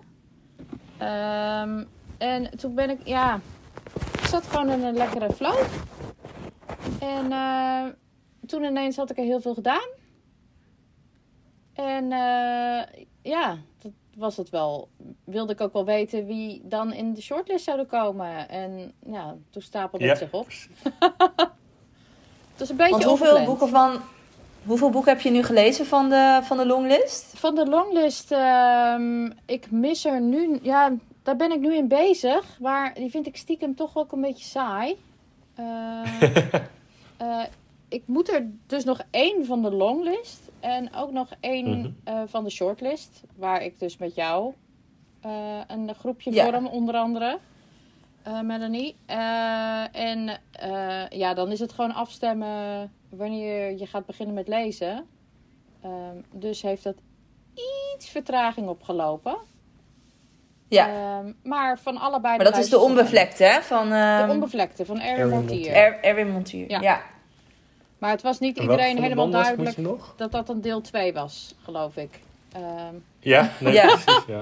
Ehm, 0.97 1.83
en 2.17 2.57
toen 2.57 2.75
ben 2.75 2.89
ik, 2.89 3.07
ja, 3.07 3.39
ik 4.13 4.25
zat 4.25 4.45
gewoon 4.45 4.69
in 4.69 4.83
een 4.83 4.93
lekkere 4.93 5.33
flow. 5.33 5.57
En 6.99 7.31
eh, 7.31 7.85
toen 8.45 8.63
ineens 8.63 8.95
had 8.95 9.09
ik 9.09 9.17
er 9.17 9.23
heel 9.23 9.41
veel 9.41 9.53
gedaan. 9.53 9.87
En 11.73 12.09
ja, 13.21 13.57
dat 13.77 13.91
was 14.19 14.37
het 14.37 14.49
wel. 14.49 14.89
Wilde 15.23 15.53
ik 15.53 15.61
ook 15.61 15.73
wel 15.73 15.85
weten 15.85 16.25
wie 16.25 16.61
dan 16.63 16.93
in 16.93 17.13
de 17.13 17.21
shortlist 17.21 17.63
zouden 17.65 17.87
komen. 17.87 18.49
En 18.49 18.93
ja, 19.05 19.35
toen 19.49 19.61
stapelde 19.61 20.05
Ja, 20.05 20.09
het 20.09 20.19
zich 20.19 20.31
op. 20.31 20.47
Het 22.51 22.67
was 22.67 22.77
een 22.77 22.89
beetje 22.89 23.07
want 23.07 23.19
hoeveel 23.19 23.45
boeken, 23.45 23.69
van, 23.69 24.01
hoeveel 24.65 24.89
boeken 24.89 25.11
heb 25.13 25.21
je 25.21 25.29
nu 25.29 25.43
gelezen 25.43 25.85
van 25.85 26.09
de, 26.09 26.39
van 26.43 26.57
de 26.57 26.65
longlist? 26.65 27.33
Van 27.35 27.55
de 27.55 27.65
longlist, 27.65 28.31
ehm, 28.31 29.25
ik 29.45 29.71
mis 29.71 30.05
er 30.05 30.21
nu... 30.21 30.59
Ja, 30.61 30.91
daar 31.23 31.35
ben 31.35 31.51
ik 31.51 31.59
nu 31.59 31.75
in 31.75 31.87
bezig. 31.87 32.59
Maar 32.59 32.93
die 32.93 33.09
vind 33.09 33.27
ik 33.27 33.37
stiekem 33.37 33.75
toch 33.75 33.97
ook 33.97 34.11
een 34.11 34.21
beetje 34.21 34.45
saai. 34.45 34.97
Eh, 35.55 36.21
eh, 37.17 37.43
ik 37.87 38.03
moet 38.05 38.29
er 38.29 38.49
dus 38.67 38.83
nog 38.83 39.01
één 39.11 39.45
van 39.45 39.61
de 39.61 39.71
longlist. 39.71 40.48
En 40.59 40.93
ook 40.95 41.11
nog 41.11 41.29
één 41.39 41.79
Mhm. 41.79 41.89
eh, 42.03 42.21
van 42.27 42.43
de 42.43 42.49
shortlist. 42.49 43.23
Waar 43.35 43.63
ik 43.63 43.79
dus 43.79 43.97
met 43.97 44.15
jou 44.15 44.53
eh, 45.21 45.59
een 45.67 45.95
groepje 45.95 46.31
Ja. 46.33 46.45
vorm, 46.45 46.67
onder 46.67 46.95
andere. 46.95 47.39
eh, 48.23 48.41
Melanie. 48.41 48.95
Eh, 49.05 49.95
en 49.95 50.39
eh, 50.51 51.07
ja, 51.09 51.33
dan 51.33 51.51
is 51.51 51.59
het 51.59 51.71
gewoon 51.73 51.93
afstemmen 51.93 52.91
wanneer 53.09 53.77
je 53.79 53.85
gaat 53.85 54.05
beginnen 54.05 54.35
met 54.35 54.47
lezen. 54.47 55.05
Ehm, 55.81 56.15
dus 56.31 56.61
heeft 56.61 56.83
dat 56.83 56.95
iets 57.95 58.09
vertraging 58.09 58.67
opgelopen. 58.67 59.37
Ja, 60.67 60.87
Ehm, 60.87 61.31
maar 61.43 61.79
van 61.79 61.97
allebei 61.97 62.35
maar 62.35 62.45
dat 62.45 62.57
is 62.57 62.69
de 62.69 62.79
onbevlekte, 62.79 63.43
hè? 63.43 63.61
Van 63.61 63.89
De 63.89 63.95
ehm 63.95 64.29
onbevlekte 64.29 64.85
van 64.85 64.99
Erwin 64.99 65.29
Montier. 65.29 65.55
Montier. 65.55 65.73
Er- 65.75 66.03
Erwin 66.03 66.29
Montuur. 66.31 66.69
Ja. 66.69 66.81
Ja. 66.81 67.01
Maar 67.99 68.11
het 68.11 68.21
was 68.21 68.39
niet 68.39 68.57
iedereen 68.57 69.01
helemaal 69.01 69.29
duidelijk 69.29 69.77
dat 70.15 70.31
dat 70.31 70.49
een 70.49 70.61
deel 70.61 70.81
2 70.81 71.13
was, 71.13 71.55
geloof 71.63 71.95
ik. 71.97 72.19
Ehm, 72.53 72.93
Ja, 73.19 73.51
nee, 73.59 73.73
Ja. 73.73 73.85
precies, 73.85 74.23
ja. 74.27 74.41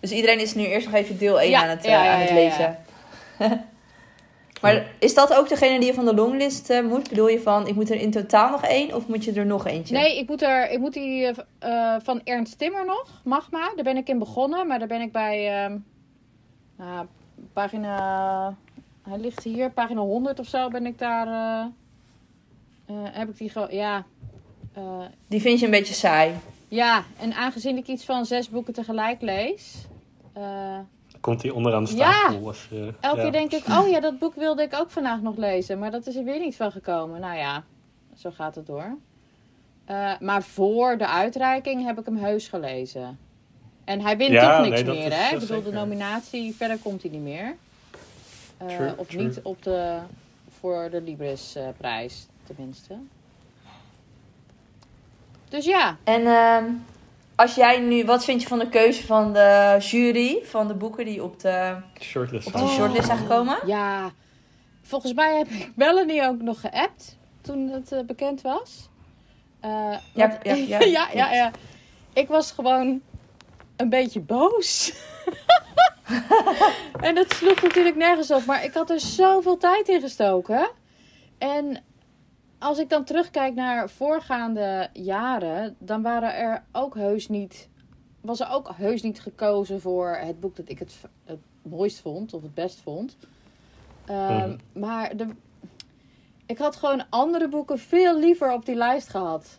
Dus 0.00 0.10
iedereen 0.12 0.40
is 0.40 0.54
nu 0.54 0.64
eerst 0.64 0.86
nog 0.86 0.94
even 0.94 1.18
deel 1.18 1.40
1 1.40 1.50
Ja, 1.50 1.62
aan 1.62 1.68
het, 1.68 1.84
eh, 1.84 1.90
ja, 1.90 2.04
ja, 2.04 2.14
aan 2.14 2.20
het 2.20 2.28
ja, 2.28 2.34
lezen. 2.34 2.78
ja. 3.38 3.64
Maar 4.64 4.86
is 4.98 5.14
dat 5.14 5.34
ook 5.34 5.48
degene 5.48 5.78
die 5.78 5.86
je 5.88 5.94
van 5.94 6.04
de 6.04 6.14
longlist 6.14 6.70
eh, 6.70 6.82
moet? 6.84 7.08
Bedoel 7.08 7.28
je 7.28 7.40
van, 7.40 7.66
ik 7.66 7.74
moet 7.74 7.90
er 7.90 8.00
in 8.00 8.10
totaal 8.10 8.50
nog 8.50 8.62
één 8.64 8.94
of 8.94 9.06
moet 9.08 9.24
je 9.24 9.32
er 9.32 9.46
nog 9.46 9.66
eentje? 9.66 9.94
Nee, 9.94 10.18
ik 10.18 10.28
moet, 10.28 10.42
er, 10.42 10.70
ik 10.70 10.78
moet 10.78 10.92
die 10.92 11.26
eh, 11.26 11.34
eh, 11.94 12.00
van 12.02 12.20
Ernst 12.24 12.58
Timmer 12.58 12.84
nog, 12.84 13.20
Magma. 13.24 13.72
Daar 13.74 13.84
ben 13.84 13.96
ik 13.96 14.08
in 14.08 14.18
begonnen, 14.18 14.66
maar 14.66 14.78
daar 14.78 14.88
ben 14.88 15.00
ik 15.00 15.12
bij 15.12 15.62
ehm, 15.64 15.78
nou, 16.76 17.06
pagina... 17.52 18.56
Hij 19.08 19.18
ligt 19.18 19.42
hier, 19.42 19.70
pagina 19.70 20.00
100 20.00 20.38
of 20.38 20.46
zo 20.46 20.68
ben 20.68 20.86
ik 20.86 20.98
daar... 20.98 21.26
eh, 22.86 22.94
heb 23.02 23.28
ik 23.28 23.36
die 23.38 23.48
gewoon... 23.50 23.68
Ja, 23.74 24.04
eh, 24.72 25.00
Die 25.26 25.40
vind 25.40 25.58
je 25.58 25.64
een 25.64 25.70
beetje 25.70 25.94
saai. 25.94 26.32
ja, 26.68 27.04
en 27.20 27.32
aangezien 27.34 27.76
ik 27.76 27.86
iets 27.86 28.04
van 28.04 28.26
zes 28.26 28.48
boeken 28.48 28.72
tegelijk 28.74 29.20
lees... 29.20 29.74
eh, 30.32 30.78
Komt 31.20 31.42
hij 31.42 31.50
onderaan 31.50 31.84
de 31.84 31.96
Ja. 31.96 32.12
stapel? 32.12 32.46
Als 32.46 32.66
je, 32.70 32.94
Elke 33.00 33.16
ja. 33.16 33.22
keer 33.22 33.32
denk 33.32 33.52
ik, 33.52 33.66
oh 33.68 33.88
ja, 33.88 34.00
dat 34.00 34.18
boek 34.18 34.34
wilde 34.34 34.62
ik 34.62 34.74
ook 34.74 34.90
vandaag 34.90 35.20
nog 35.20 35.36
lezen. 35.36 35.78
Maar 35.78 35.90
dat 35.90 36.06
is 36.06 36.16
er 36.16 36.24
weer 36.24 36.38
niet 36.38 36.56
van 36.56 36.72
gekomen. 36.72 37.20
Nou 37.20 37.36
ja, 37.36 37.64
zo 38.16 38.30
gaat 38.30 38.54
het 38.54 38.66
door. 38.66 38.96
Eh, 39.84 40.12
maar 40.20 40.42
voor 40.42 40.98
de 40.98 41.06
uitreiking 41.08 41.84
heb 41.84 41.98
ik 41.98 42.04
hem 42.04 42.16
heus 42.16 42.48
gelezen. 42.48 43.18
En 43.84 44.00
hij 44.00 44.16
wint 44.16 44.30
Ja, 44.32 44.56
toch 44.56 44.68
niks 44.68 44.82
nee, 44.82 44.98
meer, 44.98 45.12
hè? 45.14 45.34
Ik 45.34 45.38
bedoel, 45.40 45.62
de 45.62 45.72
nominatie, 45.72 46.54
verder 46.54 46.78
komt 46.78 47.02
hij 47.02 47.10
niet 47.10 47.22
meer. 47.22 47.54
Eh, 48.56 48.66
True, 48.76 48.94
of 48.96 49.06
true. 49.06 49.22
niet 49.24 49.40
op 49.42 49.62
de, 49.62 49.98
voor 50.60 50.88
de 50.90 51.00
Libris-prijs, 51.02 52.26
tenminste. 52.46 52.94
Dus 55.48 55.64
ja, 55.64 55.96
En 56.04 56.26
ehm, 56.26 56.64
als 57.34 57.54
jij 57.54 57.78
nu, 57.80 58.04
wat 58.04 58.24
vind 58.24 58.42
je 58.42 58.48
van 58.48 58.58
de 58.58 58.68
keuze 58.68 59.06
van 59.06 59.32
de 59.32 59.76
jury 59.80 60.38
van 60.44 60.68
de 60.68 60.74
boeken 60.74 61.04
die 61.04 61.22
op, 61.22 61.40
de, 61.40 61.76
Shortlist. 62.00 62.46
op 62.46 62.54
Oh. 62.54 62.68
shortlist 62.68 63.06
zijn 63.06 63.18
gekomen? 63.18 63.58
Ja, 63.66 64.10
volgens 64.82 65.12
mij 65.12 65.36
heb 65.38 65.48
ik 65.48 65.70
Melanie 65.76 66.26
ook 66.28 66.40
nog 66.42 66.60
geappt 66.60 67.16
toen 67.40 67.68
het 67.68 67.92
eh, 67.92 68.00
bekend 68.00 68.40
was. 68.42 68.88
Eh, 69.60 69.70
Ja, 70.14 70.28
want- 70.28 70.38
ja, 70.42 70.54
ja, 70.54 70.78
ja, 70.98 71.08
ja, 71.14 71.32
ja. 71.32 71.50
Ik 72.12 72.28
was 72.28 72.52
gewoon 72.52 73.00
een 73.76 73.88
beetje 73.88 74.20
boos. 74.20 74.92
en 77.00 77.14
dat 77.14 77.32
sloeg 77.34 77.62
natuurlijk 77.62 77.96
nergens 77.96 78.30
op, 78.30 78.44
maar 78.44 78.64
ik 78.64 78.72
had 78.74 78.90
er 78.90 79.00
zoveel 79.00 79.56
tijd 79.56 79.88
in 79.88 80.00
gestoken. 80.00 80.70
En 81.38 81.82
als 82.58 82.78
ik 82.78 82.88
dan 82.88 83.04
terugkijk 83.04 83.54
naar 83.54 83.90
voorgaande 83.90 84.88
jaren, 84.92 85.76
dan 85.78 86.02
waren 86.02 86.34
er 86.34 86.64
ook 86.72 86.94
heus 86.94 87.28
niet, 87.28 87.68
was 88.20 88.40
er 88.40 88.50
ook 88.50 88.70
heus 88.76 89.02
niet 89.02 89.20
gekozen 89.20 89.80
voor 89.80 90.16
het 90.16 90.40
boek 90.40 90.56
dat 90.56 90.68
ik 90.68 90.78
het, 90.78 90.94
het 91.24 91.38
mooist 91.62 92.00
vond 92.00 92.34
of 92.34 92.42
het 92.42 92.54
best 92.54 92.80
vond. 92.80 93.16
Ehm, 94.06 94.48
Mhm. 94.48 94.56
Maar 94.72 95.16
de, 95.16 95.26
ik 96.46 96.58
had 96.58 96.76
gewoon 96.76 97.04
andere 97.10 97.48
boeken 97.48 97.78
veel 97.78 98.18
liever 98.18 98.52
op 98.52 98.66
die 98.66 98.74
lijst 98.74 99.08
gehad. 99.08 99.58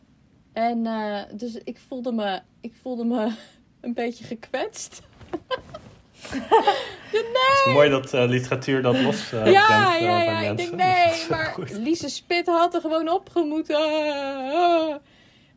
En 0.53 0.85
eh, 0.85 1.21
dus 1.33 1.55
ik 1.55 1.77
voelde 1.87 2.11
me, 2.11 2.39
ik 2.61 2.73
voelde 2.81 3.05
me 3.05 3.35
een 3.81 3.93
beetje 3.93 4.23
gekwetst. 4.25 5.01
Het 7.11 7.65
is 7.67 7.73
mooi 7.73 7.89
dat 7.89 8.13
eh, 8.13 8.25
literatuur 8.27 8.81
dat 8.81 8.99
los 9.01 9.33
eh, 9.33 9.51
ja, 9.51 9.65
brengt, 9.65 9.95
eh, 9.95 10.01
ja, 10.01 10.25
bij 10.25 10.43
ja. 10.43 10.49
Ik 10.51 10.57
denk, 10.57 10.71
nee, 10.85 11.25
maar 11.29 11.45
goed. 11.45 11.71
Lise 11.71 12.09
Spit 12.09 12.45
had 12.47 12.73
er 12.73 12.81
gewoon 12.81 13.09
opgemoeten. 13.09 15.01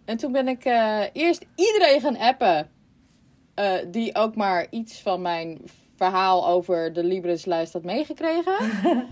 En 0.05 0.17
toen 0.17 0.33
ben 0.33 0.49
ik 0.49 0.65
eh, 0.65 1.01
eerst 1.13 1.45
iedereen 1.55 2.01
gaan 2.01 2.19
appen. 2.19 2.71
eh, 3.55 3.73
die 3.87 4.15
ook 4.17 4.35
maar 4.37 4.67
iets 4.71 5.01
van 5.01 5.23
mijn 5.23 5.61
verhaal 5.97 6.49
over 6.49 6.93
de 6.93 7.05
Libris-lijst 7.05 7.73
had 7.73 7.83
meegekregen. 7.85 8.57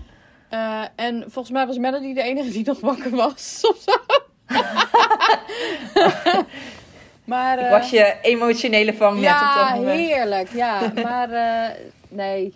Eh, 0.49 0.83
en 0.95 1.23
volgens 1.27 1.53
mij 1.53 1.67
was 1.67 1.77
Melody 1.77 2.13
de 2.13 2.21
enige 2.21 2.49
die 2.51 2.65
nog 2.65 2.79
wakker 2.79 3.11
was. 3.15 3.61
Of 3.69 3.77
zo. 3.77 3.91
Maar, 7.27 7.57
Ik 7.59 7.65
eh, 7.65 7.71
was 7.71 7.89
je 7.89 8.17
emotionele 8.21 8.93
vangnet 8.93 9.23
op 9.23 9.37
ja, 9.37 9.67
dat 9.69 9.75
moment. 9.79 9.99
heerlijk. 9.99 10.49
Ja, 10.49 10.91
maar 11.03 11.31
eh, 11.31 11.75
nee. 12.09 12.53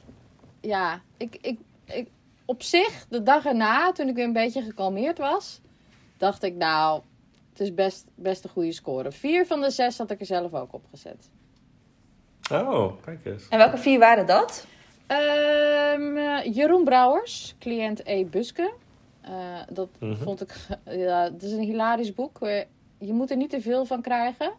Ja, 0.61 1.01
ik, 1.17 1.37
ik, 1.41 1.59
ik, 1.85 2.07
op 2.45 2.63
zich, 2.63 3.05
de 3.09 3.23
dag 3.23 3.45
erna, 3.45 3.91
toen 3.91 4.07
ik 4.07 4.15
weer 4.15 4.23
een 4.25 4.33
beetje 4.33 4.61
gekalmeerd 4.61 5.17
was, 5.17 5.61
dacht 6.17 6.43
ik, 6.43 6.55
nou, 6.55 7.01
het 7.51 7.59
is 7.59 7.73
best, 7.73 8.05
best 8.15 8.43
een 8.43 8.49
goede 8.49 8.71
score. 8.71 9.11
Vier 9.11 9.45
van 9.45 9.61
de 9.61 9.69
zes 9.69 9.97
had 9.97 10.11
ik 10.11 10.19
er 10.19 10.25
zelf 10.25 10.53
ook 10.53 10.73
op 10.73 10.83
gezet. 10.91 11.29
Oh, 12.51 12.91
kijk 13.05 13.25
eens. 13.25 13.47
En 13.49 13.57
welke 13.57 13.77
vier 13.77 13.99
waren 13.99 14.25
dat? 14.25 14.65
Ehm, 15.07 16.17
eh, 16.17 16.55
Jeroen 16.55 16.83
Brouwers, 16.83 17.55
cliënt 17.59 18.01
E. 18.07 18.25
Buske. 18.25 18.71
Eh, 19.21 19.31
dat 19.69 19.87
Mhm. 19.99 20.15
vond 20.15 20.41
ik, 20.41 20.53
ja, 20.85 21.23
het 21.23 21.43
is 21.43 21.51
een 21.51 21.63
hilarisch 21.63 22.13
boek. 22.13 22.39
Je 23.05 23.13
moet 23.13 23.31
er 23.31 23.37
niet 23.37 23.49
te 23.49 23.61
veel 23.61 23.85
van 23.85 24.01
krijgen. 24.01 24.51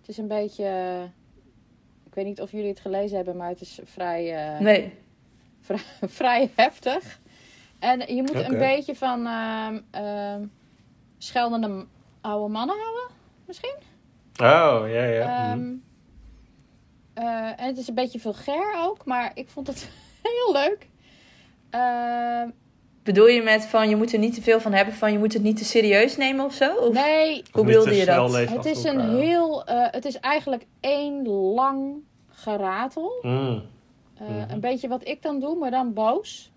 Het 0.00 0.08
is 0.08 0.18
een 0.18 0.28
beetje, 0.28 1.02
ik 2.06 2.14
weet 2.14 2.24
niet 2.24 2.40
of 2.40 2.50
jullie 2.50 2.68
het 2.68 2.80
gelezen 2.80 3.16
hebben, 3.16 3.36
maar 3.36 3.48
het 3.48 3.60
is 3.60 3.80
vrij, 3.84 4.54
eh, 4.54 4.60
Nee. 4.60 4.94
vrij, 5.60 5.82
vrij 6.20 6.50
heftig. 6.54 7.20
En 7.78 8.14
je 8.14 8.22
moet 8.22 8.34
een 8.34 8.58
beetje 8.58 8.94
van 8.94 9.26
ehm 9.26 9.80
ehm, 9.90 10.44
scheldende 11.18 11.86
oude 12.20 12.52
mannen 12.52 12.76
houden, 12.78 13.16
misschien. 13.44 13.76
Oh, 14.32 14.82
ja, 14.86 15.04
ja. 15.04 15.50
Ehm, 15.50 15.58
mhm. 15.58 15.74
eh, 17.14 17.60
en 17.60 17.66
het 17.66 17.78
is 17.78 17.88
een 17.88 17.94
beetje 17.94 18.20
vulgair 18.20 18.74
ook, 18.78 19.04
maar 19.04 19.30
ik 19.34 19.48
vond 19.48 19.66
het 19.66 19.90
heel 20.22 20.52
leuk. 20.52 20.88
Bedoel 23.02 23.26
je 23.26 23.42
met 23.42 23.64
van 23.66 23.88
je 23.88 23.96
moet 23.96 24.12
er 24.12 24.18
niet 24.18 24.34
te 24.34 24.42
veel 24.42 24.60
van 24.60 24.72
hebben, 24.72 24.94
van 24.94 25.12
je 25.12 25.18
moet 25.18 25.32
het 25.32 25.42
niet 25.42 25.56
te 25.56 25.64
serieus 25.64 26.16
nemen 26.16 26.44
of 26.44 26.54
zo? 26.54 26.74
Of 26.76 26.94
nee, 26.94 27.42
hoe 27.52 27.60
Of 27.60 27.66
bedoelde 27.66 27.94
je 27.96 28.04
dat? 28.04 28.30
lezen 28.30 28.56
het 28.56 28.64
is 28.64 28.84
een 28.84 29.00
elkaar. 29.00 29.16
heel. 29.16 29.64
eh, 29.64 29.86
het 29.90 30.04
is 30.04 30.18
eigenlijk 30.20 30.66
één 30.80 31.28
lang 31.28 31.94
geratel. 32.28 33.18
Mm. 33.22 33.62
Eh, 34.18 34.28
Mhm. 34.28 34.50
Een 34.50 34.60
beetje 34.60 34.88
wat 34.88 35.08
ik 35.08 35.22
dan 35.22 35.40
doe, 35.40 35.56
maar 35.58 35.70
dan 35.70 35.92
boos. 35.92 36.50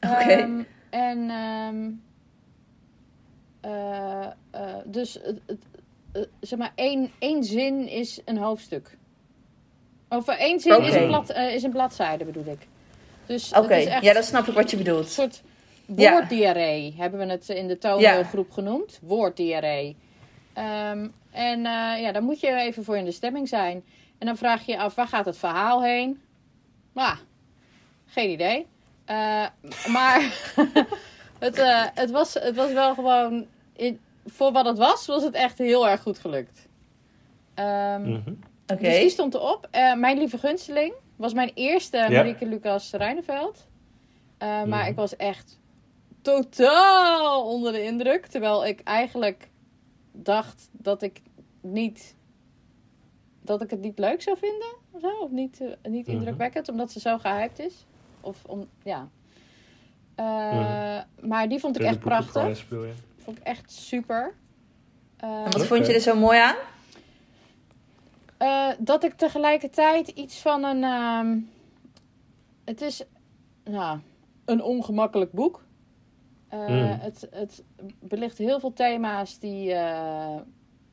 Oké. 0.00 0.14
Ehm, 0.30 0.62
en 0.90 1.30
ehm, 1.30 1.90
eh, 3.60 4.26
eh, 4.50 4.74
dus 4.84 5.18
het, 5.22 5.40
het, 6.12 6.28
zeg 6.40 6.58
maar 6.58 6.72
één, 6.74 7.10
één 7.18 7.44
zin 7.44 7.88
is 7.88 8.20
een 8.24 8.38
hoofdstuk. 8.38 8.96
Of 10.08 10.28
één 10.28 10.60
zin 10.60 10.82
is, 10.82 10.94
een 10.94 11.06
blad, 11.06 11.30
is 11.30 11.62
een 11.62 11.70
bladzijde, 11.70 12.24
bedoel 12.24 12.46
ik. 12.46 12.68
Dus 13.26 13.52
Oké, 13.52 13.74
ja, 13.76 14.12
dat 14.12 14.24
snap 14.24 14.46
ik 14.46 14.54
wat 14.54 14.70
je 14.70 14.76
een 14.76 14.82
bedoelt. 14.82 15.08
soort 15.08 15.42
Ja. 15.96 16.10
woorddiarree, 16.12 16.94
hebben 16.96 17.20
we 17.20 17.26
het 17.26 17.48
in 17.48 17.66
de 17.66 17.78
toneelgroep 17.78 18.50
genoemd. 18.50 18.98
Woorddiarree. 19.02 19.96
Ehm, 20.52 21.08
en 21.30 21.66
eh, 21.66 22.00
ja, 22.00 22.12
daar 22.12 22.22
moet 22.22 22.40
je 22.40 22.54
even 22.54 22.84
voor 22.84 22.96
in 22.96 23.04
de 23.04 23.12
stemming 23.12 23.48
zijn. 23.48 23.84
En 24.18 24.26
dan 24.26 24.36
vraag 24.36 24.66
je 24.66 24.72
je 24.72 24.78
af, 24.78 24.94
waar 24.94 25.08
gaat 25.08 25.26
het 25.26 25.38
verhaal 25.38 25.82
heen? 25.82 26.20
Nou, 26.92 27.16
geen 28.06 28.30
idee. 28.30 28.66
Eh, 29.04 29.46
maar 29.86 30.20
het, 31.38 31.58
eh, 31.58 31.84
het, 31.94 32.10
was, 32.10 32.34
het 32.34 32.56
was 32.56 32.72
wel 32.72 32.94
gewoon... 32.94 33.46
In, 33.76 34.00
voor 34.26 34.52
wat 34.52 34.66
het 34.66 34.78
was, 34.78 35.06
was 35.06 35.22
het 35.22 35.34
echt 35.34 35.58
heel 35.58 35.88
erg 35.88 36.02
goed 36.02 36.18
gelukt. 36.18 36.66
Oké. 38.66 38.82
dus 38.82 38.98
die 38.98 39.10
stond 39.10 39.34
erop. 39.34 39.68
Eh, 39.70 39.94
mijn 39.94 40.18
lieve 40.18 40.38
gunsteling 40.38 40.92
was 41.16 41.32
mijn 41.34 41.50
eerste 41.54 41.96
Ja. 41.96 42.08
Marieke 42.08 42.46
Lucas 42.46 42.90
Rijneveld. 42.92 43.66
Eh, 44.38 44.48
Maar 44.48 44.66
Mhm. 44.66 44.88
ik 44.88 44.96
was 44.96 45.16
echt 45.16 45.58
totaal 46.22 47.44
onder 47.52 47.72
de 47.72 47.82
indruk. 47.82 48.26
Terwijl 48.26 48.66
ik 48.66 48.80
eigenlijk 48.80 49.48
dacht 50.12 50.68
dat 50.72 51.02
ik 51.02 51.20
niet... 51.60 52.14
Dat 53.42 53.62
ik 53.62 53.70
het 53.70 53.80
niet 53.80 53.98
leuk 53.98 54.22
zou 54.22 54.38
vinden. 54.38 54.68
Of, 54.90 55.00
zo, 55.00 55.08
of 55.20 55.30
niet, 55.30 55.60
eh, 55.60 55.90
niet 55.90 56.06
Mhm. 56.06 56.16
indrukwekkend. 56.16 56.68
Omdat 56.68 56.92
ze 56.92 57.00
zo 57.00 57.18
gehyped 57.18 57.58
is. 57.58 57.86
Of 58.20 58.44
om... 58.46 58.68
Ja. 58.82 59.08
Eh, 60.14 60.24
Mhm. 60.24 61.28
Maar 61.28 61.48
die 61.48 61.58
vond 61.60 61.76
ik 61.80 61.82
echt 61.86 61.98
prachtig. 61.98 62.64
Vond 63.18 63.38
ik 63.38 63.42
echt 63.44 63.70
super. 63.72 64.34
Eh, 65.16 65.28
En 65.44 65.50
wat 65.50 65.66
vond 65.66 65.86
je 65.86 65.94
er 65.94 66.00
zo 66.00 66.16
mooi 66.16 66.38
aan? 66.38 66.56
Eh, 68.36 68.68
dat 68.78 69.04
ik 69.04 69.12
tegelijkertijd 69.14 70.08
iets 70.08 70.40
van 70.40 70.64
een. 70.64 70.84
ehm, 70.84 71.38
het 72.64 72.80
is 72.80 73.02
nou, 73.64 73.98
een 74.44 74.62
ongemakkelijk 74.62 75.32
boek. 75.32 75.62
Eh, 76.48 76.68
Mm. 76.68 76.98
het, 77.00 77.28
het 77.30 77.64
belicht 78.00 78.38
heel 78.38 78.60
veel 78.60 78.72
thema's 78.72 79.38
die, 79.38 79.72
eh, 79.72 80.36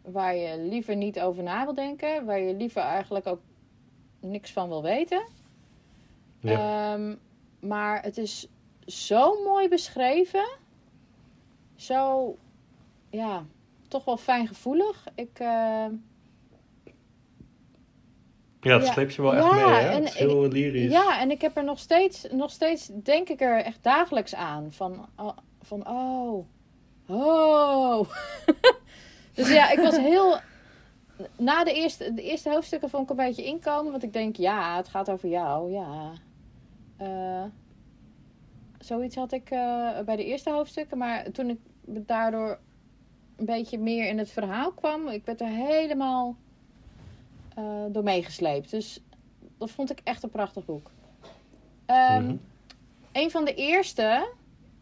waar 0.01 0.35
je 0.35 0.59
liever 0.59 0.95
niet 0.95 1.19
over 1.19 1.43
na 1.43 1.63
wil 1.63 1.73
denken. 1.73 2.25
Waar 2.25 2.39
je 2.39 2.55
liever 2.55 2.81
eigenlijk 2.81 3.27
ook 3.27 3.41
niks 4.19 4.51
van 4.51 4.67
wil 4.67 4.81
weten. 4.83 5.21
Ja. 6.39 6.93
Ehm, 6.93 7.15
maar 7.59 8.03
het 8.03 8.17
is 8.17 8.47
zo 8.85 9.43
mooi 9.43 9.67
beschreven. 9.69 10.47
Zo, 11.75 12.35
ja, 13.09 13.45
toch 13.87 14.05
wel 14.05 14.17
fijngevoelig. 14.17 15.05
Ik, 15.15 15.39
eh, 15.39 15.85
Ja, 18.62 18.78
dat 18.78 18.88
Ja. 18.88 18.93
sleep 18.93 19.09
je 19.09 19.22
wel 19.22 19.36
echt 19.36 19.51
mee, 19.51 19.64
hè? 19.64 19.89
en 19.89 20.03
is 20.03 20.14
heel 20.14 20.47
lyrisch. 20.47 20.91
Ja, 20.91 21.20
en 21.20 21.32
ik 21.32 21.41
heb 21.41 21.57
er 21.57 21.64
nog 21.64 21.80
steeds, 21.80 22.28
nog 22.32 22.51
steeds 22.51 22.89
denk 22.93 23.30
ik 23.30 23.41
er 23.41 23.64
echt 23.64 23.84
dagelijks 23.84 24.36
aan. 24.36 24.72
Van, 24.72 25.09
oh, 25.16 25.38
van 25.62 25.88
oh, 25.88 26.45
oh. 27.07 28.09
dus 29.34 29.51
ja, 29.51 29.72
ik 29.72 29.80
was 29.80 29.97
heel... 29.97 30.39
Na 31.38 31.64
de 31.64 31.74
eerste, 31.74 32.14
de 32.14 32.22
eerste 32.22 32.49
hoofdstukken 32.49 32.89
vond 32.89 33.03
ik 33.03 33.09
een 33.09 33.26
beetje 33.26 33.43
inkomen. 33.43 33.91
Want 33.91 34.03
ik 34.03 34.14
denk, 34.14 34.36
ja, 34.36 34.76
het 34.78 34.88
gaat 34.88 35.09
over 35.09 35.30
jou, 35.30 35.72
ja. 35.72 36.12
Eh, 36.97 37.43
zoiets 38.80 39.16
had 39.16 39.32
ik 39.32 39.49
eh, 39.49 39.99
bij 40.05 40.16
de 40.16 40.26
eerste 40.26 40.49
hoofdstukken. 40.49 40.97
Maar 40.97 41.32
toen 41.32 41.49
ik 41.49 41.59
daardoor 41.86 42.59
een 43.38 43.45
beetje 43.45 43.80
meer 43.80 44.07
in 44.07 44.18
het 44.18 44.32
verhaal 44.32 44.72
kwam... 44.72 45.07
Ik 45.07 45.26
werd 45.26 45.41
er 45.41 45.47
helemaal 45.47 46.38
eh, 47.56 47.64
door 47.89 48.04
meegesleept. 48.04 48.72
Dus 48.72 48.99
dat 49.58 49.72
vond 49.72 49.91
ik 49.91 50.02
echt 50.04 50.24
een 50.24 50.30
prachtig 50.30 50.66
boek. 50.66 50.91
Mhm. 51.88 52.36
Een 53.12 53.32
van 53.32 53.45
de 53.45 53.54
eerste 53.54 54.30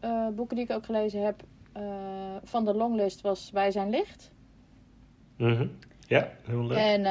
eh, 0.00 0.28
boeken 0.28 0.56
die 0.56 0.64
ik 0.64 0.70
ook 0.70 0.84
gelezen 0.84 1.24
heb 1.24 1.42
eh, 1.72 1.82
van 2.44 2.64
de 2.64 2.74
longlist 2.74 3.20
was 3.20 3.50
Wij 3.50 3.70
zijn 3.70 3.90
licht. 3.90 4.30
Mhm. 5.36 5.66
Ja, 6.06 6.30
heel 6.42 6.64
leuk. 6.64 6.78
En 6.78 7.02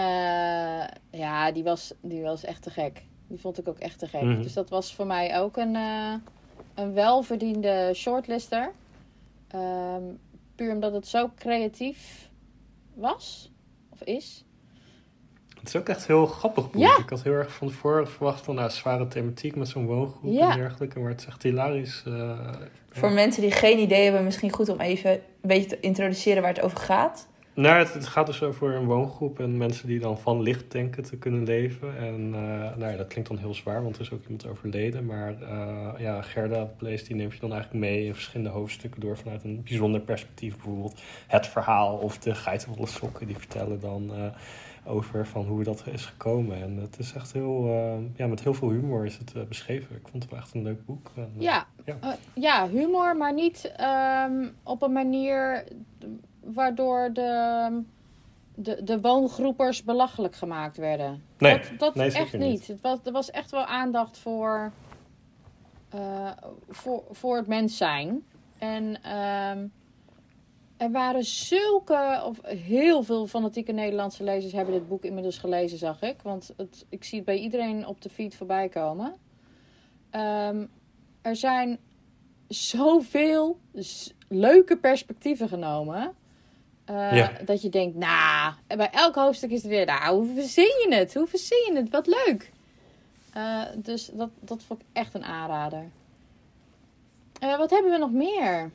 ja, 1.11 1.51
die 1.51 1.63
was, 1.63 1.93
die 2.01 2.21
was 2.21 2.43
echt 2.43 2.61
te 2.61 2.69
gek. 2.69 3.03
Die 3.27 3.39
vond 3.39 3.57
ik 3.57 3.67
ook 3.67 3.79
echt 3.79 3.99
te 3.99 4.07
gek. 4.07 4.21
Mhm. 4.21 4.41
Dus 4.41 4.53
dat 4.53 4.69
was 4.69 4.93
voor 4.95 5.05
mij 5.07 5.39
ook 5.39 5.57
een, 5.57 5.75
een 6.75 6.93
welverdiende 6.93 7.91
shortlister. 7.93 8.71
Ehm, 9.47 10.03
puur 10.55 10.73
omdat 10.73 10.93
het 10.93 11.07
zo 11.07 11.29
creatief 11.35 12.29
was. 12.93 13.51
Of 13.89 14.01
is. 14.01 14.45
Het 15.59 15.67
is 15.67 15.75
ook 15.75 15.89
echt 15.89 16.07
heel 16.07 16.25
grappig 16.25 16.71
boek. 16.71 16.81
Ja. 16.81 16.97
Ik 16.97 17.09
had 17.09 17.23
heel 17.23 17.33
erg 17.33 17.51
van 17.53 17.67
tevoren 17.67 18.07
verwacht 18.07 18.41
van 18.45 18.55
nou, 18.55 18.69
zware 18.69 19.07
thematiek 19.07 19.55
met 19.55 19.67
zo'n 19.67 19.85
woongroep 19.85 20.33
Ja. 20.33 20.51
en 20.51 20.57
dergelijke. 20.57 20.99
Maar 20.99 21.09
het 21.09 21.19
is 21.21 21.25
echt 21.27 21.43
hilarisch. 21.43 22.03
eh, 22.07 22.39
Voor 22.91 23.11
mensen 23.11 23.41
die 23.41 23.51
geen 23.51 23.79
idee 23.79 24.03
hebben, 24.03 24.23
misschien 24.23 24.51
goed 24.51 24.69
om 24.69 24.79
even 24.79 25.11
een 25.11 25.19
beetje 25.41 25.67
te 25.69 25.79
introduceren 25.79 26.41
waar 26.41 26.53
het 26.53 26.61
over 26.63 26.77
gaat. 26.77 27.27
Nou, 27.53 27.77
het, 27.79 27.93
het 27.93 28.07
gaat 28.07 28.25
dus 28.25 28.43
over 28.43 28.75
een 28.75 28.85
woongroep 28.85 29.39
en 29.39 29.57
mensen 29.57 29.87
die 29.87 29.99
dan 29.99 30.17
van 30.19 30.41
licht 30.41 30.71
denken 30.71 31.03
te 31.03 31.17
kunnen 31.17 31.43
leven. 31.43 31.97
En 31.97 32.31
eh, 32.33 32.77
nou 32.77 32.91
ja, 32.91 32.97
dat 32.97 33.07
klinkt 33.07 33.29
dan 33.29 33.37
heel 33.39 33.53
zwaar, 33.53 33.83
want 33.83 33.95
er 33.95 34.01
is 34.01 34.11
ook 34.11 34.23
iemand 34.23 34.47
overleden. 34.47 35.05
Maar 35.05 35.41
eh, 35.41 35.87
ja, 36.01 36.21
Gerda 36.21 36.63
Place, 36.77 37.03
die 37.05 37.15
neemt 37.15 37.33
je 37.33 37.39
dan 37.39 37.51
eigenlijk 37.53 37.81
mee 37.83 38.05
in 38.05 38.13
verschillende 38.13 38.49
hoofdstukken 38.51 39.01
door 39.01 39.17
vanuit 39.17 39.43
een 39.43 39.63
bijzonder 39.63 40.01
perspectief. 40.01 40.55
Bijvoorbeeld 40.55 41.01
het 41.27 41.47
verhaal 41.47 41.95
of 41.97 42.17
de 42.17 42.35
geitenwolle 42.35 42.87
sokken, 42.87 43.27
die 43.27 43.37
vertellen 43.37 43.79
dan 43.79 44.11
over 44.85 45.27
van 45.27 45.45
hoe 45.45 45.63
dat 45.63 45.83
is 45.87 46.05
gekomen. 46.05 46.61
En 46.61 46.77
het 46.77 46.99
is 46.99 47.13
echt 47.13 47.33
heel, 47.33 47.65
eh, 47.67 48.17
ja, 48.17 48.27
met 48.27 48.43
heel 48.43 48.53
veel 48.53 48.69
humor 48.69 49.05
is 49.05 49.17
het 49.17 49.33
eh, 49.35 49.43
beschreven. 49.43 49.95
Ik 49.95 50.07
vond 50.07 50.23
het 50.23 50.31
wel 50.31 50.39
echt 50.41 50.53
een 50.53 50.63
leuk 50.63 50.85
boek. 50.85 51.11
En, 51.15 51.31
eh, 51.37 51.41
Ja, 51.41 51.67
Ja. 52.33 52.67
humor, 52.69 53.17
maar 53.17 53.33
niet 53.33 53.71
ehm, 53.77 54.47
op 54.63 54.81
een 54.81 54.91
manier 54.91 55.63
waardoor 56.43 57.09
de, 57.13 57.81
de, 58.55 58.83
de 58.83 59.01
woongroepers 59.01 59.83
belachelijk 59.83 60.35
gemaakt 60.35 60.77
werden. 60.77 61.23
Nee, 61.37 61.59
dat 61.59 61.79
dat 61.79 61.95
nee, 61.95 62.11
echt 62.11 62.33
niet. 62.37 62.41
niet. 62.49 62.67
Het 62.67 62.81
was, 62.81 62.99
er 63.03 63.11
was 63.11 63.31
echt 63.31 63.51
wel 63.51 63.65
aandacht 63.65 64.17
voor, 64.17 64.71
voor, 66.69 67.03
voor 67.11 67.35
het 67.37 67.47
mens 67.47 67.77
zijn. 67.77 68.23
En 68.57 69.01
ehm, 69.03 69.65
er 70.79 70.91
waren 70.91 71.23
zulke, 71.23 72.21
of 72.25 72.37
heel 72.45 73.03
veel 73.03 73.27
fanatieke 73.27 73.71
Nederlandse 73.71 74.23
lezers 74.23 74.53
hebben 74.53 74.73
dit 74.73 74.87
boek 74.87 75.03
inmiddels 75.03 75.37
gelezen, 75.37 75.77
zag 75.77 76.01
ik. 76.01 76.15
Want 76.21 76.53
het, 76.57 76.85
ik 76.89 77.03
zie 77.03 77.17
het 77.17 77.25
bij 77.25 77.37
iedereen 77.37 77.87
op 77.87 78.01
de 78.01 78.09
feed 78.09 78.35
voorbij 78.35 78.69
komen. 78.69 79.13
Ehm, 80.09 80.65
er 81.21 81.35
zijn 81.35 81.79
zoveel 82.47 83.59
leuke 84.27 84.77
perspectieven 84.77 85.47
genomen. 85.47 86.13
eh, 86.85 87.15
Ja. 87.15 87.31
Dat 87.45 87.61
je 87.61 87.69
denkt, 87.69 87.95
nou, 87.97 88.53
bij 88.67 88.89
elk 88.91 89.15
hoofdstuk 89.15 89.49
is 89.51 89.61
het 89.61 89.71
weer, 89.71 89.85
nou, 89.85 90.15
hoe 90.15 90.33
verzin 90.33 90.63
je 90.63 90.95
het? 90.95 91.13
Hoe 91.13 91.27
verzin 91.27 91.71
je 91.73 91.79
het? 91.79 91.89
Wat 91.89 92.07
leuk. 92.07 92.51
Eh, 93.33 93.63
dus 93.75 94.09
dat, 94.13 94.29
dat 94.39 94.63
vond 94.63 94.81
ik 94.81 94.85
echt 94.93 95.13
een 95.13 95.23
aanrader. 95.23 95.83
Eh, 97.39 97.57
wat 97.57 97.69
hebben 97.69 97.91
we 97.91 97.97
nog 97.97 98.11
meer? 98.11 98.71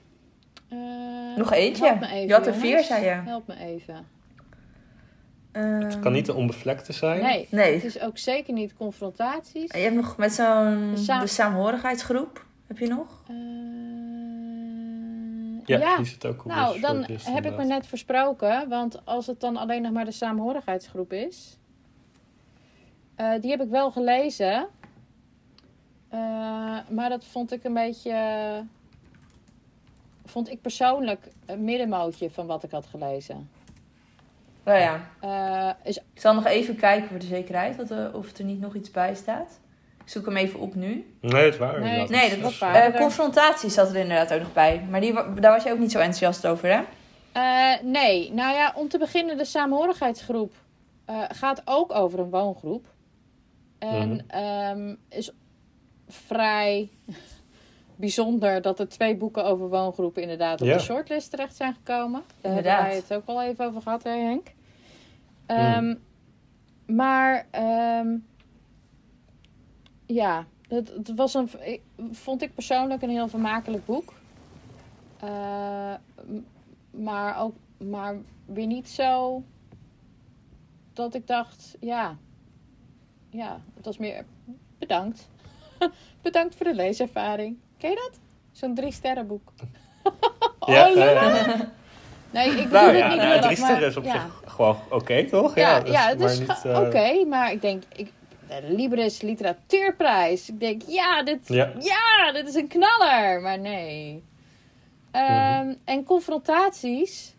Eh, 0.75 1.37
Nog 1.37 1.53
eentje. 1.53 1.85
help 1.87 2.01
me 2.01 2.07
even, 2.07 2.27
Je 2.27 2.33
had 2.33 2.47
er 2.47 2.53
jongens. 2.53 2.71
vier, 2.71 2.83
zei 2.85 3.05
je. 3.05 3.11
Help 3.11 3.47
me 3.47 3.57
even. 3.59 4.07
Het 5.53 6.01
kan 6.01 6.13
niet 6.13 6.27
de 6.27 6.35
onbevlekte 6.35 6.93
zijn. 6.93 7.23
Nee, 7.23 7.47
Nee. 7.51 7.75
het 7.75 7.85
is 7.85 8.01
ook 8.01 8.19
zeker 8.19 8.53
niet 8.53 8.75
confrontaties. 8.75 9.71
En 9.71 9.79
je 9.79 9.85
hebt 9.85 9.97
nog 9.97 10.17
met 10.17 10.33
zo'n 10.33 10.91
De 10.95 10.97
saam- 11.01 11.21
de 11.21 11.27
saamhorigheidsgroep. 11.27 12.45
Heb 12.67 12.79
je 12.79 12.87
nog? 12.89 13.23
Eh, 13.29 13.35
Ja, 15.67 15.79
ja. 15.79 15.97
die 15.97 16.07
zit 16.07 16.27
ook 16.27 16.39
op 16.45 16.51
Nou, 16.51 16.81
dan 16.81 17.05
heb 17.25 17.45
ik 17.47 17.57
me 17.57 17.65
net 17.65 17.87
versproken. 17.87 18.69
Want 18.69 19.07
als 19.07 19.27
het 19.27 19.41
dan 19.41 19.57
alleen 19.57 19.83
nog 19.83 19.93
maar 19.93 20.05
de 20.05 20.11
saamhorigheidsgroep 20.11 21.13
is. 21.13 21.59
eh, 23.15 23.33
die 23.41 23.51
heb 23.51 23.61
ik 23.61 23.69
wel 23.69 23.91
gelezen. 23.91 24.67
Eh, 26.09 26.19
maar 26.89 27.09
dat 27.09 27.25
vond 27.25 27.53
ik 27.53 27.65
een 27.65 27.75
beetje. 27.75 28.13
Vond 30.35 30.51
ik 30.51 30.61
persoonlijk 30.61 31.29
een 31.47 31.65
middenmootje 31.65 32.31
van 32.31 32.47
wat 32.47 32.63
ik 32.63 32.71
had 32.71 32.87
gelezen. 32.87 33.51
Nou 34.65 34.79
ja. 34.79 35.01
Eh, 35.21 35.89
is, 35.89 35.97
Ik 35.97 36.21
zal 36.21 36.35
nog 36.35 36.47
even 36.47 36.77
kijken 36.77 37.09
voor 37.09 37.19
de 37.19 37.27
zekerheid 37.27 37.77
wat 37.77 37.91
er, 37.91 38.15
of 38.15 38.39
er 38.39 38.45
niet 38.45 38.61
nog 38.61 38.75
iets 38.75 38.91
bij 38.91 39.15
staat. 39.15 39.61
Ik 40.05 40.09
zoek 40.11 40.27
hem 40.27 40.37
even 40.37 40.61
op 40.61 40.75
nu. 40.75 41.17
Nee, 41.21 41.45
het 41.45 41.57
waren 41.57 41.81
Nee, 41.83 41.99
dat 42.09 42.11
is, 42.11 42.41
was 42.41 42.55
eh, 42.55 42.61
waar. 42.61 42.75
Eh 42.75 43.01
confrontatie 43.01 43.71
zat 43.71 43.89
er 43.91 43.97
inderdaad 43.97 44.33
ook 44.33 44.41
nog 44.41 44.53
bij. 44.53 44.87
Maar 44.91 45.01
die, 45.01 45.13
daar 45.41 45.53
was 45.53 45.63
je 45.65 45.73
ook 45.73 45.79
niet 45.79 45.93
zo 45.93 45.99
enthousiast 45.99 46.47
over, 46.47 46.69
hè? 46.69 46.83
Eh, 47.33 47.83
nee, 47.83 48.33
nou 48.33 48.55
ja, 48.55 48.73
om 48.77 48.89
te 48.89 48.99
beginnen, 48.99 49.37
de 49.37 49.45
saamhorigheidsgroep 49.45 50.53
eh, 51.05 51.23
gaat 51.29 51.63
ook 51.65 51.95
over 51.95 52.19
een 52.19 52.31
woongroep. 52.31 52.87
En 53.79 54.09
Mhm. 54.11 54.21
ehm, 54.29 54.95
is 55.09 55.31
vrij 56.09 56.89
bijzonder 57.97 58.63
dat 58.63 58.79
er 58.81 58.89
twee 58.89 59.17
boeken 59.17 59.45
over 59.45 59.69
woongroepen 59.69 60.23
inderdaad 60.23 60.61
op 60.61 60.67
Ja. 60.67 60.73
de 60.77 60.83
shortlist 60.83 61.31
terecht 61.31 61.57
zijn 61.57 61.75
gekomen. 61.75 62.23
Daar 62.41 62.51
Inderdaad. 62.51 62.73
hebben 62.73 62.91
wij 62.91 62.97
het 62.97 63.13
ook 63.15 63.27
al 63.37 63.43
even 63.43 63.67
over 63.67 63.83
gehad, 63.83 64.03
hè 64.03 64.11
Henk? 64.11 64.47
Ehm, 65.47 65.95
Maar, 66.87 67.47
ehm, 67.51 68.17
ja, 70.07 70.47
het, 70.69 70.89
het 70.89 71.15
was 71.15 71.35
een, 71.35 71.49
vond 72.13 72.43
ik 72.43 72.55
persoonlijk 72.55 73.03
een 73.03 73.11
heel 73.11 73.29
vermakelijk 73.29 73.85
boek. 73.87 74.13
Eh, 75.21 75.95
maar 76.91 77.39
ook, 77.41 77.55
maar 77.77 78.17
weer 78.47 78.67
niet 78.67 78.89
zo 78.89 79.43
dat 80.93 81.15
ik 81.15 81.27
dacht, 81.27 81.77
ja, 81.81 82.17
ja, 83.31 83.61
het 83.75 83.85
was 83.85 83.99
meer 83.99 84.25
bedankt. 84.79 85.29
bedankt 86.23 86.55
voor 86.55 86.67
de 86.67 86.75
leeservaring. 86.75 87.57
Ken 87.85 87.93
je 87.93 88.09
dat? 88.11 88.21
Zo'n 88.53 88.75
drie 88.75 88.93
sterren 88.93 89.27
boek. 89.27 89.53
Ja, 90.67 90.89
oh, 90.89 90.95
ja, 90.95 91.11
ja. 91.11 91.35
ja. 91.37 91.73
Nee, 92.31 92.49
ik 92.49 92.55
bedoel 92.57 92.71
Nou 92.71 92.87
het 92.89 92.99
ja, 92.99 93.09
niet 93.09 93.17
nou, 93.17 93.41
drie 93.41 93.57
sterren 93.57 93.89
is 93.89 93.97
op 93.97 94.05
ja. 94.05 94.13
zich 94.13 94.53
gewoon 94.53 94.77
oké, 94.91 95.25
toch? 95.29 95.55
Ja, 95.55 95.81
dus- 95.81 95.91
ja, 95.91 96.09
het 96.09 96.19
maar 96.19 96.31
is 96.31 96.41
eh, 96.65 96.81
oké, 96.81 97.25
maar 97.25 97.53
ik 97.53 97.61
denk, 97.61 97.83
ik, 97.97 98.13
de 98.49 98.63
Libris 98.63 99.21
Literatuurprijs. 99.21 100.49
Ik 100.49 100.61
denk, 100.61 100.83
ja 100.87 101.23
dit, 101.23 101.49
Ja. 101.49 101.73
ja. 101.79 102.33
dit 102.33 102.49
is 102.49 102.55
een 102.55 102.69
knaller. 102.69 103.41
Maar 103.41 103.59
nee. 103.59 104.23
Ehm, 105.11 105.67
Mhm. 105.67 105.75
En 105.85 106.05
confrontaties. 106.05 107.35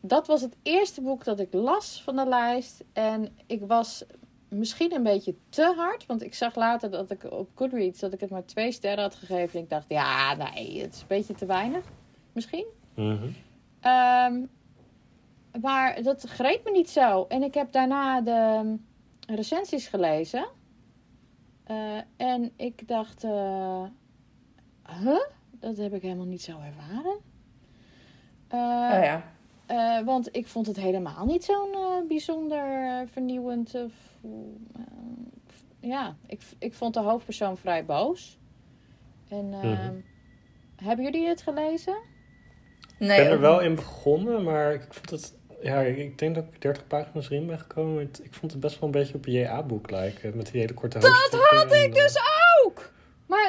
Dat 0.00 0.26
was 0.26 0.40
het 0.40 0.56
eerste 0.62 1.00
boek 1.00 1.24
dat 1.24 1.40
ik 1.40 1.52
las 1.52 2.02
van 2.04 2.16
de 2.16 2.26
lijst. 2.26 2.84
En 2.92 3.36
ik 3.46 3.60
was 3.66 4.04
misschien 4.52 4.94
een 4.94 5.02
beetje 5.02 5.34
te 5.48 5.74
hard. 5.76 6.06
Want 6.06 6.22
ik 6.22 6.34
zag 6.34 6.54
later 6.54 6.90
dat 6.90 7.10
ik 7.10 7.24
op 7.24 7.50
Goodreads 7.54 8.00
dat 8.00 8.12
ik 8.12 8.20
het 8.20 8.30
maar 8.30 8.44
twee 8.44 8.72
sterren 8.72 9.02
had 9.02 9.14
gegeven. 9.14 9.58
En 9.58 9.64
ik 9.64 9.70
dacht, 9.70 9.88
ja, 9.88 10.34
nee, 10.34 10.80
het 10.80 10.94
is 10.94 11.00
een 11.00 11.06
beetje 11.08 11.34
te 11.34 11.46
weinig. 11.46 11.84
Misschien. 12.32 12.66
mhm. 12.94 13.28
Ehm, 13.80 14.40
maar 15.60 16.02
dat 16.02 16.22
greep 16.22 16.64
me 16.64 16.70
niet 16.70 16.90
zo. 16.90 17.24
En 17.28 17.42
ik 17.42 17.54
heb 17.54 17.72
daarna 17.72 18.20
de 18.20 18.76
recensies 19.26 19.86
gelezen. 19.86 20.46
Eh, 21.64 21.98
en 22.16 22.52
ik 22.56 22.88
dacht, 22.88 23.24
eh 23.24 23.82
huh? 25.00 25.20
Dat 25.50 25.76
heb 25.76 25.94
ik 25.94 26.02
helemaal 26.02 26.26
niet 26.26 26.42
zo 26.42 26.58
ervaren. 26.60 27.18
Eh, 28.48 28.98
oh 28.98 29.04
ja. 29.04 29.31
Eh, 29.66 30.00
want 30.04 30.36
ik 30.36 30.46
vond 30.46 30.66
het 30.66 30.76
helemaal 30.76 31.24
niet 31.26 31.44
zo'n 31.44 31.72
eh, 31.72 32.08
bijzonder 32.08 32.82
eh, 32.84 33.00
vernieuwend. 33.12 33.74
Of, 33.74 33.92
ja, 35.80 36.16
ik, 36.26 36.40
ik 36.58 36.74
vond 36.74 36.94
de 36.94 37.00
hoofdpersoon 37.00 37.56
vrij 37.56 37.84
boos. 37.84 38.38
En 39.28 39.52
ehm, 39.52 39.66
Mhm. 39.68 39.94
hebben 40.76 41.04
jullie 41.04 41.28
het 41.28 41.42
gelezen? 41.42 41.96
Nee, 42.98 43.18
ik 43.18 43.24
ben 43.24 43.32
er 43.32 43.40
wel 43.40 43.60
in 43.60 43.74
begonnen, 43.74 44.42
maar 44.42 44.72
ik 44.74 44.86
vond 44.90 45.10
het 45.10 45.40
ja, 45.62 45.80
ik 45.80 46.18
denk 46.18 46.34
dat 46.34 46.44
ik 46.52 46.60
30 46.62 46.86
pagina's 46.86 47.30
erin 47.30 47.46
ben 47.46 47.58
gekomen. 47.58 48.02
Ik 48.22 48.34
vond 48.34 48.52
het 48.52 48.60
best 48.60 48.74
wel 48.80 48.84
een 48.88 48.94
beetje 48.94 49.14
op 49.14 49.26
een 49.26 49.32
JA-boek 49.32 49.90
lijken. 49.90 50.36
Met 50.36 50.50
die 50.50 50.60
hele 50.60 50.74
korte 50.74 50.98
Dat 50.98 51.10
had 51.50 51.72
ik 51.72 51.94
dus 51.94 52.16
ook! 52.16 52.41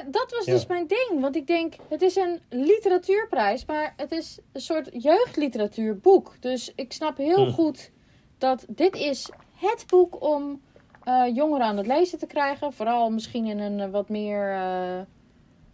Maar 0.03 0.11
dat 0.11 0.31
was 0.31 0.45
Ja. 0.45 0.53
dus 0.53 0.65
mijn 0.67 0.87
ding. 0.87 1.21
Want 1.21 1.35
ik 1.35 1.47
denk, 1.47 1.73
het 1.89 2.01
is 2.01 2.15
een 2.15 2.41
literatuurprijs, 2.49 3.65
maar 3.65 3.93
het 3.97 4.11
is 4.11 4.37
een 4.51 4.61
soort 4.61 4.89
jeugdliteratuurboek. 5.03 6.35
Dus 6.39 6.71
ik 6.75 6.93
snap 6.93 7.17
heel 7.17 7.45
Hm. 7.45 7.51
goed 7.51 7.91
dat 8.37 8.65
dit 8.69 8.95
is 8.95 9.29
het 9.55 9.83
boek 9.87 10.21
om 10.23 10.61
eh, 11.03 11.23
jongeren 11.35 11.65
aan 11.65 11.77
het 11.77 11.87
lezen 11.87 12.17
te 12.19 12.25
krijgen. 12.25 12.73
Vooral 12.73 13.09
misschien 13.09 13.45
in 13.45 13.59
een 13.59 13.79
eh, 13.79 13.89
wat 13.89 14.09
meer 14.09 14.51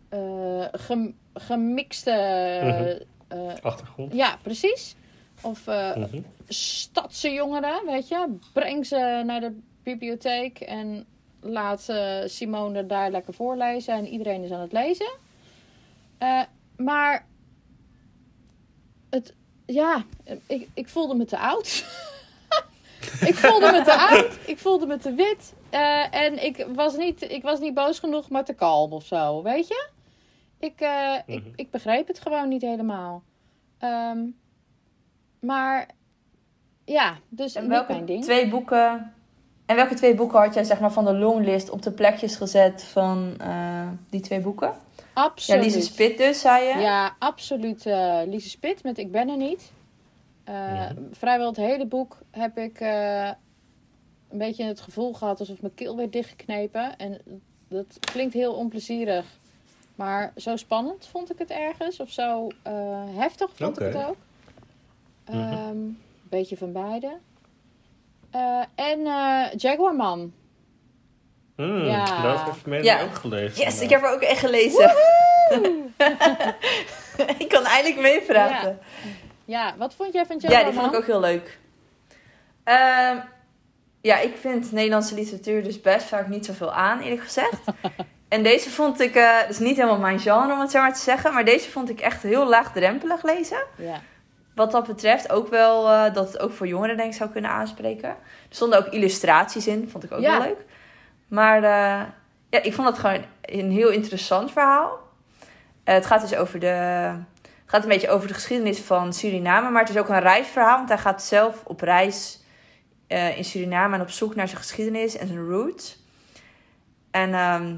eh, 0.09 0.65
gem- 0.71 1.15
gemixte... 1.33 2.11
Eh, 3.27 3.53
Achtergrond. 3.61 4.13
ja, 4.13 4.37
precies. 4.41 4.95
Of 5.41 5.65
Mhm. 5.65 6.21
stadse 6.47 7.31
jongeren, 7.31 7.85
weet 7.85 8.07
je. 8.07 8.37
Breng 8.53 8.85
ze 8.85 9.21
naar 9.25 9.39
de 9.39 9.57
bibliotheek 9.83 10.59
en 10.59 11.05
laat 11.41 11.89
eh, 11.89 12.17
Simone 12.25 12.85
daar 12.85 13.11
lekker 13.11 13.33
voorlezen. 13.33 13.93
En 13.93 14.07
iedereen 14.07 14.43
is 14.43 14.51
aan 14.51 14.59
het 14.59 14.71
lezen. 14.71 15.11
Eh, 16.17 16.41
maar 16.77 17.25
het, 19.09 19.33
ja, 19.65 20.03
ik, 20.47 20.67
ik 20.73 20.87
voelde 20.89 21.15
me 21.15 21.25
te 21.25 21.37
oud. 21.37 21.67
ik 23.29 23.35
voelde 23.35 23.71
me 23.71 23.81
te 23.81 23.93
oud. 23.93 24.37
Ik 24.45 24.57
voelde 24.57 24.85
me 24.85 24.97
te 24.97 25.13
wit. 25.13 25.53
Eh, 25.69 26.13
en 26.15 26.43
ik 26.45 26.65
was, 26.75 26.97
niet, 26.97 27.21
ik 27.21 27.41
was 27.43 27.59
niet 27.59 27.73
boos 27.73 27.99
genoeg, 27.99 28.29
maar 28.29 28.45
te 28.45 28.53
kalm 28.53 28.91
of 28.93 29.05
zo, 29.05 29.43
weet 29.43 29.67
je? 29.67 29.89
Ik, 30.59 30.79
eh, 30.81 31.15
ik, 31.25 31.43
Mhm. 31.43 31.53
ik 31.55 31.71
begreep 31.71 32.07
het 32.07 32.19
gewoon 32.19 32.47
niet 32.49 32.61
helemaal. 32.61 33.23
Ehm, 33.77 34.19
maar 35.39 35.87
ja, 36.85 37.17
dus 37.29 37.55
En 37.55 37.67
welke 37.69 37.91
mijn 37.91 38.05
ding. 38.05 38.23
twee 38.23 38.49
boeken... 38.49 39.13
En 39.69 39.75
welke 39.75 39.93
twee 39.93 40.15
boeken 40.15 40.39
had 40.39 40.53
jij 40.53 40.63
zeg 40.63 40.79
maar, 40.79 40.91
van 40.91 41.05
de 41.05 41.13
longlist 41.13 41.69
op 41.69 41.81
de 41.81 41.91
plekjes 41.91 42.35
gezet 42.35 42.83
van 42.83 43.33
eh, 43.37 43.87
die 44.09 44.21
twee 44.21 44.39
boeken? 44.39 44.67
Ja, 44.67 45.03
Absoluut. 45.13 45.63
Lise 45.63 45.81
Spit 45.81 46.17
dus, 46.17 46.39
zei 46.39 46.65
je? 46.65 46.77
Ja, 46.79 47.15
absoluut. 47.19 47.85
eh 47.85 48.19
Lise 48.25 48.49
Spit 48.49 48.83
met 48.83 48.97
Ik 48.97 49.11
ben 49.11 49.29
er 49.29 49.37
niet. 49.37 49.71
Eh. 50.43 50.89
Vrijwel 51.11 51.47
het 51.47 51.55
hele 51.55 51.85
boek 51.85 52.17
heb 52.31 52.57
ik 52.57 52.79
eh, 52.79 53.27
een 54.29 54.37
beetje 54.37 54.63
het 54.63 54.79
gevoel 54.79 55.13
gehad 55.13 55.39
alsof 55.39 55.61
mijn 55.61 55.75
keel 55.75 55.95
werd 55.95 56.11
dichtgeknepen. 56.11 56.97
En 56.97 57.21
dat 57.67 57.97
klinkt 57.99 58.33
heel 58.33 58.53
onplezierig. 58.53 59.25
Maar 59.95 60.33
zo 60.35 60.55
spannend 60.55 61.07
vond 61.11 61.31
ik 61.31 61.37
het 61.37 61.49
ergens. 61.49 61.99
Of 61.99 62.09
zo 62.09 62.47
eh, 62.61 63.03
heftig 63.15 63.49
vond 63.55 63.79
ik 63.79 63.93
het 63.93 64.05
ook. 64.07 64.17
Mhm. 65.29 65.37
Ehm, 65.37 65.77
beetje 66.29 66.57
van 66.57 66.71
beide. 66.71 67.17
Eh, 68.31 68.61
en 68.75 69.05
eh 69.05 69.45
Jaguarman. 69.57 70.33
Mm, 71.55 71.85
Ja. 71.85 72.21
Dat 72.21 72.41
heeft 72.43 72.65
mij 72.65 72.83
Ja. 72.83 73.01
ook 73.01 73.15
gelezen. 73.15 73.63
Yes, 73.63 73.81
ik 73.81 73.89
heb 73.89 74.03
er 74.03 74.11
ook 74.13 74.21
echt 74.21 74.39
gelezen. 74.39 74.89
ik 77.37 77.45
kan 77.49 77.65
eindelijk 77.65 77.99
meepraten. 78.01 78.79
Ja, 79.45 79.75
wat 79.77 79.93
vond 79.93 80.13
jij 80.13 80.25
van 80.25 80.35
Ja, 80.39 80.49
Jaguarman? 80.49 80.71
die 80.73 80.81
vond 80.81 80.93
ik 80.93 80.99
ook 80.99 81.05
heel 81.07 81.19
leuk. 81.19 81.57
Ehm, 82.63 83.17
ja, 84.01 84.19
ik 84.19 84.35
vind 84.39 84.71
Nederlandse 84.71 85.15
literatuur 85.15 85.63
dus 85.63 85.81
best 85.81 86.05
vaak 86.07 86.27
niet 86.27 86.45
zoveel 86.45 86.73
aan, 86.73 86.99
eerlijk 86.99 87.21
gezegd. 87.21 87.59
en 88.29 88.43
deze 88.43 88.69
vond 88.69 88.99
ik, 88.99 89.15
eh 89.15 89.37
dus 89.47 89.59
niet 89.59 89.75
helemaal 89.75 89.99
mijn 89.99 90.19
genre 90.19 90.53
om 90.53 90.59
het 90.59 90.71
zo 90.71 90.79
maar 90.81 90.93
te 90.93 90.99
zeggen, 90.99 91.33
maar 91.33 91.45
deze 91.45 91.69
vond 91.71 91.89
ik 91.89 91.99
echt 91.99 92.23
heel 92.23 92.45
laagdrempelig 92.49 93.23
lezen. 93.23 93.63
Ja. 93.77 94.01
Wat 94.59 94.71
dat 94.71 94.87
betreft 94.87 95.31
ook 95.31 95.47
wel 95.49 95.89
eh, 95.89 96.13
dat 96.13 96.27
het 96.27 96.39
ook 96.39 96.51
voor 96.51 96.67
jongeren 96.67 96.97
denk 96.97 97.11
ik 97.11 97.17
zou 97.17 97.29
kunnen 97.29 97.51
aanspreken. 97.51 98.09
Er 98.09 98.15
stonden 98.49 98.79
ook 98.79 98.87
illustraties 98.93 99.67
in, 99.67 99.89
vond 99.91 100.03
ik 100.03 100.11
ook 100.11 100.19
Ja. 100.19 100.31
wel 100.31 100.47
leuk. 100.47 100.65
Maar 101.27 101.57
eh, 101.63 102.05
ja, 102.49 102.61
ik 102.61 102.73
vond 102.73 102.87
het 102.87 102.97
gewoon 102.99 103.23
een 103.41 103.71
heel 103.71 103.89
interessant 103.89 104.51
verhaal. 104.51 104.99
Eh, 105.83 105.93
het 105.93 106.05
gaat 106.05 106.21
dus 106.21 106.35
over 106.35 106.59
de. 106.59 106.65
Het 106.65 107.65
gaat 107.65 107.83
een 107.83 107.89
beetje 107.89 108.09
over 108.09 108.27
de 108.27 108.33
geschiedenis 108.33 108.79
van 108.79 109.13
Suriname, 109.13 109.69
maar 109.69 109.81
het 109.81 109.89
is 109.89 109.97
ook 109.97 110.09
een 110.09 110.19
reisverhaal, 110.19 110.77
want 110.77 110.89
hij 110.89 110.97
gaat 110.97 111.23
zelf 111.23 111.61
op 111.65 111.81
reis 111.81 112.39
in 113.07 113.43
Suriname 113.45 113.95
en 113.95 114.01
op 114.01 114.09
zoek 114.09 114.35
naar 114.35 114.47
zijn 114.47 114.59
geschiedenis 114.59 115.17
en 115.17 115.27
zijn 115.27 115.47
roots. 115.47 115.99
En 117.11 117.33
ehm, 117.33 117.75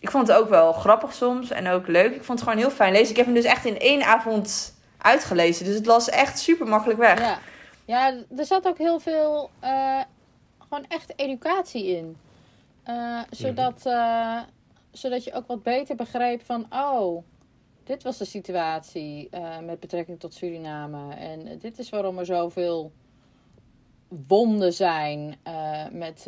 ik 0.00 0.10
vond 0.10 0.28
het 0.28 0.36
ook 0.36 0.48
wel 0.48 0.72
grappig 0.72 1.12
soms 1.12 1.50
en 1.50 1.68
ook 1.68 1.86
leuk. 1.86 2.14
Ik 2.14 2.24
vond 2.24 2.38
het 2.38 2.48
gewoon 2.48 2.64
heel 2.64 2.74
fijn 2.74 2.92
lezen. 2.92 3.10
Ik 3.10 3.16
heb 3.16 3.24
hem 3.26 3.34
dus 3.34 3.44
echt 3.44 3.64
in 3.64 3.78
één 3.78 4.02
avond 4.02 4.73
uitgelezen, 5.04 5.64
dus 5.64 5.74
het 5.74 5.86
las 5.86 6.08
echt 6.08 6.38
super 6.38 6.66
makkelijk 6.66 6.98
weg. 6.98 7.18
Ja. 7.18 7.38
ja, 7.84 8.14
er 8.36 8.44
zat 8.44 8.66
ook 8.66 8.78
heel 8.78 9.00
veel 9.00 9.50
eh, 9.60 10.00
gewoon 10.58 10.84
echt 10.88 11.12
educatie 11.16 11.86
in. 11.86 12.16
Eh, 12.82 13.20
zodat, 13.30 13.86
eh, 13.86 14.40
zodat 14.90 15.24
je 15.24 15.32
ook 15.32 15.46
wat 15.46 15.62
beter 15.62 15.96
begreep 15.96 16.42
van, 16.42 16.66
oh, 16.70 17.24
dit 17.84 18.02
was 18.02 18.18
de 18.18 18.24
situatie 18.24 19.28
met 19.62 19.80
betrekking 19.80 20.20
tot 20.20 20.34
Suriname. 20.34 21.14
En 21.14 21.58
dit 21.58 21.78
is 21.78 21.90
waarom 21.90 22.18
er 22.18 22.26
zoveel 22.26 22.92
wonden 24.08 24.72
zijn 24.72 25.36
met 25.90 26.26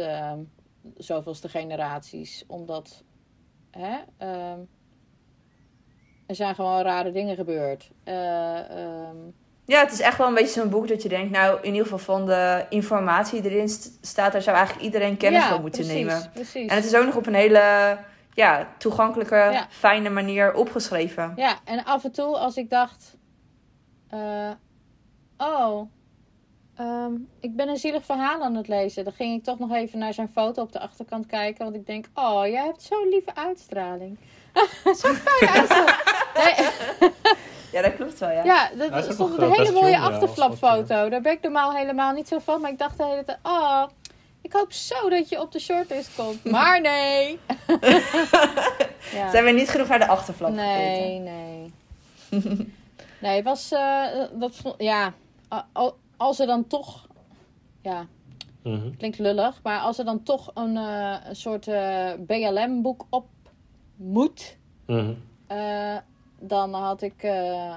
zoveelste 0.97 1.49
generaties. 1.49 2.45
Omdat 2.47 3.03
hè, 3.71 3.97
ehm, 4.17 4.61
er 6.27 6.35
zijn 6.35 6.55
gewoon 6.55 6.83
rare 6.83 7.13
dingen 7.13 7.37
gebeurd. 7.37 7.91
Eh, 8.05 8.59
ehm, 8.59 9.17
Ja, 9.65 9.81
het 9.81 9.93
is 9.93 10.01
echt 10.01 10.19
wel 10.19 10.27
een 10.27 10.35
beetje 10.35 10.61
zo'n 10.61 10.71
boek 10.71 10.89
dat 10.89 11.03
je 11.03 11.09
denkt, 11.09 11.31
nou, 11.33 11.59
in 11.63 11.67
ieder 11.73 11.83
geval 11.83 11.99
van 12.17 12.27
de 12.27 12.65
informatie 12.69 13.43
die 13.43 13.51
erin 13.51 13.69
st- 13.69 13.99
staat, 14.01 14.33
daar 14.33 14.43
zou 14.43 14.57
eigenlijk 14.57 14.87
iedereen 14.87 15.17
kennis 15.17 15.43
ja, 15.43 15.49
van 15.49 15.61
moeten 15.61 15.81
precies, 15.85 16.05
nemen. 16.05 16.31
Precies. 16.35 16.71
En 16.71 16.77
het 16.77 16.85
is 16.85 16.95
ook 16.95 17.05
nog 17.05 17.17
op 17.17 17.27
een 17.27 17.35
hele 17.35 17.99
ja, 18.35 18.69
toegankelijke, 18.79 19.35
Ja. 19.35 19.67
fijne 19.71 20.09
manier 20.11 20.55
opgeschreven. 20.55 21.33
Ja, 21.37 21.59
en 21.65 21.85
af 21.85 22.05
en 22.05 22.13
toe 22.13 22.37
als 22.39 22.57
ik 22.57 22.71
dacht... 22.71 23.17
eh, 24.09 24.51
oh, 25.39 25.91
ehm, 26.77 27.13
ik 27.41 27.57
ben 27.57 27.69
een 27.69 27.77
zielig 27.77 28.05
verhaal 28.05 28.43
aan 28.43 28.55
het 28.55 28.69
lezen. 28.69 29.05
Dan 29.05 29.13
ging 29.13 29.39
ik 29.39 29.45
toch 29.45 29.59
nog 29.59 29.73
even 29.73 29.99
naar 29.99 30.15
zijn 30.15 30.29
foto 30.29 30.63
op 30.63 30.73
de 30.73 30.81
achterkant 30.81 31.27
kijken. 31.27 31.65
Want 31.65 31.77
ik 31.77 31.87
denk, 31.87 32.07
oh, 32.15 32.47
jij 32.47 32.65
hebt 32.65 32.83
zo'n 32.83 33.09
lieve 33.11 33.35
uitstraling. 33.35 34.19
zo'n. 35.01 35.19
Nee, 36.35 36.55
Ja, 37.73 37.83
dat 37.83 37.95
klopt 37.95 38.19
wel, 38.19 38.31
ja. 38.31 38.45
ja, 38.45 38.71
dat 38.91 39.07
is 39.07 39.15
stond 39.15 39.39
een 39.39 39.43
eh, 39.45 39.51
hele 39.59 39.73
mooie 39.73 39.91
jong, 39.91 39.95
ja, 39.95 40.01
als 40.05 40.13
achterflapfoto. 40.13 41.09
Daar 41.09 41.21
ben 41.21 41.33
ik 41.33 41.43
normaal 41.43 41.75
helemaal 41.75 42.13
niet 42.13 42.29
zo 42.29 42.39
van. 42.39 42.61
Maar 42.61 42.71
ik 42.71 42.79
dacht 42.79 42.97
de 42.99 43.05
hele 43.05 43.25
tijd, 43.25 43.39
oh, 43.43 43.83
ik 44.43 44.53
hoop 44.53 44.73
zo 44.73 45.09
dat 45.09 45.29
je 45.29 45.41
op 45.41 45.53
de 45.53 45.59
shortlist 45.59 46.11
komt. 46.17 46.45
Maar 46.51 46.81
nee. 46.81 47.39
ja. 49.13 49.31
Zijn 49.31 49.45
we 49.45 49.51
niet 49.51 49.69
genoeg 49.69 49.89
naar 49.89 49.99
de 49.99 50.07
achterflap 50.07 50.51
Nee, 50.51 51.19
nee. 51.19 51.73
nee, 53.19 53.37
het 53.37 53.45
was. 53.45 53.73
eh, 53.73 54.05
dat, 54.33 54.75
ja, 54.79 55.13
al- 55.73 55.97
als 56.17 56.39
er 56.39 56.47
dan 56.47 56.67
toch. 56.67 57.07
Ja, 57.83 58.07
Mhm. 58.63 58.97
klinkt 58.99 59.19
lullig. 59.19 59.61
Maar 59.63 59.81
als 59.81 59.99
er 59.99 60.05
dan 60.05 60.23
toch 60.23 60.51
een, 60.55 60.77
eh, 60.77 61.15
een 61.29 61.37
soort 61.37 61.69
eh, 61.69 62.09
BLM-boek 62.27 63.07
op 63.11 63.27
moet. 63.97 64.57
Mhm. 64.87 65.13
eh, 65.47 65.97
dan 66.39 66.75
had 66.75 67.03
ik. 67.03 67.23
eh, 67.23 67.75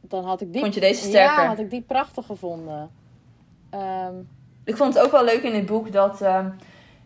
dan 0.00 0.24
had 0.24 0.40
ik 0.40 0.52
die. 0.52 0.60
Vond 0.62 0.74
je 0.74 0.80
deze 0.80 1.00
sterker? 1.08 1.42
Ja, 1.42 1.48
had 1.48 1.58
ik 1.58 1.70
die 1.70 1.82
prachtig 1.82 2.26
gevonden. 2.26 2.90
Ehm, 3.70 4.14
Ik 4.64 4.76
vond 4.76 4.94
het 4.94 5.04
ook 5.04 5.10
wel 5.12 5.24
leuk 5.24 5.42
in 5.42 5.52
dit 5.52 5.66
boek 5.66 5.92
dat... 5.92 6.22
ehm, 6.22 6.48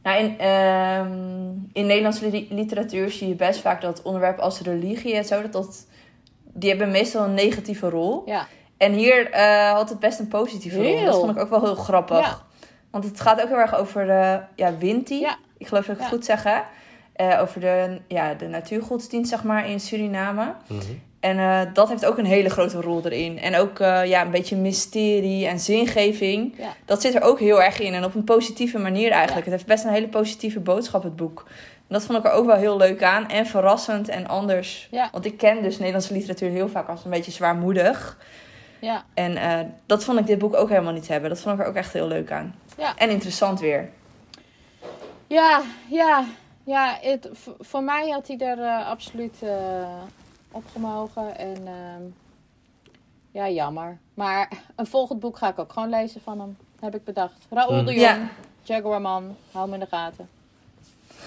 nou, 0.03 0.23
in, 0.25 0.39
ehm, 0.39 1.49
in 1.73 1.87
Nederlandse 1.87 2.31
li- 2.31 2.47
literatuur 2.51 3.11
zie 3.11 3.29
je 3.29 3.35
best 3.35 3.61
vaak 3.61 3.81
dat 3.81 4.03
onderwerpen 4.03 4.43
als 4.45 4.61
religie 4.61 5.15
en 5.17 5.25
zo... 5.25 5.43
Dat 5.43 5.53
dat, 5.53 5.87
die 6.53 6.69
hebben 6.71 6.91
meestal 6.91 7.25
een 7.25 7.35
negatieve 7.35 7.89
rol. 7.91 8.23
ja, 8.27 8.47
En 8.77 8.93
hier 8.93 9.31
eh, 9.31 9.73
had 9.73 9.89
het 9.89 9.99
best 9.99 10.19
een 10.19 10.29
positieve 10.29 10.83
rol. 10.83 11.05
Dat 11.05 11.15
vond 11.19 11.31
ik 11.31 11.39
ook 11.39 11.51
wel 11.51 11.61
heel 11.65 11.75
grappig. 11.75 12.19
Ja. 12.19 12.39
Want 12.91 13.05
het 13.05 13.21
gaat 13.21 13.41
ook 13.43 13.49
heel 13.49 13.59
erg 13.59 13.75
over 13.75 14.07
ja, 14.57 14.77
Winti. 14.79 15.19
Ja. 15.21 15.37
Ik 15.59 15.67
geloof 15.67 15.87
dat 15.87 15.95
ik 15.97 16.01
het 16.03 16.11
goed 16.11 16.25
zeg, 16.25 16.43
hè? 16.43 16.61
Eh, 17.13 17.41
over 17.41 17.61
de, 17.61 18.01
ja, 18.09 18.35
de 18.35 18.47
natuurgodsdienst, 18.47 19.31
zeg 19.31 19.43
maar, 19.43 19.69
in 19.69 19.81
Suriname. 19.81 20.55
Mhm. 20.67 20.81
En 21.21 21.39
eh, 21.39 21.61
dat 21.75 21.89
heeft 21.89 22.05
ook 22.07 22.19
een 22.19 22.25
hele 22.25 22.49
grote 22.49 22.81
rol 22.81 23.01
erin. 23.05 23.39
En 23.39 23.57
ook 23.57 23.79
eh, 23.79 24.05
ja, 24.05 24.23
een 24.23 24.31
beetje 24.31 24.57
mysterie 24.57 25.47
en 25.47 25.59
zingeving. 25.59 26.55
Ja. 26.59 26.75
Dat 26.85 27.01
zit 27.01 27.15
er 27.15 27.23
ook 27.23 27.39
heel 27.39 27.63
erg 27.63 27.81
in. 27.81 27.95
En 27.95 28.05
op 28.05 28.15
een 28.15 28.25
positieve 28.25 28.79
manier 28.79 29.11
eigenlijk. 29.11 29.45
Het 29.45 29.55
heeft 29.55 29.67
best 29.67 29.85
een 29.85 29.91
hele 29.91 30.09
positieve 30.09 30.61
boodschap, 30.61 31.03
het 31.03 31.17
boek. 31.17 31.45
En 31.77 31.99
dat 31.99 32.03
vond 32.03 32.19
ik 32.19 32.25
er 32.25 32.31
ook 32.31 32.47
wel 32.47 32.57
heel 32.57 32.77
leuk 32.77 33.03
aan. 33.03 33.29
En 33.29 33.47
verrassend 33.47 34.09
en 34.09 34.29
anders. 34.29 34.89
Ja. 34.91 35.09
Want 35.13 35.25
ik 35.25 35.37
ken 35.37 35.63
dus 35.63 35.79
Nederlandse 35.79 36.13
literatuur 36.13 36.51
heel 36.51 36.69
vaak 36.69 36.89
als 36.89 37.05
een 37.05 37.11
beetje 37.11 37.33
zwaarmoedig. 37.33 38.19
ja, 38.79 39.05
En 39.15 39.37
eh, 39.37 39.59
dat 39.87 40.05
vond 40.05 40.19
ik 40.19 40.27
dit 40.27 40.39
boek 40.39 40.57
ook 40.57 40.69
helemaal 40.69 40.93
niet 40.93 41.09
hebben. 41.09 41.31
Dat 41.31 41.41
vond 41.41 41.55
ik 41.55 41.61
er 41.61 41.69
ook 41.69 41.77
echt 41.77 41.93
heel 41.93 42.09
leuk 42.09 42.31
aan. 42.31 42.55
Ja. 42.79 42.97
En 42.97 43.11
interessant 43.11 43.61
weer. 43.61 43.89
ja, 45.27 45.63
ja. 45.89 46.25
Ja 46.65 46.99
het, 47.01 47.29
voor 47.59 47.83
mij 47.83 48.09
had 48.11 48.27
hij 48.29 48.39
er 48.39 48.59
eh, 48.59 48.87
absoluut 48.89 49.43
eh, 49.43 50.03
opgemogen. 50.51 51.39
En 51.39 51.57
ehm, 51.67 52.03
ja, 53.31 53.49
jammer. 53.49 53.99
Maar 54.15 54.49
een 54.77 54.87
volgend 54.87 55.21
boek 55.21 55.39
ga 55.39 55.49
ik 55.49 55.59
ook 55.59 55.73
gewoon 55.73 55.89
lezen 55.91 56.21
van 56.21 56.41
hem. 56.41 56.57
Heb 56.81 56.95
ik 56.95 57.05
bedacht. 57.05 57.47
Raoul 57.51 57.77
Mhm. 57.77 57.85
de 57.87 57.93
Jong, 57.93 58.03
Ja. 58.07 58.29
Jaguarman. 58.63 59.37
Hou 59.53 59.65
hem 59.65 59.75
in 59.75 59.81
de 59.81 59.87
gaten. 59.97 60.29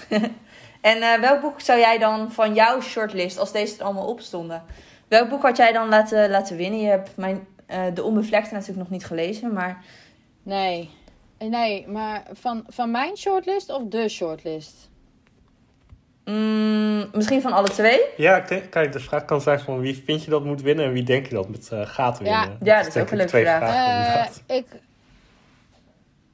En 0.80 1.02
eh, 1.02 1.20
welk 1.20 1.40
boek 1.40 1.60
zou 1.60 1.78
jij 1.78 1.98
dan 1.98 2.32
van 2.32 2.54
jouw 2.54 2.80
shortlist, 2.80 3.38
als 3.38 3.52
deze 3.52 3.78
er 3.78 3.84
allemaal 3.84 4.06
op 4.06 4.20
stonden, 4.20 4.64
welk 5.08 5.28
boek 5.28 5.42
had 5.42 5.56
jij 5.56 5.72
dan 5.72 5.88
laten, 5.88 6.30
laten 6.30 6.56
winnen? 6.56 6.80
Je 6.80 6.86
hebt 6.88 7.16
mijn, 7.16 7.46
eh, 7.66 7.82
De 7.94 8.02
Onbevlekte 8.04 8.52
natuurlijk 8.52 8.78
nog 8.78 8.90
niet 8.90 9.04
gelezen, 9.06 9.52
maar 9.52 9.84
Nee. 10.42 10.90
Nee, 11.38 11.88
maar 11.88 12.22
van, 12.32 12.64
van 12.68 12.90
mijn 12.90 13.16
shortlist 13.16 13.70
of 13.70 13.82
de 13.88 14.08
shortlist? 14.08 14.88
Mm, 16.32 17.08
misschien 17.12 17.40
van 17.40 17.52
alle 17.52 17.68
twee. 17.68 18.00
Ja, 18.16 18.40
kijk, 18.40 18.92
de 18.92 19.00
vraag 19.00 19.24
kan 19.24 19.40
zijn 19.40 19.60
van 19.60 19.80
wie 19.80 20.02
vind 20.04 20.24
je 20.24 20.30
dat 20.30 20.44
moet 20.44 20.62
winnen 20.62 20.84
en 20.84 20.92
wie 20.92 21.02
denk 21.02 21.26
je 21.26 21.34
dat 21.34 21.46
het 21.46 21.68
eh, 21.72 21.86
gaat 21.86 22.18
winnen? 22.18 22.40
Ja. 22.40 22.56
Ja, 22.62 22.82
dat 22.82 22.96
is 22.96 23.02
ook 23.02 23.10
een 23.10 23.16
leuke 23.16 23.40
vraag. 23.40 23.58
vragen, 23.58 24.42
Eh, 24.46 24.56
ik, 24.56 24.66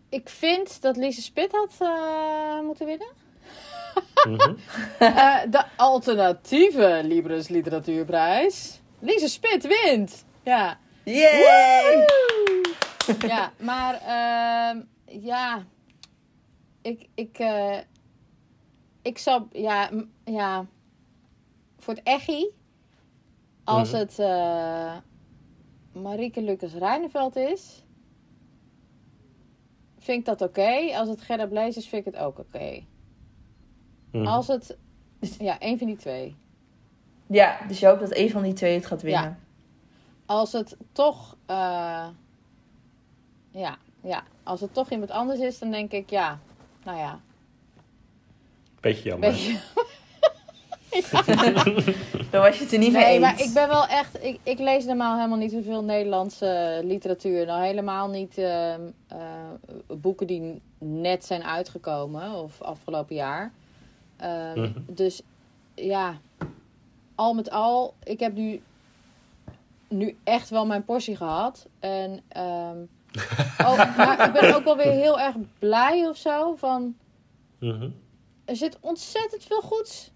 ik 0.09 0.29
vind 0.29 0.83
dat 0.83 0.97
Lise 0.97 1.23
Spit 1.23 1.53
had 1.53 1.75
eh, 1.79 2.61
moeten 2.61 2.87
winnen. 2.87 3.09
Mhm. 4.29 4.55
Eh, 4.99 5.37
de 5.51 5.63
alternatieve 5.77 7.01
Libris 7.05 7.49
Literatuurprijs. 7.49 8.81
Lise 8.99 9.29
Spit 9.29 9.67
wint. 9.67 10.25
Ja. 10.43 10.79
Yay! 11.05 12.07
ja, 13.27 13.53
maar 13.57 13.95
ehm, 13.95 14.81
ja, 15.21 15.65
ik, 16.83 17.07
ik, 17.15 17.39
eh, 17.39 17.77
ik 19.03 19.19
zou, 19.19 19.43
ja, 19.53 19.91
ja, 20.25 20.67
voor 21.79 21.95
het 21.95 22.03
echi, 22.03 22.47
als 23.65 23.93
het 23.93 24.19
eh 24.19 24.97
Marieke 25.93 26.43
Lucas 26.43 26.73
Rijneveld 26.73 27.37
is, 27.37 27.85
vind 29.99 30.19
ik 30.19 30.25
dat 30.25 30.43
oké. 30.43 30.97
Als 30.97 31.09
het 31.09 31.21
Gerda 31.21 31.47
Blaze 31.47 31.79
is, 31.79 31.89
vind 31.89 32.07
ik 32.07 32.13
het 32.13 32.23
ook 32.23 32.39
oké. 32.39 32.85
Mhm. 34.11 34.27
Als 34.27 34.47
het, 34.47 34.79
ja, 35.39 35.59
één 35.59 35.79
van 35.79 35.87
die 35.87 35.97
twee. 35.97 36.37
Ja, 37.27 37.67
dus 37.69 37.81
je 37.81 37.87
hoopt 37.87 38.01
dat 38.01 38.17
een 38.17 38.31
van 38.31 38.43
die 38.43 38.53
twee 38.53 38.75
het 38.75 38.87
gaat 38.87 39.03
winnen. 39.03 39.39
Als 40.27 40.53
het 40.53 40.77
toch, 40.93 41.37
eh, 41.47 42.09
ja, 43.51 43.79
ja, 44.03 44.23
als 44.43 44.61
het 44.61 44.75
toch 44.75 44.91
iemand 44.91 45.11
anders 45.11 45.41
is, 45.41 45.59
dan 45.59 45.71
denk 45.71 45.93
ik, 45.93 46.11
ja, 46.11 46.41
nou 46.85 46.99
ja, 46.99 47.21
Beetje 48.83 49.09
jammer. 49.09 49.31
weet 49.31 49.41
je. 49.43 49.59
Dan 52.31 52.41
was 52.43 52.57
je 52.59 52.63
het 52.65 52.73
er 52.73 52.79
niet 52.79 52.93
mee 52.93 53.03
Nee, 53.05 53.13
eens. 53.13 53.21
maar 53.21 53.41
ik 53.41 53.51
ben 53.55 53.69
wel 53.69 53.87
echt, 53.87 54.25
ik, 54.25 54.39
ik 54.43 54.59
lees 54.59 54.85
normaal 54.85 55.17
helemaal 55.17 55.39
niet 55.39 55.51
zoveel 55.53 55.83
Nederlandse 55.85 56.81
literatuur. 56.85 57.47
Nou, 57.47 57.65
helemaal 57.65 58.09
niet 58.09 58.39
ehm, 58.39 58.81
eh, 59.09 59.19
boeken 59.87 60.27
die 60.27 60.61
net 60.79 61.25
zijn 61.25 61.43
uitgekomen 61.45 62.33
of 62.33 62.63
afgelopen 62.63 63.15
jaar. 63.15 63.53
Ehm, 64.17 64.61
Mhm. 64.61 64.71
Dus 64.87 65.23
ja, 65.75 66.19
al 67.15 67.35
met 67.35 67.51
al, 67.51 67.95
ik 68.05 68.21
heb 68.21 68.35
nu, 68.35 68.63
nu 69.89 70.17
echt 70.25 70.49
wel 70.51 70.67
mijn 70.67 70.85
portie 70.85 71.17
gehad. 71.17 71.67
En 71.81 72.21
ehm, 72.29 72.77
ook, 73.69 73.97
maar 73.97 74.27
ik 74.27 74.33
ben 74.41 74.55
ook 74.55 74.65
wel 74.65 74.77
weer 74.77 74.93
heel 74.93 75.21
erg 75.21 75.35
blij 75.59 76.07
of 76.09 76.17
zo. 76.17 76.55
Van, 76.57 76.95
Mhm. 77.59 77.89
Er 78.53 78.59
zit 78.59 78.79
ontzettend 78.81 79.45
veel 79.45 79.61
goeds. 79.61 80.11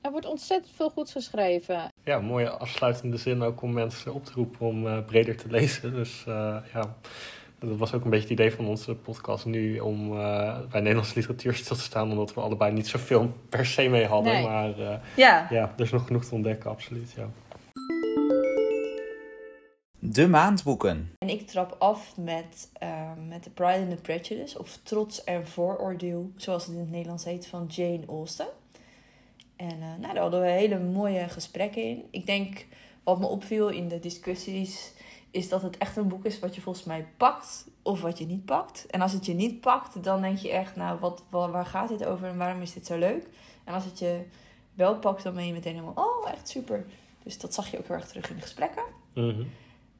Er 0.00 0.10
wordt 0.10 0.26
ontzettend 0.26 0.72
veel 0.76 0.90
goeds 0.90 1.12
geschreven. 1.12 1.92
Ja, 2.04 2.20
mooie 2.20 2.50
afsluitende 2.50 3.16
zin 3.16 3.42
ook 3.42 3.62
om 3.62 3.72
mensen 3.72 4.14
op 4.14 4.24
te 4.24 4.32
roepen 4.34 4.66
om 4.66 4.86
eh, 4.86 5.04
breder 5.04 5.36
te 5.36 5.50
lezen. 5.50 5.94
Dus 5.94 6.24
eh, 6.26 6.56
ja, 6.72 6.96
dat 7.58 7.78
was 7.78 7.94
ook 7.94 8.04
een 8.04 8.10
beetje 8.10 8.28
het 8.28 8.38
idee 8.38 8.52
van 8.52 8.66
onze 8.66 8.94
podcast 8.94 9.44
nu 9.44 9.78
om 9.78 10.18
eh, 10.18 10.58
bij 10.70 10.80
Nederlandse 10.80 11.14
literatuur 11.14 11.54
stil 11.54 11.76
te 11.76 11.82
staan. 11.82 12.10
Omdat 12.10 12.34
we 12.34 12.40
allebei 12.40 12.72
niet 12.72 12.86
zoveel 12.86 13.32
per 13.48 13.66
se 13.66 13.88
mee 13.88 14.06
hadden. 14.06 14.32
Nee. 14.32 14.42
Maar 14.42 14.78
eh, 14.78 14.96
Ja, 15.16 15.46
ja, 15.50 15.72
er 15.76 15.84
is 15.84 15.90
nog 15.90 16.06
genoeg 16.06 16.24
te 16.24 16.34
ontdekken, 16.34 16.70
absoluut. 16.70 17.12
Ja. 17.16 17.28
De 20.06 20.28
maandboeken. 20.28 21.10
en 21.18 21.28
ik 21.28 21.46
trap 21.46 21.76
af 21.78 22.16
met, 22.16 22.70
eh, 22.72 23.10
met 23.28 23.42
The 23.42 23.50
Pride 23.50 23.78
and 23.78 23.90
the 23.90 23.96
Prejudice, 24.02 24.58
of 24.58 24.78
Trots 24.82 25.24
en 25.24 25.46
Vooroordeel, 25.46 26.30
zoals 26.36 26.64
het 26.66 26.74
in 26.74 26.80
het 26.80 26.90
Nederlands 26.90 27.24
heet, 27.24 27.46
van 27.46 27.66
Jane 27.66 28.06
Austen. 28.08 28.46
En 29.56 29.70
eh, 29.70 29.88
nou, 30.00 30.12
daar 30.12 30.22
hadden 30.22 30.40
we 30.40 30.46
hele 30.48 30.78
mooie 30.78 31.28
gesprekken 31.28 31.82
in. 31.82 32.04
Ik 32.10 32.26
denk, 32.26 32.66
wat 33.02 33.18
me 33.18 33.26
opviel 33.26 33.68
in 33.68 33.88
de 33.88 34.00
discussies, 34.00 34.92
is 35.30 35.48
dat 35.48 35.62
het 35.62 35.78
echt 35.78 35.96
een 35.96 36.08
boek 36.08 36.24
is 36.24 36.38
wat 36.38 36.54
je 36.54 36.60
volgens 36.60 36.84
mij 36.84 37.06
pakt 37.16 37.66
of 37.82 38.00
wat 38.00 38.18
je 38.18 38.26
niet 38.26 38.44
pakt. 38.44 38.86
En 38.86 39.00
als 39.00 39.12
het 39.12 39.26
je 39.26 39.34
niet 39.34 39.60
pakt, 39.60 40.04
dan 40.04 40.20
denk 40.20 40.38
je 40.38 40.50
echt, 40.50 40.76
nou, 40.76 40.98
wat, 40.98 41.22
wa- 41.30 41.50
waar 41.50 41.66
gaat 41.66 41.88
dit 41.88 42.04
over 42.04 42.28
en 42.28 42.36
waarom 42.36 42.62
is 42.62 42.72
dit 42.72 42.86
zo 42.86 42.98
leuk? 42.98 43.26
En 43.64 43.74
als 43.74 43.84
het 43.84 43.98
je 43.98 44.20
wel 44.74 44.98
pakt, 44.98 45.22
dan 45.22 45.34
ben 45.34 45.46
je 45.46 45.52
meteen 45.52 45.74
helemaal, 45.74 46.04
oh, 46.04 46.30
echt 46.30 46.48
super. 46.48 46.86
Dus 47.22 47.38
dat 47.38 47.54
zag 47.54 47.70
je 47.70 47.78
ook 47.78 47.86
heel 47.86 47.96
erg 47.96 48.08
terug 48.08 48.30
in 48.30 48.36
de 48.36 48.42
gesprekken. 48.42 48.82
Mhm. 49.14 49.42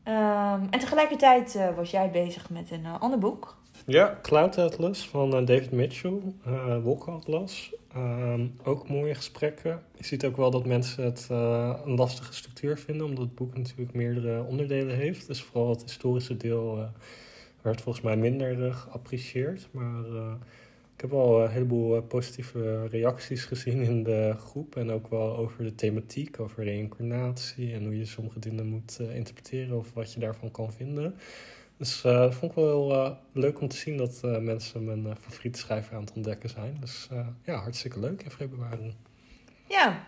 Ehm, 0.04 0.60
en 0.70 0.78
tegelijkertijd 0.78 1.54
eh, 1.54 1.76
was 1.76 1.90
jij 1.90 2.10
bezig 2.10 2.50
met 2.50 2.70
een 2.70 2.84
eh, 2.84 3.00
ander 3.00 3.18
boek. 3.18 3.56
Ja, 3.86 4.18
Cloud 4.22 4.58
Atlas 4.58 5.08
van 5.08 5.36
eh, 5.36 5.46
David 5.46 5.70
Mitchell, 5.70 6.20
eh 6.44 6.82
Wolkenatlas. 6.82 7.72
Ehm 7.94 8.46
ook 8.64 8.88
mooie 8.88 9.14
gesprekken. 9.14 9.82
Je 9.96 10.04
ziet 10.04 10.24
ook 10.24 10.36
wel 10.36 10.50
dat 10.50 10.66
mensen 10.66 11.04
het 11.04 11.26
een 11.84 11.94
lastige 11.94 12.32
structuur 12.32 12.78
vinden, 12.78 13.06
omdat 13.06 13.24
het 13.24 13.34
boek 13.34 13.56
natuurlijk 13.56 13.92
meerdere 13.92 14.42
onderdelen 14.42 14.96
heeft. 14.96 15.26
Dus 15.26 15.42
vooral 15.42 15.70
het 15.70 15.82
historische 15.82 16.36
deel 16.36 16.88
werd 17.62 17.80
volgens 17.80 18.04
mij 18.04 18.16
minder 18.16 18.72
geapprecieerd. 18.72 19.68
Maar 19.70 20.04
heb 21.10 21.12
wel 21.12 21.42
een 21.42 21.50
heleboel 21.50 21.96
eh, 21.96 22.06
positieve 22.08 22.86
reacties 22.86 23.44
gezien 23.44 23.82
in 23.82 24.02
de 24.02 24.34
groep. 24.38 24.76
En 24.76 24.90
ook 24.90 25.08
wel 25.08 25.36
over 25.36 25.64
de 25.64 25.74
thematiek, 25.74 26.40
over 26.40 26.64
reïncarnatie 26.64 27.72
en 27.74 27.84
hoe 27.84 27.98
je 27.98 28.04
sommige 28.04 28.38
dingen 28.38 28.66
moet 28.66 28.98
eh, 29.00 29.16
interpreteren 29.16 29.78
of 29.78 29.92
wat 29.92 30.12
je 30.12 30.20
daarvan 30.20 30.50
kan 30.50 30.72
vinden. 30.72 31.14
Dus 31.76 32.04
eh, 32.04 32.18
dat 32.18 32.34
vond 32.34 32.50
ik 32.50 32.56
wel 32.56 32.66
heel 32.66 33.04
eh, 33.04 33.10
leuk 33.32 33.60
om 33.60 33.68
te 33.68 33.76
zien 33.76 33.96
dat 33.96 34.20
eh, 34.22 34.38
mensen 34.38 34.84
mijn 34.84 35.06
eh, 35.06 35.12
favoriete 35.20 35.58
schrijver 35.58 35.94
aan 35.94 36.00
het 36.00 36.12
ontdekken 36.12 36.48
zijn. 36.48 36.76
Dus 36.80 37.08
eh, 37.10 37.26
ja, 37.44 37.54
hartstikke 37.54 38.00
leuk 38.00 38.22
in 38.22 38.30
februari. 38.30 38.94
Ja. 39.68 40.06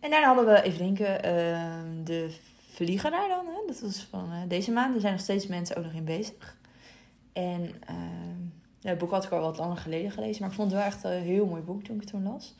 En 0.00 0.10
daarna 0.10 0.26
hadden 0.26 0.54
we, 0.54 0.62
even 0.62 0.78
denken, 0.78 1.22
ehm, 1.22 2.04
de 2.04 2.30
Vliegenaar 2.72 3.28
dan. 3.28 3.46
Hè? 3.46 3.66
Dat 3.66 3.80
was 3.80 4.06
van 4.10 4.32
eh, 4.32 4.48
deze 4.48 4.70
maand. 4.70 4.94
Er 4.94 5.00
zijn 5.00 5.12
nog 5.12 5.22
steeds 5.22 5.46
mensen 5.46 5.76
ook 5.76 5.84
nog 5.84 5.92
in 5.92 6.04
bezig. 6.04 6.56
En 7.32 7.70
ehm, 7.86 8.40
het 8.90 8.98
boek 8.98 9.10
had 9.10 9.24
ik 9.24 9.30
al 9.30 9.40
wat 9.40 9.58
langer 9.58 9.76
geleden 9.76 10.10
gelezen. 10.10 10.40
Maar 10.42 10.50
ik 10.50 10.56
vond 10.56 10.70
het 10.70 10.80
wel 10.80 10.88
echt 10.88 11.04
een 11.04 11.22
heel 11.22 11.46
mooi 11.46 11.62
boek 11.62 11.82
toen 11.82 11.94
ik 11.94 12.00
het 12.00 12.10
toen 12.10 12.22
las. 12.22 12.54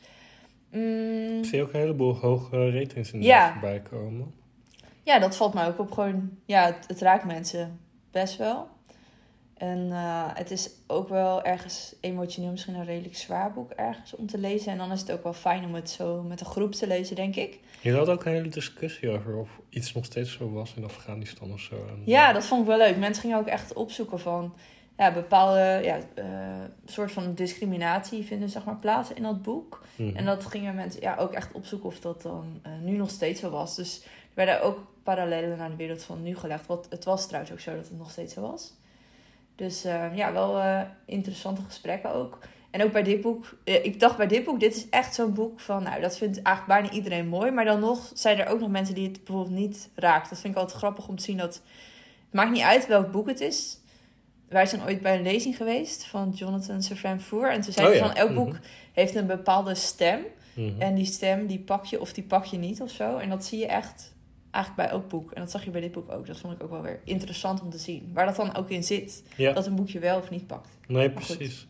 Mm, 0.71 1.37
Ik 1.39 1.45
zie 1.45 1.61
ook 1.61 1.73
een 1.73 1.79
heleboel 1.79 2.15
hoge 2.15 2.71
ratings 2.71 3.11
in 3.11 3.19
de 3.19 3.25
Ja. 3.25 3.51
voorbij 3.51 3.79
komen. 3.79 4.33
Ja, 5.03 5.19
dat 5.19 5.35
valt 5.35 5.53
mij 5.53 5.67
ook 5.67 5.79
op. 5.79 5.91
Gewoon, 5.91 6.29
ja, 6.45 6.65
het, 6.65 6.87
het 6.87 7.01
raakt 7.01 7.25
mensen 7.25 7.79
best 8.11 8.37
wel. 8.37 8.67
En 9.53 9.91
eh, 9.91 10.23
het 10.33 10.51
is 10.51 10.69
ook 10.87 11.09
wel 11.09 11.43
ergens 11.43 11.95
emotioneel 12.01 12.51
misschien 12.51 12.75
een 12.75 12.85
redelijk 12.85 13.15
zwaar 13.15 13.53
boek 13.53 13.71
ergens 13.71 14.15
om 14.15 14.27
te 14.27 14.37
lezen. 14.37 14.71
En 14.71 14.77
dan 14.77 14.91
is 14.91 14.99
het 14.99 15.11
ook 15.11 15.23
wel 15.23 15.33
fijn 15.33 15.65
om 15.65 15.73
het 15.73 15.89
zo 15.89 16.21
met 16.21 16.39
een 16.39 16.45
groep 16.45 16.71
te 16.71 16.87
lezen, 16.87 17.15
denk 17.15 17.35
ik. 17.35 17.59
Je 17.81 17.93
had 17.95 18.09
ook 18.09 18.25
een 18.25 18.31
hele 18.31 18.47
discussie 18.49 19.09
over 19.09 19.35
of 19.35 19.49
iets 19.69 19.93
nog 19.93 20.05
steeds 20.05 20.31
zo 20.31 20.51
was 20.51 20.73
in 20.75 20.83
Afghanistan 20.83 21.51
of 21.53 21.59
zo. 21.59 21.75
En, 21.75 22.01
Ja, 22.05 22.33
dat 22.33 22.45
vond 22.45 22.61
ik 22.61 22.67
wel 22.67 22.77
leuk. 22.77 22.97
Mensen 22.97 23.21
gingen 23.21 23.37
ook 23.37 23.47
echt 23.47 23.73
opzoeken 23.73 24.19
van 24.19 24.53
ja, 24.97 25.11
bepaalde 25.11 25.79
ja, 25.83 25.99
eh, 26.13 26.25
soort 26.85 27.11
van 27.11 27.33
discriminatie 27.33 28.23
vinden 28.23 28.49
zeg 28.49 28.63
maar 28.63 28.75
plaats 28.75 29.13
in 29.13 29.23
dat 29.23 29.41
boek. 29.41 29.83
Mhm. 29.95 30.15
En 30.15 30.25
dat 30.25 30.45
gingen 30.45 30.75
mensen 30.75 31.01
ja, 31.01 31.15
ook 31.15 31.33
echt 31.33 31.53
opzoeken 31.53 31.87
of 31.87 31.99
dat 31.99 32.21
dan 32.21 32.59
eh, 32.61 32.71
nu 32.81 32.97
nog 32.97 33.09
steeds 33.09 33.39
zo 33.39 33.49
was. 33.49 33.75
Dus 33.75 34.03
er 34.03 34.09
werden 34.33 34.61
ook 34.61 34.79
parallellen 35.03 35.57
naar 35.57 35.69
de 35.69 35.75
wereld 35.75 36.03
van 36.03 36.23
nu 36.23 36.35
gelegd. 36.35 36.65
Wat, 36.65 36.87
het 36.89 37.03
was 37.03 37.25
trouwens 37.25 37.53
ook 37.53 37.59
zo 37.59 37.75
dat 37.75 37.87
het 37.87 37.97
nog 37.97 38.11
steeds 38.11 38.33
zo 38.33 38.41
was. 38.41 38.73
Dus 39.55 39.83
eh, 39.83 40.15
ja, 40.15 40.33
wel 40.33 40.83
interessante 41.05 41.61
gesprekken 41.61 42.13
ook. 42.13 42.39
En 42.71 42.83
ook 42.83 42.91
bij 42.91 43.03
dit 43.03 43.21
boek, 43.21 43.57
ik 43.63 43.99
dacht 43.99 44.17
bij 44.17 44.27
dit 44.27 44.43
boek, 44.43 44.59
dit 44.59 44.75
is 44.75 44.89
echt 44.89 45.15
zo'n 45.15 45.33
boek 45.33 45.59
van, 45.59 45.83
nou, 45.83 46.01
dat 46.01 46.17
vindt 46.17 46.41
eigenlijk 46.41 46.79
bijna 46.79 46.95
iedereen 46.95 47.27
mooi. 47.27 47.51
Maar 47.51 47.65
dan 47.65 47.79
nog 47.79 48.11
zijn 48.13 48.39
er 48.39 48.47
ook 48.47 48.59
nog 48.59 48.69
mensen 48.69 48.95
die 48.95 49.07
het 49.07 49.23
bijvoorbeeld 49.23 49.55
niet 49.55 49.89
raakt. 49.95 50.29
Dat 50.29 50.39
vind 50.39 50.53
ik 50.53 50.59
altijd 50.59 50.77
grappig 50.77 51.07
om 51.07 51.15
te 51.15 51.23
zien 51.23 51.37
dat, 51.37 51.53
het 51.53 52.33
maakt 52.33 52.51
niet 52.51 52.61
uit 52.61 52.87
welk 52.87 53.11
boek 53.11 53.27
het 53.27 53.41
is. 53.41 53.77
Wij 54.53 54.65
zijn 54.65 54.83
ooit 54.83 55.01
bij 55.01 55.15
een 55.15 55.23
lezing 55.23 55.57
geweest 55.57 56.05
van 56.05 56.31
Jonathan 56.35 56.83
Safran 56.83 57.21
Foer. 57.21 57.51
En 57.51 57.61
toen 57.61 57.73
zei 57.73 57.85
Oh 57.85 57.91
hij 57.91 58.01
ja, 58.01 58.07
van, 58.07 58.15
elk 58.15 58.33
boek 58.33 58.53
mhm. 58.53 58.61
heeft 58.93 59.15
een 59.15 59.27
bepaalde 59.27 59.75
stem. 59.75 60.19
Mhm. 60.53 60.81
En 60.81 60.95
die 60.95 61.05
stem, 61.05 61.47
die 61.47 61.59
pak 61.59 61.85
je 61.85 61.99
of 62.01 62.13
die 62.13 62.23
pak 62.23 62.45
je 62.45 62.57
niet 62.57 62.81
of 62.81 62.89
zo. 62.89 63.17
En 63.17 63.29
dat 63.29 63.45
zie 63.45 63.59
je 63.59 63.67
echt 63.67 64.13
eigenlijk 64.51 64.89
bij 64.89 64.99
elk 64.99 65.09
boek. 65.09 65.31
En 65.31 65.41
dat 65.41 65.51
zag 65.51 65.63
je 65.63 65.71
bij 65.71 65.81
dit 65.81 65.91
boek 65.91 66.11
ook. 66.11 66.27
Dat 66.27 66.39
vond 66.39 66.53
ik 66.53 66.63
ook 66.63 66.69
wel 66.69 66.81
weer 66.81 66.99
interessant 67.03 67.61
om 67.61 67.69
te 67.69 67.77
zien. 67.77 68.11
Waar 68.13 68.25
dat 68.25 68.35
dan 68.35 68.55
ook 68.55 68.69
in 68.69 68.83
zit. 68.83 69.23
Ja. 69.35 69.53
Dat 69.53 69.65
een 69.65 69.75
boekje 69.75 69.99
wel 69.99 70.17
of 70.17 70.29
niet 70.29 70.47
pakt. 70.47 70.69
Nee, 70.87 71.09
precies. 71.09 71.67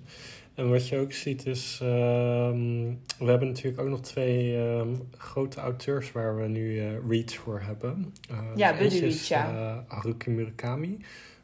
En 0.54 0.70
wat 0.70 0.88
je 0.88 0.98
ook 0.98 1.12
ziet 1.14 1.46
is, 1.46 1.80
ehm, 1.82 2.94
we 3.18 3.26
hebben 3.26 3.48
natuurlijk 3.48 3.82
ook 3.82 3.90
nog 3.90 4.02
twee 4.02 4.58
ehm, 4.58 4.96
grote 5.18 5.60
auteurs 5.60 6.12
waar 6.12 6.38
we 6.38 6.48
nu 6.48 6.80
eh 6.80 6.86
reads 7.10 7.36
voor 7.36 7.62
hebben. 7.62 8.14
Eh, 8.30 8.38
Ja, 8.56 8.78
buddy 8.78 9.16
ja. 9.28 9.50
eh, 9.50 9.78
Haruki 9.98 10.30
Murakami. 10.30 10.98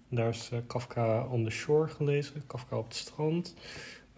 Daar 0.10 0.30
is 0.30 0.50
eh, 0.54 0.60
Kafka 0.68 1.26
on 1.32 1.44
the 1.44 1.50
Shore 1.50 1.88
gelezen, 1.88 2.44
Kafka 2.48 2.78
op 2.78 2.88
het 2.88 2.96
strand. 2.96 3.56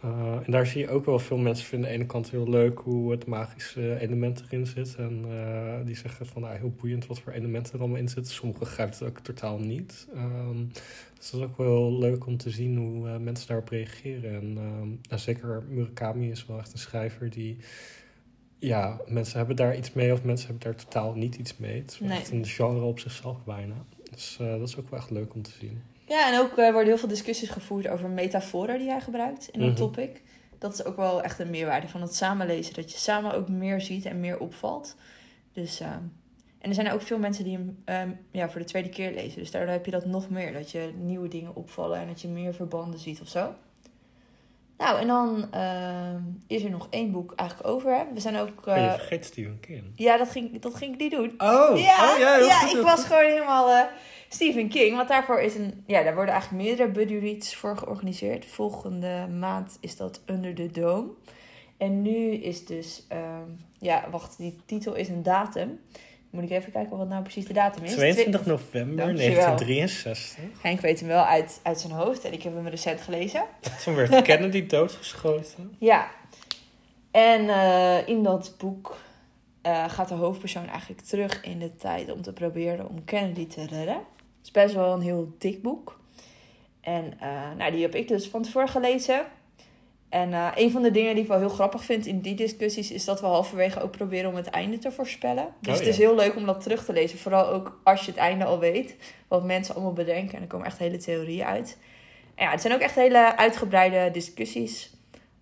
Eh, 0.01 0.35
en 0.45 0.51
daar 0.51 0.65
zie 0.65 0.81
je 0.81 0.89
ook 0.89 1.05
wel 1.05 1.19
veel 1.19 1.37
mensen 1.37 1.65
vinden 1.65 1.87
aan 1.89 1.93
de 1.95 1.99
ene 2.01 2.11
kant 2.11 2.29
heel 2.31 2.49
leuk 2.49 2.79
hoe 2.79 3.11
het 3.11 3.25
magische 3.25 3.99
element 3.99 4.41
erin 4.41 4.65
zit. 4.67 4.95
En 4.95 5.25
eh, 5.29 5.85
die 5.85 5.95
zeggen 5.95 6.25
van 6.25 6.41
nou, 6.41 6.57
heel 6.57 6.73
boeiend 6.81 7.07
wat 7.07 7.19
voor 7.19 7.33
elementen 7.33 7.73
er 7.73 7.79
allemaal 7.79 7.97
in 7.97 8.09
zitten. 8.09 8.33
Sommigen 8.33 8.65
grijpen 8.65 8.97
het 8.97 9.07
ook 9.07 9.19
totaal 9.19 9.57
niet. 9.59 10.07
Ehm, 10.13 10.65
dus 11.17 11.29
dat 11.31 11.39
is 11.39 11.45
ook 11.45 11.57
wel 11.57 11.97
leuk 11.97 12.25
om 12.25 12.37
te 12.37 12.49
zien 12.49 12.77
hoe 12.77 13.19
mensen 13.19 13.47
daarop 13.47 13.69
reageren. 13.69 14.31
En 14.33 14.57
ehm, 14.57 14.87
nou, 15.09 15.21
zeker 15.21 15.63
Murakami 15.69 16.29
is 16.31 16.45
wel 16.45 16.57
echt 16.57 16.73
een 16.73 16.79
schrijver 16.79 17.29
die... 17.29 17.57
Ja, 18.59 19.01
mensen 19.07 19.37
hebben 19.37 19.55
daar 19.55 19.77
iets 19.77 19.93
mee 19.93 20.13
of 20.13 20.23
mensen 20.23 20.47
hebben 20.47 20.65
daar 20.71 20.83
totaal 20.83 21.13
niet 21.13 21.35
iets 21.35 21.57
mee. 21.57 21.81
Het 21.81 21.91
is 21.91 21.99
Nee. 21.99 22.17
echt 22.17 22.31
een 22.31 22.45
genre 22.45 22.81
op 22.81 22.99
zichzelf 22.99 23.43
bijna. 23.43 23.85
Dus 24.11 24.37
eh, 24.39 24.47
dat 24.59 24.67
is 24.67 24.77
ook 24.77 24.89
wel 24.89 24.99
echt 24.99 25.09
leuk 25.09 25.33
om 25.33 25.41
te 25.41 25.51
zien. 25.59 25.83
Ja, 26.07 26.31
en 26.33 26.39
ook 26.39 26.49
eh, 26.57 26.71
worden 26.71 26.85
heel 26.87 26.97
veel 26.97 27.07
discussies 27.07 27.49
gevoerd 27.49 27.87
over 27.87 28.09
metaforen 28.09 28.79
die 28.79 28.89
hij 28.89 29.01
gebruikt 29.01 29.49
in 29.51 29.59
dat 29.59 29.69
Mhm. 29.69 29.77
topic. 29.77 30.21
Dat 30.57 30.73
is 30.73 30.83
ook 30.85 30.95
wel 30.95 31.21
echt 31.21 31.39
een 31.39 31.49
meerwaarde 31.49 31.87
van 31.87 32.01
het 32.01 32.15
samenlezen. 32.15 32.73
Dat 32.73 32.91
je 32.91 32.97
samen 32.97 33.33
ook 33.33 33.49
meer 33.49 33.81
ziet 33.81 34.05
en 34.05 34.19
meer 34.19 34.39
opvalt. 34.39 34.95
Dus, 35.53 35.79
eh, 35.79 35.87
en 36.59 36.69
er 36.69 36.73
zijn 36.73 36.91
ook 36.91 37.01
veel 37.01 37.19
mensen 37.19 37.43
die 37.43 37.53
hem 37.57 37.77
ehm, 37.85 38.09
ja, 38.31 38.49
voor 38.49 38.59
de 38.59 38.65
tweede 38.67 38.89
keer 38.89 39.13
lezen. 39.13 39.39
Dus 39.39 39.51
daardoor 39.51 39.71
heb 39.73 39.85
je 39.85 39.91
dat 39.91 40.05
nog 40.05 40.29
meer. 40.29 40.53
Dat 40.53 40.71
je 40.71 40.91
nieuwe 40.97 41.27
dingen 41.27 41.55
opvallen 41.55 41.99
en 41.99 42.07
dat 42.07 42.21
je 42.21 42.27
meer 42.27 42.53
verbanden 42.53 42.99
ziet 42.99 43.21
of 43.21 43.27
zo. 43.27 43.53
Nou, 44.81 44.99
en 44.99 45.07
dan 45.07 45.47
ehm, 45.51 46.21
is 46.47 46.63
er 46.63 46.69
nog 46.69 46.87
één 46.89 47.11
boek 47.11 47.33
eigenlijk 47.35 47.69
over. 47.69 47.95
Hè. 47.95 48.03
We 48.13 48.19
zijn 48.19 48.37
ook... 48.37 48.65
Maar 48.65 48.79
je 48.79 48.87
eh, 48.87 48.93
vergeet 48.93 49.25
Stephen 49.25 49.59
King. 49.59 49.83
ja, 49.95 50.17
dat 50.17 50.29
ging, 50.29 50.61
dat 50.61 50.75
ging 50.75 50.93
ik 50.93 50.99
niet 50.99 51.11
doen. 51.11 51.33
Oh, 51.37 51.77
Ja, 51.77 52.15
ja, 52.17 52.37
heel 52.39 52.77
ik 52.77 52.85
was 52.85 53.03
gewoon 53.05 53.25
helemaal 53.25 53.69
eh, 53.69 53.83
Stephen 54.29 54.69
King. 54.69 54.95
Want 54.95 55.07
daarvoor 55.07 55.41
is 55.41 55.55
een. 55.55 55.83
Ja, 55.87 56.03
daar 56.03 56.15
worden 56.15 56.33
eigenlijk 56.33 56.63
meerdere 56.63 56.91
buddy 56.91 57.15
reads 57.15 57.55
voor 57.55 57.77
georganiseerd. 57.77 58.45
Volgende 58.45 59.27
maand 59.39 59.77
is 59.79 59.97
dat 59.97 60.21
Under 60.25 60.55
the 60.55 60.69
Dome. 60.71 61.09
En 61.77 62.01
nu 62.01 62.33
is 62.33 62.65
dus. 62.65 63.05
ehm, 63.07 63.49
ja, 63.79 64.07
wacht, 64.11 64.37
die 64.37 64.59
titel 64.65 64.95
is 64.95 65.09
een 65.09 65.23
datum. 65.23 65.79
Moet 66.31 66.43
ik 66.43 66.49
even 66.49 66.71
kijken 66.71 66.97
wat 66.97 67.09
nou 67.09 67.21
precies 67.21 67.45
de 67.45 67.53
datum 67.53 67.83
is. 67.83 67.91
22 67.91 68.45
november 68.45 69.05
Dankjewel. 69.05 69.35
1963. 69.35 70.61
Henk 70.61 70.81
weet 70.81 70.99
hem 70.99 71.09
wel 71.09 71.23
uit, 71.23 71.59
uit 71.63 71.79
zijn 71.79 71.93
hoofd 71.93 72.25
en 72.25 72.33
ik 72.33 72.43
heb 72.43 72.55
hem 72.55 72.67
recent 72.67 73.01
gelezen. 73.01 73.43
Toen 73.83 73.95
werd 73.95 74.21
Kennedy 74.27 74.65
doodgeschoten. 74.65 75.75
Ja, 75.79 76.11
en 77.11 77.49
eh, 77.49 78.07
in 78.07 78.23
dat 78.23 78.55
boek 78.57 78.97
eh, 79.61 79.89
gaat 79.89 80.07
de 80.07 80.13
hoofdpersoon 80.13 80.67
eigenlijk 80.67 81.01
terug 81.01 81.43
in 81.43 81.59
de 81.59 81.75
tijd 81.75 82.11
om 82.11 82.21
te 82.21 82.33
proberen 82.33 82.89
om 82.89 83.03
Kennedy 83.03 83.47
te 83.47 83.65
redden. 83.65 83.95
Het 83.95 84.43
is 84.43 84.51
best 84.51 84.73
wel 84.73 84.93
een 84.93 85.01
heel 85.01 85.35
dik 85.37 85.61
boek. 85.61 85.99
En 86.81 87.19
eh, 87.19 87.51
nou, 87.57 87.71
die 87.71 87.81
heb 87.81 87.95
ik 87.95 88.07
dus 88.07 88.27
van 88.27 88.41
tevoren 88.41 88.69
gelezen. 88.69 89.25
En 90.11 90.33
eh, 90.33 90.47
een 90.55 90.71
van 90.71 90.81
de 90.81 90.91
dingen 90.91 91.13
die 91.13 91.23
ik 91.23 91.29
wel 91.29 91.39
heel 91.39 91.49
grappig 91.49 91.83
vind 91.83 92.05
in 92.05 92.21
die 92.21 92.35
discussies 92.35 92.91
is 92.91 93.05
dat 93.05 93.19
we 93.19 93.25
halverwege 93.25 93.81
ook 93.81 93.91
proberen 93.91 94.29
om 94.29 94.35
het 94.35 94.47
einde 94.47 94.77
te 94.77 94.91
voorspellen. 94.91 95.47
Dus 95.59 95.73
Oh, 95.73 95.79
het 95.79 95.87
is 95.87 95.97
heel 95.97 96.15
leuk 96.15 96.35
om 96.35 96.45
dat 96.45 96.63
terug 96.63 96.85
te 96.85 96.93
lezen. 96.93 97.19
Vooral 97.19 97.47
ook 97.47 97.79
als 97.83 98.05
je 98.05 98.11
het 98.11 98.19
einde 98.19 98.45
al 98.45 98.59
weet. 98.59 98.95
Wat 99.27 99.43
mensen 99.43 99.75
allemaal 99.75 99.93
bedenken. 99.93 100.35
En 100.35 100.41
er 100.41 100.47
komen 100.47 100.65
echt 100.65 100.77
hele 100.77 100.97
theorieën 100.97 101.45
uit. 101.45 101.77
En 102.35 102.45
ja, 102.45 102.51
het 102.51 102.61
zijn 102.61 102.73
ook 102.73 102.79
echt 102.79 102.95
hele 102.95 103.37
uitgebreide 103.37 104.11
discussies 104.11 104.93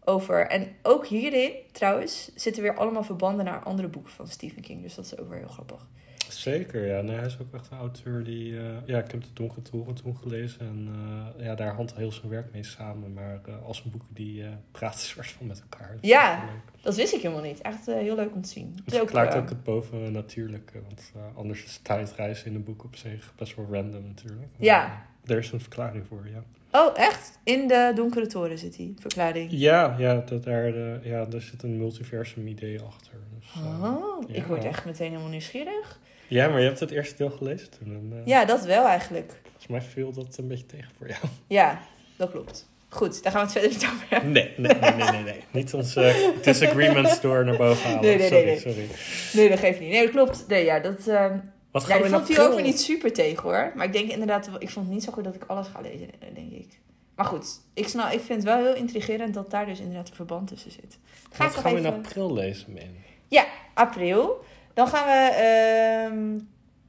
over. 0.03 0.47
En 0.47 0.75
ook 0.83 1.07
hierin, 1.07 1.51
trouwens, 1.71 2.31
zitten 2.35 2.61
weer 2.61 2.75
allemaal 2.75 3.03
verbanden 3.03 3.45
naar 3.45 3.59
andere 3.63 3.87
boeken 3.87 4.11
van 4.11 4.27
Stephen 4.27 4.61
King. 4.61 4.81
Dus 4.81 4.95
dat 4.95 5.05
is 5.05 5.17
ook 5.17 5.29
weer 5.29 5.39
heel 5.39 5.47
grappig. 5.47 5.87
Zeker, 6.33 6.87
ja. 6.87 7.01
Nee, 7.01 7.15
hij 7.15 7.25
is 7.25 7.37
ook 7.41 7.53
echt 7.53 7.71
een 7.71 7.77
auteur 7.77 8.23
die... 8.23 8.57
eh, 8.57 8.63
ja, 8.85 8.97
ik 8.99 9.11
heb 9.11 9.21
de 9.21 9.29
Donkere 9.33 9.61
Toren 9.61 9.93
toen 9.95 10.17
gelezen. 10.17 10.59
En 10.59 10.89
eh, 11.37 11.45
ja, 11.45 11.55
daar 11.55 11.73
hangt 11.75 11.95
heel 11.95 12.11
zijn 12.11 12.29
werk 12.29 12.51
mee 12.53 12.63
samen. 12.63 13.13
Maar 13.13 13.39
eh, 13.45 13.65
als 13.65 13.83
een 13.85 13.91
boeken 13.91 14.13
die 14.13 14.43
praten 14.71 14.99
soort 14.99 15.27
van 15.27 15.47
met 15.47 15.61
elkaar. 15.61 15.91
Dat 15.93 16.05
Ja. 16.09 16.43
Dat 16.81 16.95
wist 16.95 17.13
ik 17.13 17.21
helemaal 17.21 17.43
niet. 17.43 17.61
Echt 17.61 17.85
heel 17.85 18.15
leuk 18.15 18.33
om 18.35 18.41
te 18.41 18.49
zien. 18.49 18.79
Het 18.85 18.95
verklaart 18.95 19.35
ook 19.35 19.49
het 19.49 19.63
bovennatuurlijke. 19.63 20.81
Want 20.81 21.11
eh, 21.15 21.21
anders 21.37 21.63
is 21.63 21.79
tijdreizen 21.83 22.47
in 22.47 22.55
een 22.55 22.63
boek 22.63 22.83
op 22.83 22.95
zich 22.95 23.33
best 23.35 23.55
wel 23.55 23.67
random 23.71 24.03
natuurlijk. 24.07 24.41
Maar, 24.57 24.65
Ja. 24.67 25.05
Er 25.25 25.37
is 25.37 25.51
een 25.51 25.59
verklaring 25.61 26.05
voor, 26.07 26.27
ja. 26.33 26.43
Oh, 26.71 26.97
echt? 26.97 27.39
In 27.43 27.67
de 27.67 27.91
Donkere 27.95 28.27
Toren 28.27 28.57
zit 28.57 28.75
die 28.75 28.93
verklaring. 28.99 29.51
Ja, 29.51 29.95
ja, 29.97 30.15
dat 30.15 30.43
daar, 30.43 30.73
ja, 31.07 31.25
er 31.31 31.41
zit 31.41 31.63
een 31.63 31.77
multiversum 31.77 32.47
idee 32.47 32.81
achter. 32.81 33.13
Dus, 33.39 33.53
Oh, 33.63 34.23
ik 34.27 34.43
word 34.45 34.63
echt 34.63 34.85
meteen 34.85 35.09
helemaal 35.09 35.29
nieuwsgierig. 35.29 35.99
Ja, 36.29 36.47
maar 36.47 36.59
je 36.59 36.65
hebt 36.65 36.79
het 36.79 36.91
eerste 36.91 37.15
deel 37.15 37.29
gelezen 37.29 37.69
toen. 37.69 37.87
En, 37.93 38.11
eh, 38.19 38.25
Ja, 38.25 38.45
dat 38.45 38.65
wel 38.65 38.85
eigenlijk. 38.85 39.33
Volgens 39.43 39.67
mij 39.67 39.81
viel 39.81 40.11
dat 40.13 40.37
een 40.37 40.47
beetje 40.47 40.65
tegen 40.65 40.91
voor 40.97 41.07
jou. 41.07 41.19
Ja, 41.47 41.81
dat 42.17 42.31
klopt. 42.31 42.67
Goed, 42.89 43.23
daar 43.23 43.31
gaan 43.31 43.47
we 43.47 43.51
het 43.51 43.59
verder 43.59 43.69
niet 43.79 43.85
over 43.93 44.05
hebben. 44.09 44.31
Nee, 44.31 44.53
nee, 44.57 44.73
nee, 44.73 44.91
nee, 44.93 45.11
nee. 45.11 45.23
nee. 45.23 45.43
Niet 45.51 45.73
onze 45.73 46.31
disagreements 46.41 47.21
door 47.21 47.45
naar 47.45 47.57
boven 47.57 47.83
halen. 47.89 48.01
Nee, 48.01 48.17
nee, 48.17 48.27
sorry, 48.27 48.45
nee, 48.45 48.61
nee. 48.65 48.73
sorry. 48.73 48.87
Nee, 49.33 49.49
dat 49.49 49.59
geeft 49.59 49.79
niet. 49.79 49.89
Nee, 49.89 50.01
dat 50.01 50.11
klopt. 50.11 50.45
Nee, 50.47 50.65
ja, 50.65 50.79
dat... 50.79 51.07
ehm 51.07 51.37
Wat 51.71 51.81
Ja, 51.81 51.87
gaan 51.87 51.97
ik 51.97 52.03
we 52.03 52.09
vond 52.09 52.27
nou 52.27 52.39
die 52.39 52.47
over 52.47 52.61
niet 52.61 52.79
super 52.81 53.13
tegen 53.13 53.43
hoor. 53.43 53.71
Maar 53.75 53.85
ik 53.85 53.93
denk 53.93 54.11
inderdaad, 54.11 54.49
ik 54.59 54.69
vond 54.69 54.85
het 54.85 54.95
niet 54.95 55.03
zo 55.03 55.11
goed 55.11 55.23
dat 55.23 55.35
ik 55.35 55.43
alles 55.47 55.67
ga 55.67 55.81
lezen, 55.81 56.09
eh, 56.19 56.27
denk 56.35 56.51
ik. 56.51 56.79
Maar 57.15 57.25
goed, 57.25 57.47
ik, 57.73 57.87
snap, 57.87 58.11
ik 58.11 58.19
vind 58.19 58.43
het 58.43 58.43
wel 58.43 58.63
heel 58.65 58.75
intrigerend 58.75 59.33
dat 59.33 59.51
daar 59.51 59.65
dus 59.65 59.79
inderdaad 59.79 60.09
een 60.09 60.15
verband 60.15 60.47
tussen 60.47 60.71
zit. 60.71 60.97
Ga 61.31 61.43
Wat 61.43 61.55
ik 61.55 61.59
gaan 61.59 61.73
we 61.73 61.79
in 61.79 61.85
even... 61.85 61.97
april 61.97 62.33
lezen, 62.33 62.73
man? 62.73 62.83
Ja, 63.27 63.45
april. 63.73 64.43
Dan 64.79 64.87
gaan 64.87 65.05
we 65.05 65.33
ehm 65.35 66.39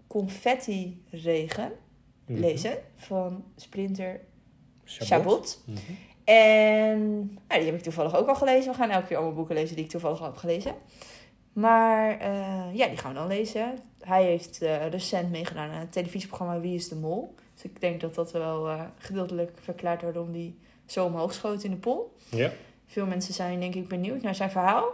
Confetti 0.06 1.02
Regen 1.10 1.72
Mhm. 2.26 2.40
lezen 2.40 2.78
van 2.96 3.44
Splinter 3.56 4.20
Chabot. 4.84 5.08
Chabot. 5.08 5.62
Mhm. 5.64 5.78
En 6.24 6.98
nou, 7.48 7.60
die 7.60 7.64
heb 7.70 7.74
ik 7.74 7.82
toevallig 7.82 8.16
ook 8.16 8.28
al 8.28 8.34
gelezen. 8.34 8.70
We 8.70 8.76
gaan 8.78 8.90
elke 8.90 9.06
keer 9.06 9.16
allemaal 9.16 9.34
boeken 9.34 9.54
lezen 9.54 9.76
die 9.76 9.84
ik 9.84 9.90
toevallig 9.90 10.18
al 10.20 10.24
heb 10.24 10.36
gelezen. 10.36 10.74
Maar 11.52 12.18
eh, 12.18 12.64
ja, 12.74 12.86
die 12.88 12.96
gaan 12.96 13.12
we 13.12 13.18
dan 13.18 13.26
lezen. 13.26 13.78
Hij 14.00 14.24
heeft 14.24 14.62
eh, 14.62 14.86
recent 14.88 15.30
meegedaan 15.30 15.70
aan 15.70 15.80
het 15.80 15.92
televisieprogramma 15.92 16.60
Wie 16.60 16.74
is 16.74 16.88
de 16.88 16.96
Mol. 16.96 17.34
Dus 17.54 17.62
ik 17.64 17.80
denk 17.80 18.00
dat 18.00 18.14
dat 18.14 18.32
wel 18.32 18.68
eh, 18.68 18.80
gedeeltelijk 18.98 19.58
verklaart 19.62 20.02
waarom 20.02 20.32
hij 20.32 20.54
zo 20.86 21.04
omhoog 21.04 21.32
schoot 21.34 21.62
in 21.62 21.70
de 21.70 21.76
pool. 21.76 22.16
Ja. 22.30 22.50
Veel 22.86 23.06
mensen 23.06 23.34
zijn 23.34 23.60
denk 23.60 23.74
ik 23.74 23.88
benieuwd 23.88 24.22
naar 24.22 24.34
zijn 24.34 24.50
verhaal. 24.50 24.84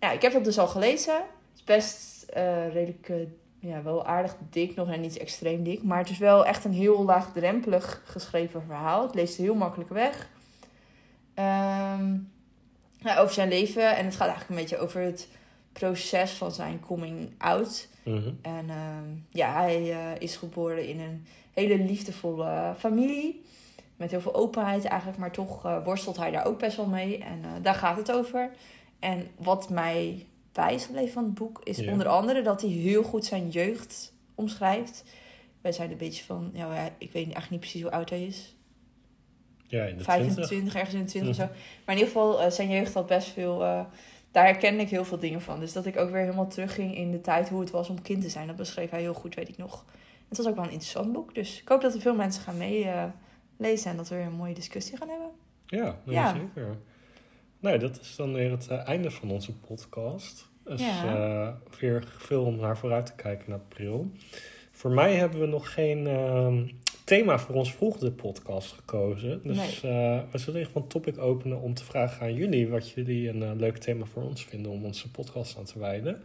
Nou, 0.00 0.14
ik 0.14 0.22
heb 0.22 0.32
dat 0.32 0.44
dus 0.44 0.58
al 0.58 0.68
gelezen. 0.68 1.14
Het 1.14 1.24
is 1.54 1.64
best 1.64 2.09
eh, 2.32 2.72
redelijk, 2.72 3.08
eh, 3.08 3.16
ja, 3.58 3.82
wel 3.82 4.06
aardig 4.06 4.36
dik, 4.50 4.74
nog 4.74 4.90
en 4.90 5.00
niet 5.00 5.18
extreem 5.18 5.62
dik. 5.62 5.82
Maar 5.82 5.98
het 5.98 6.10
is 6.10 6.18
wel 6.18 6.46
echt 6.46 6.64
een 6.64 6.72
heel 6.72 7.04
laagdrempelig 7.04 8.02
geschreven 8.04 8.62
verhaal. 8.62 9.02
Het 9.02 9.14
leest 9.14 9.36
heel 9.36 9.54
makkelijk 9.54 9.90
weg. 9.90 10.28
Ehm, 11.34 12.16
ja, 12.98 13.18
over 13.18 13.34
zijn 13.34 13.48
leven. 13.48 13.96
En 13.96 14.04
het 14.04 14.16
gaat 14.16 14.28
eigenlijk 14.28 14.48
een 14.48 14.56
beetje 14.56 14.78
over 14.78 15.00
het 15.00 15.28
proces 15.72 16.30
van 16.30 16.52
zijn 16.52 16.80
coming 16.80 17.32
out. 17.38 17.88
Mhm. 18.02 18.32
En 18.42 18.70
ehm, 18.70 19.08
ja, 19.28 19.52
hij 19.52 19.92
eh, 19.92 20.20
is 20.20 20.36
geboren 20.36 20.88
in 20.88 21.00
een 21.00 21.26
hele 21.54 21.78
liefdevolle 21.78 22.74
familie. 22.78 23.44
Met 23.96 24.10
heel 24.10 24.20
veel 24.20 24.34
openheid 24.34 24.84
eigenlijk, 24.84 25.20
maar 25.20 25.32
toch 25.32 25.62
worstelt 25.84 26.16
hij 26.16 26.30
daar 26.30 26.46
ook 26.46 26.58
best 26.58 26.76
wel 26.76 26.86
mee. 26.86 27.18
En 27.18 27.62
daar 27.62 27.74
gaat 27.74 27.96
het 27.96 28.12
over. 28.12 28.50
En 28.98 29.28
wat 29.36 29.70
mij 29.70 30.26
bij 30.52 30.74
is 30.74 30.84
gebleven 30.84 31.12
van 31.12 31.24
het 31.24 31.34
boek, 31.34 31.60
is 31.64 31.78
Ja. 31.78 31.92
onder 31.92 32.06
andere 32.08 32.42
dat 32.42 32.60
hij 32.60 32.70
heel 32.70 33.02
goed 33.02 33.24
zijn 33.24 33.48
jeugd 33.48 34.12
omschrijft. 34.34 35.04
Wij 35.60 35.72
zijn 35.72 35.90
een 35.90 35.96
beetje 35.96 36.24
van, 36.24 36.50
ja, 36.52 36.84
ik 36.98 37.12
weet 37.12 37.14
eigenlijk 37.24 37.50
niet 37.50 37.60
precies 37.60 37.82
hoe 37.82 37.90
oud 37.90 38.10
hij 38.10 38.24
is. 38.26 38.54
Ja, 39.66 39.84
in 39.84 39.96
de 39.96 40.04
25, 40.04 40.46
20. 40.46 40.74
ergens 40.74 40.94
in 40.94 41.00
de 41.00 41.06
20 41.06 41.36
Mhm. 41.36 41.46
zo. 41.46 41.52
Maar 41.84 41.94
in 41.94 42.00
ieder 42.00 42.06
geval, 42.06 42.40
eh, 42.42 42.50
zijn 42.50 42.68
jeugd 42.70 42.94
had 42.94 43.06
best 43.06 43.28
veel. 43.28 43.62
eh, 43.64 43.84
daar 44.30 44.44
herkende 44.44 44.82
ik 44.82 44.88
heel 44.90 45.04
veel 45.04 45.18
dingen 45.18 45.40
van. 45.40 45.60
Dus 45.60 45.72
dat 45.72 45.86
ik 45.86 45.96
ook 45.96 46.10
weer 46.10 46.20
helemaal 46.20 46.48
terugging 46.48 46.96
in 46.96 47.10
de 47.10 47.20
tijd 47.20 47.48
hoe 47.48 47.60
het 47.60 47.70
was 47.70 47.88
om 47.88 48.02
kind 48.02 48.22
te 48.22 48.28
zijn. 48.28 48.46
Dat 48.46 48.56
beschreef 48.56 48.90
hij 48.90 49.00
heel 49.00 49.14
goed, 49.14 49.34
weet 49.34 49.48
ik 49.48 49.56
nog. 49.56 49.84
Het 50.28 50.36
was 50.38 50.46
ook 50.48 50.54
wel 50.54 50.64
een 50.64 50.70
interessant 50.70 51.12
boek. 51.12 51.34
Dus 51.34 51.60
ik 51.60 51.68
hoop 51.68 51.80
dat 51.80 51.94
er 51.94 52.00
veel 52.00 52.14
mensen 52.14 52.42
gaan 52.42 52.56
meelezen 52.56 53.90
en 53.90 53.96
dat 53.96 54.08
we 54.08 54.14
weer 54.16 54.24
een 54.26 54.32
mooie 54.32 54.54
discussie 54.54 54.96
gaan 54.96 55.08
hebben. 55.08 55.30
Ja, 55.66 55.98
nee, 56.04 56.14
Ja. 56.14 56.32
zeker. 56.34 56.78
Nou, 57.60 57.78
dat 57.78 58.00
is 58.00 58.16
dan 58.16 58.32
weer 58.32 58.50
het 58.50 58.68
eh, 58.68 58.88
einde 58.88 59.10
van 59.10 59.30
onze 59.30 59.52
podcast. 59.56 60.48
Dus 60.64 60.80
Ja. 60.80 61.04
eh, 61.48 61.78
weer 61.80 62.04
veel 62.18 62.44
om 62.44 62.56
naar 62.56 62.78
vooruit 62.78 63.06
te 63.06 63.14
kijken 63.14 63.46
in 63.46 63.52
april. 63.52 64.10
Voor 64.72 64.90
mij 64.90 65.14
hebben 65.14 65.40
we 65.40 65.46
nog 65.46 65.72
geen 65.72 66.06
ehm, 66.06 66.66
thema 67.04 67.38
voor 67.38 67.54
onze 67.54 67.72
volgende 67.72 68.12
podcast 68.12 68.72
gekozen. 68.72 69.40
Dus 69.42 69.82
eh, 69.82 70.20
we 70.30 70.38
zullen 70.38 70.64
geval 70.64 70.82
een 70.82 70.88
topic 70.88 71.18
openen 71.18 71.60
om 71.60 71.74
te 71.74 71.84
vragen 71.84 72.20
aan 72.22 72.34
jullie 72.34 72.68
wat 72.68 72.90
jullie 72.90 73.28
een 73.28 73.56
leuk 73.56 73.76
thema 73.76 74.04
voor 74.04 74.22
ons 74.22 74.44
vinden 74.44 74.72
om 74.72 74.84
onze 74.84 75.10
podcast 75.10 75.56
aan 75.58 75.64
te 75.64 75.78
wijden. 75.78 76.22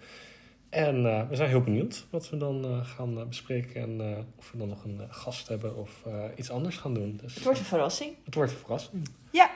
En 0.70 1.04
we 1.30 1.36
zijn 1.36 1.50
heel 1.50 1.62
benieuwd 1.62 2.06
wat 2.10 2.30
we 2.30 2.38
dan 2.38 2.86
gaan 2.86 3.28
bespreken 3.28 3.82
en 3.82 4.26
of 4.38 4.52
we 4.52 4.58
dan 4.58 4.68
nog 4.68 4.84
een 4.84 5.02
gast 5.10 5.48
hebben 5.48 5.76
of 5.76 6.04
iets 6.36 6.50
anders 6.50 6.78
gaan 6.78 6.94
doen. 6.94 7.20
Dus 7.22 7.36
Het 7.36 7.44
wordt 7.44 7.60
een 7.60 7.66
verrassing. 7.66 8.14
het 8.26 8.36
wordt 8.36 8.52
een 8.52 8.58
verrassing. 8.58 9.10
Ja. 9.32 9.52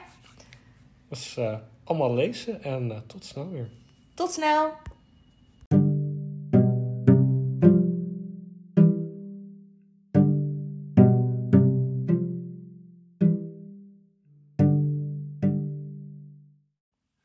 Dus 1.10 1.38
eh, 1.38 1.58
allemaal 1.84 2.14
lezen 2.14 2.64
en 2.64 2.92
eh, 2.92 2.98
tot 3.08 3.26
snel 3.26 3.50
weer. 3.50 3.70
Tot 4.14 4.32
snel! 4.32 4.72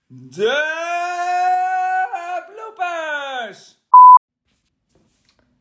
De 0.09 0.73
bloopers! 2.47 3.79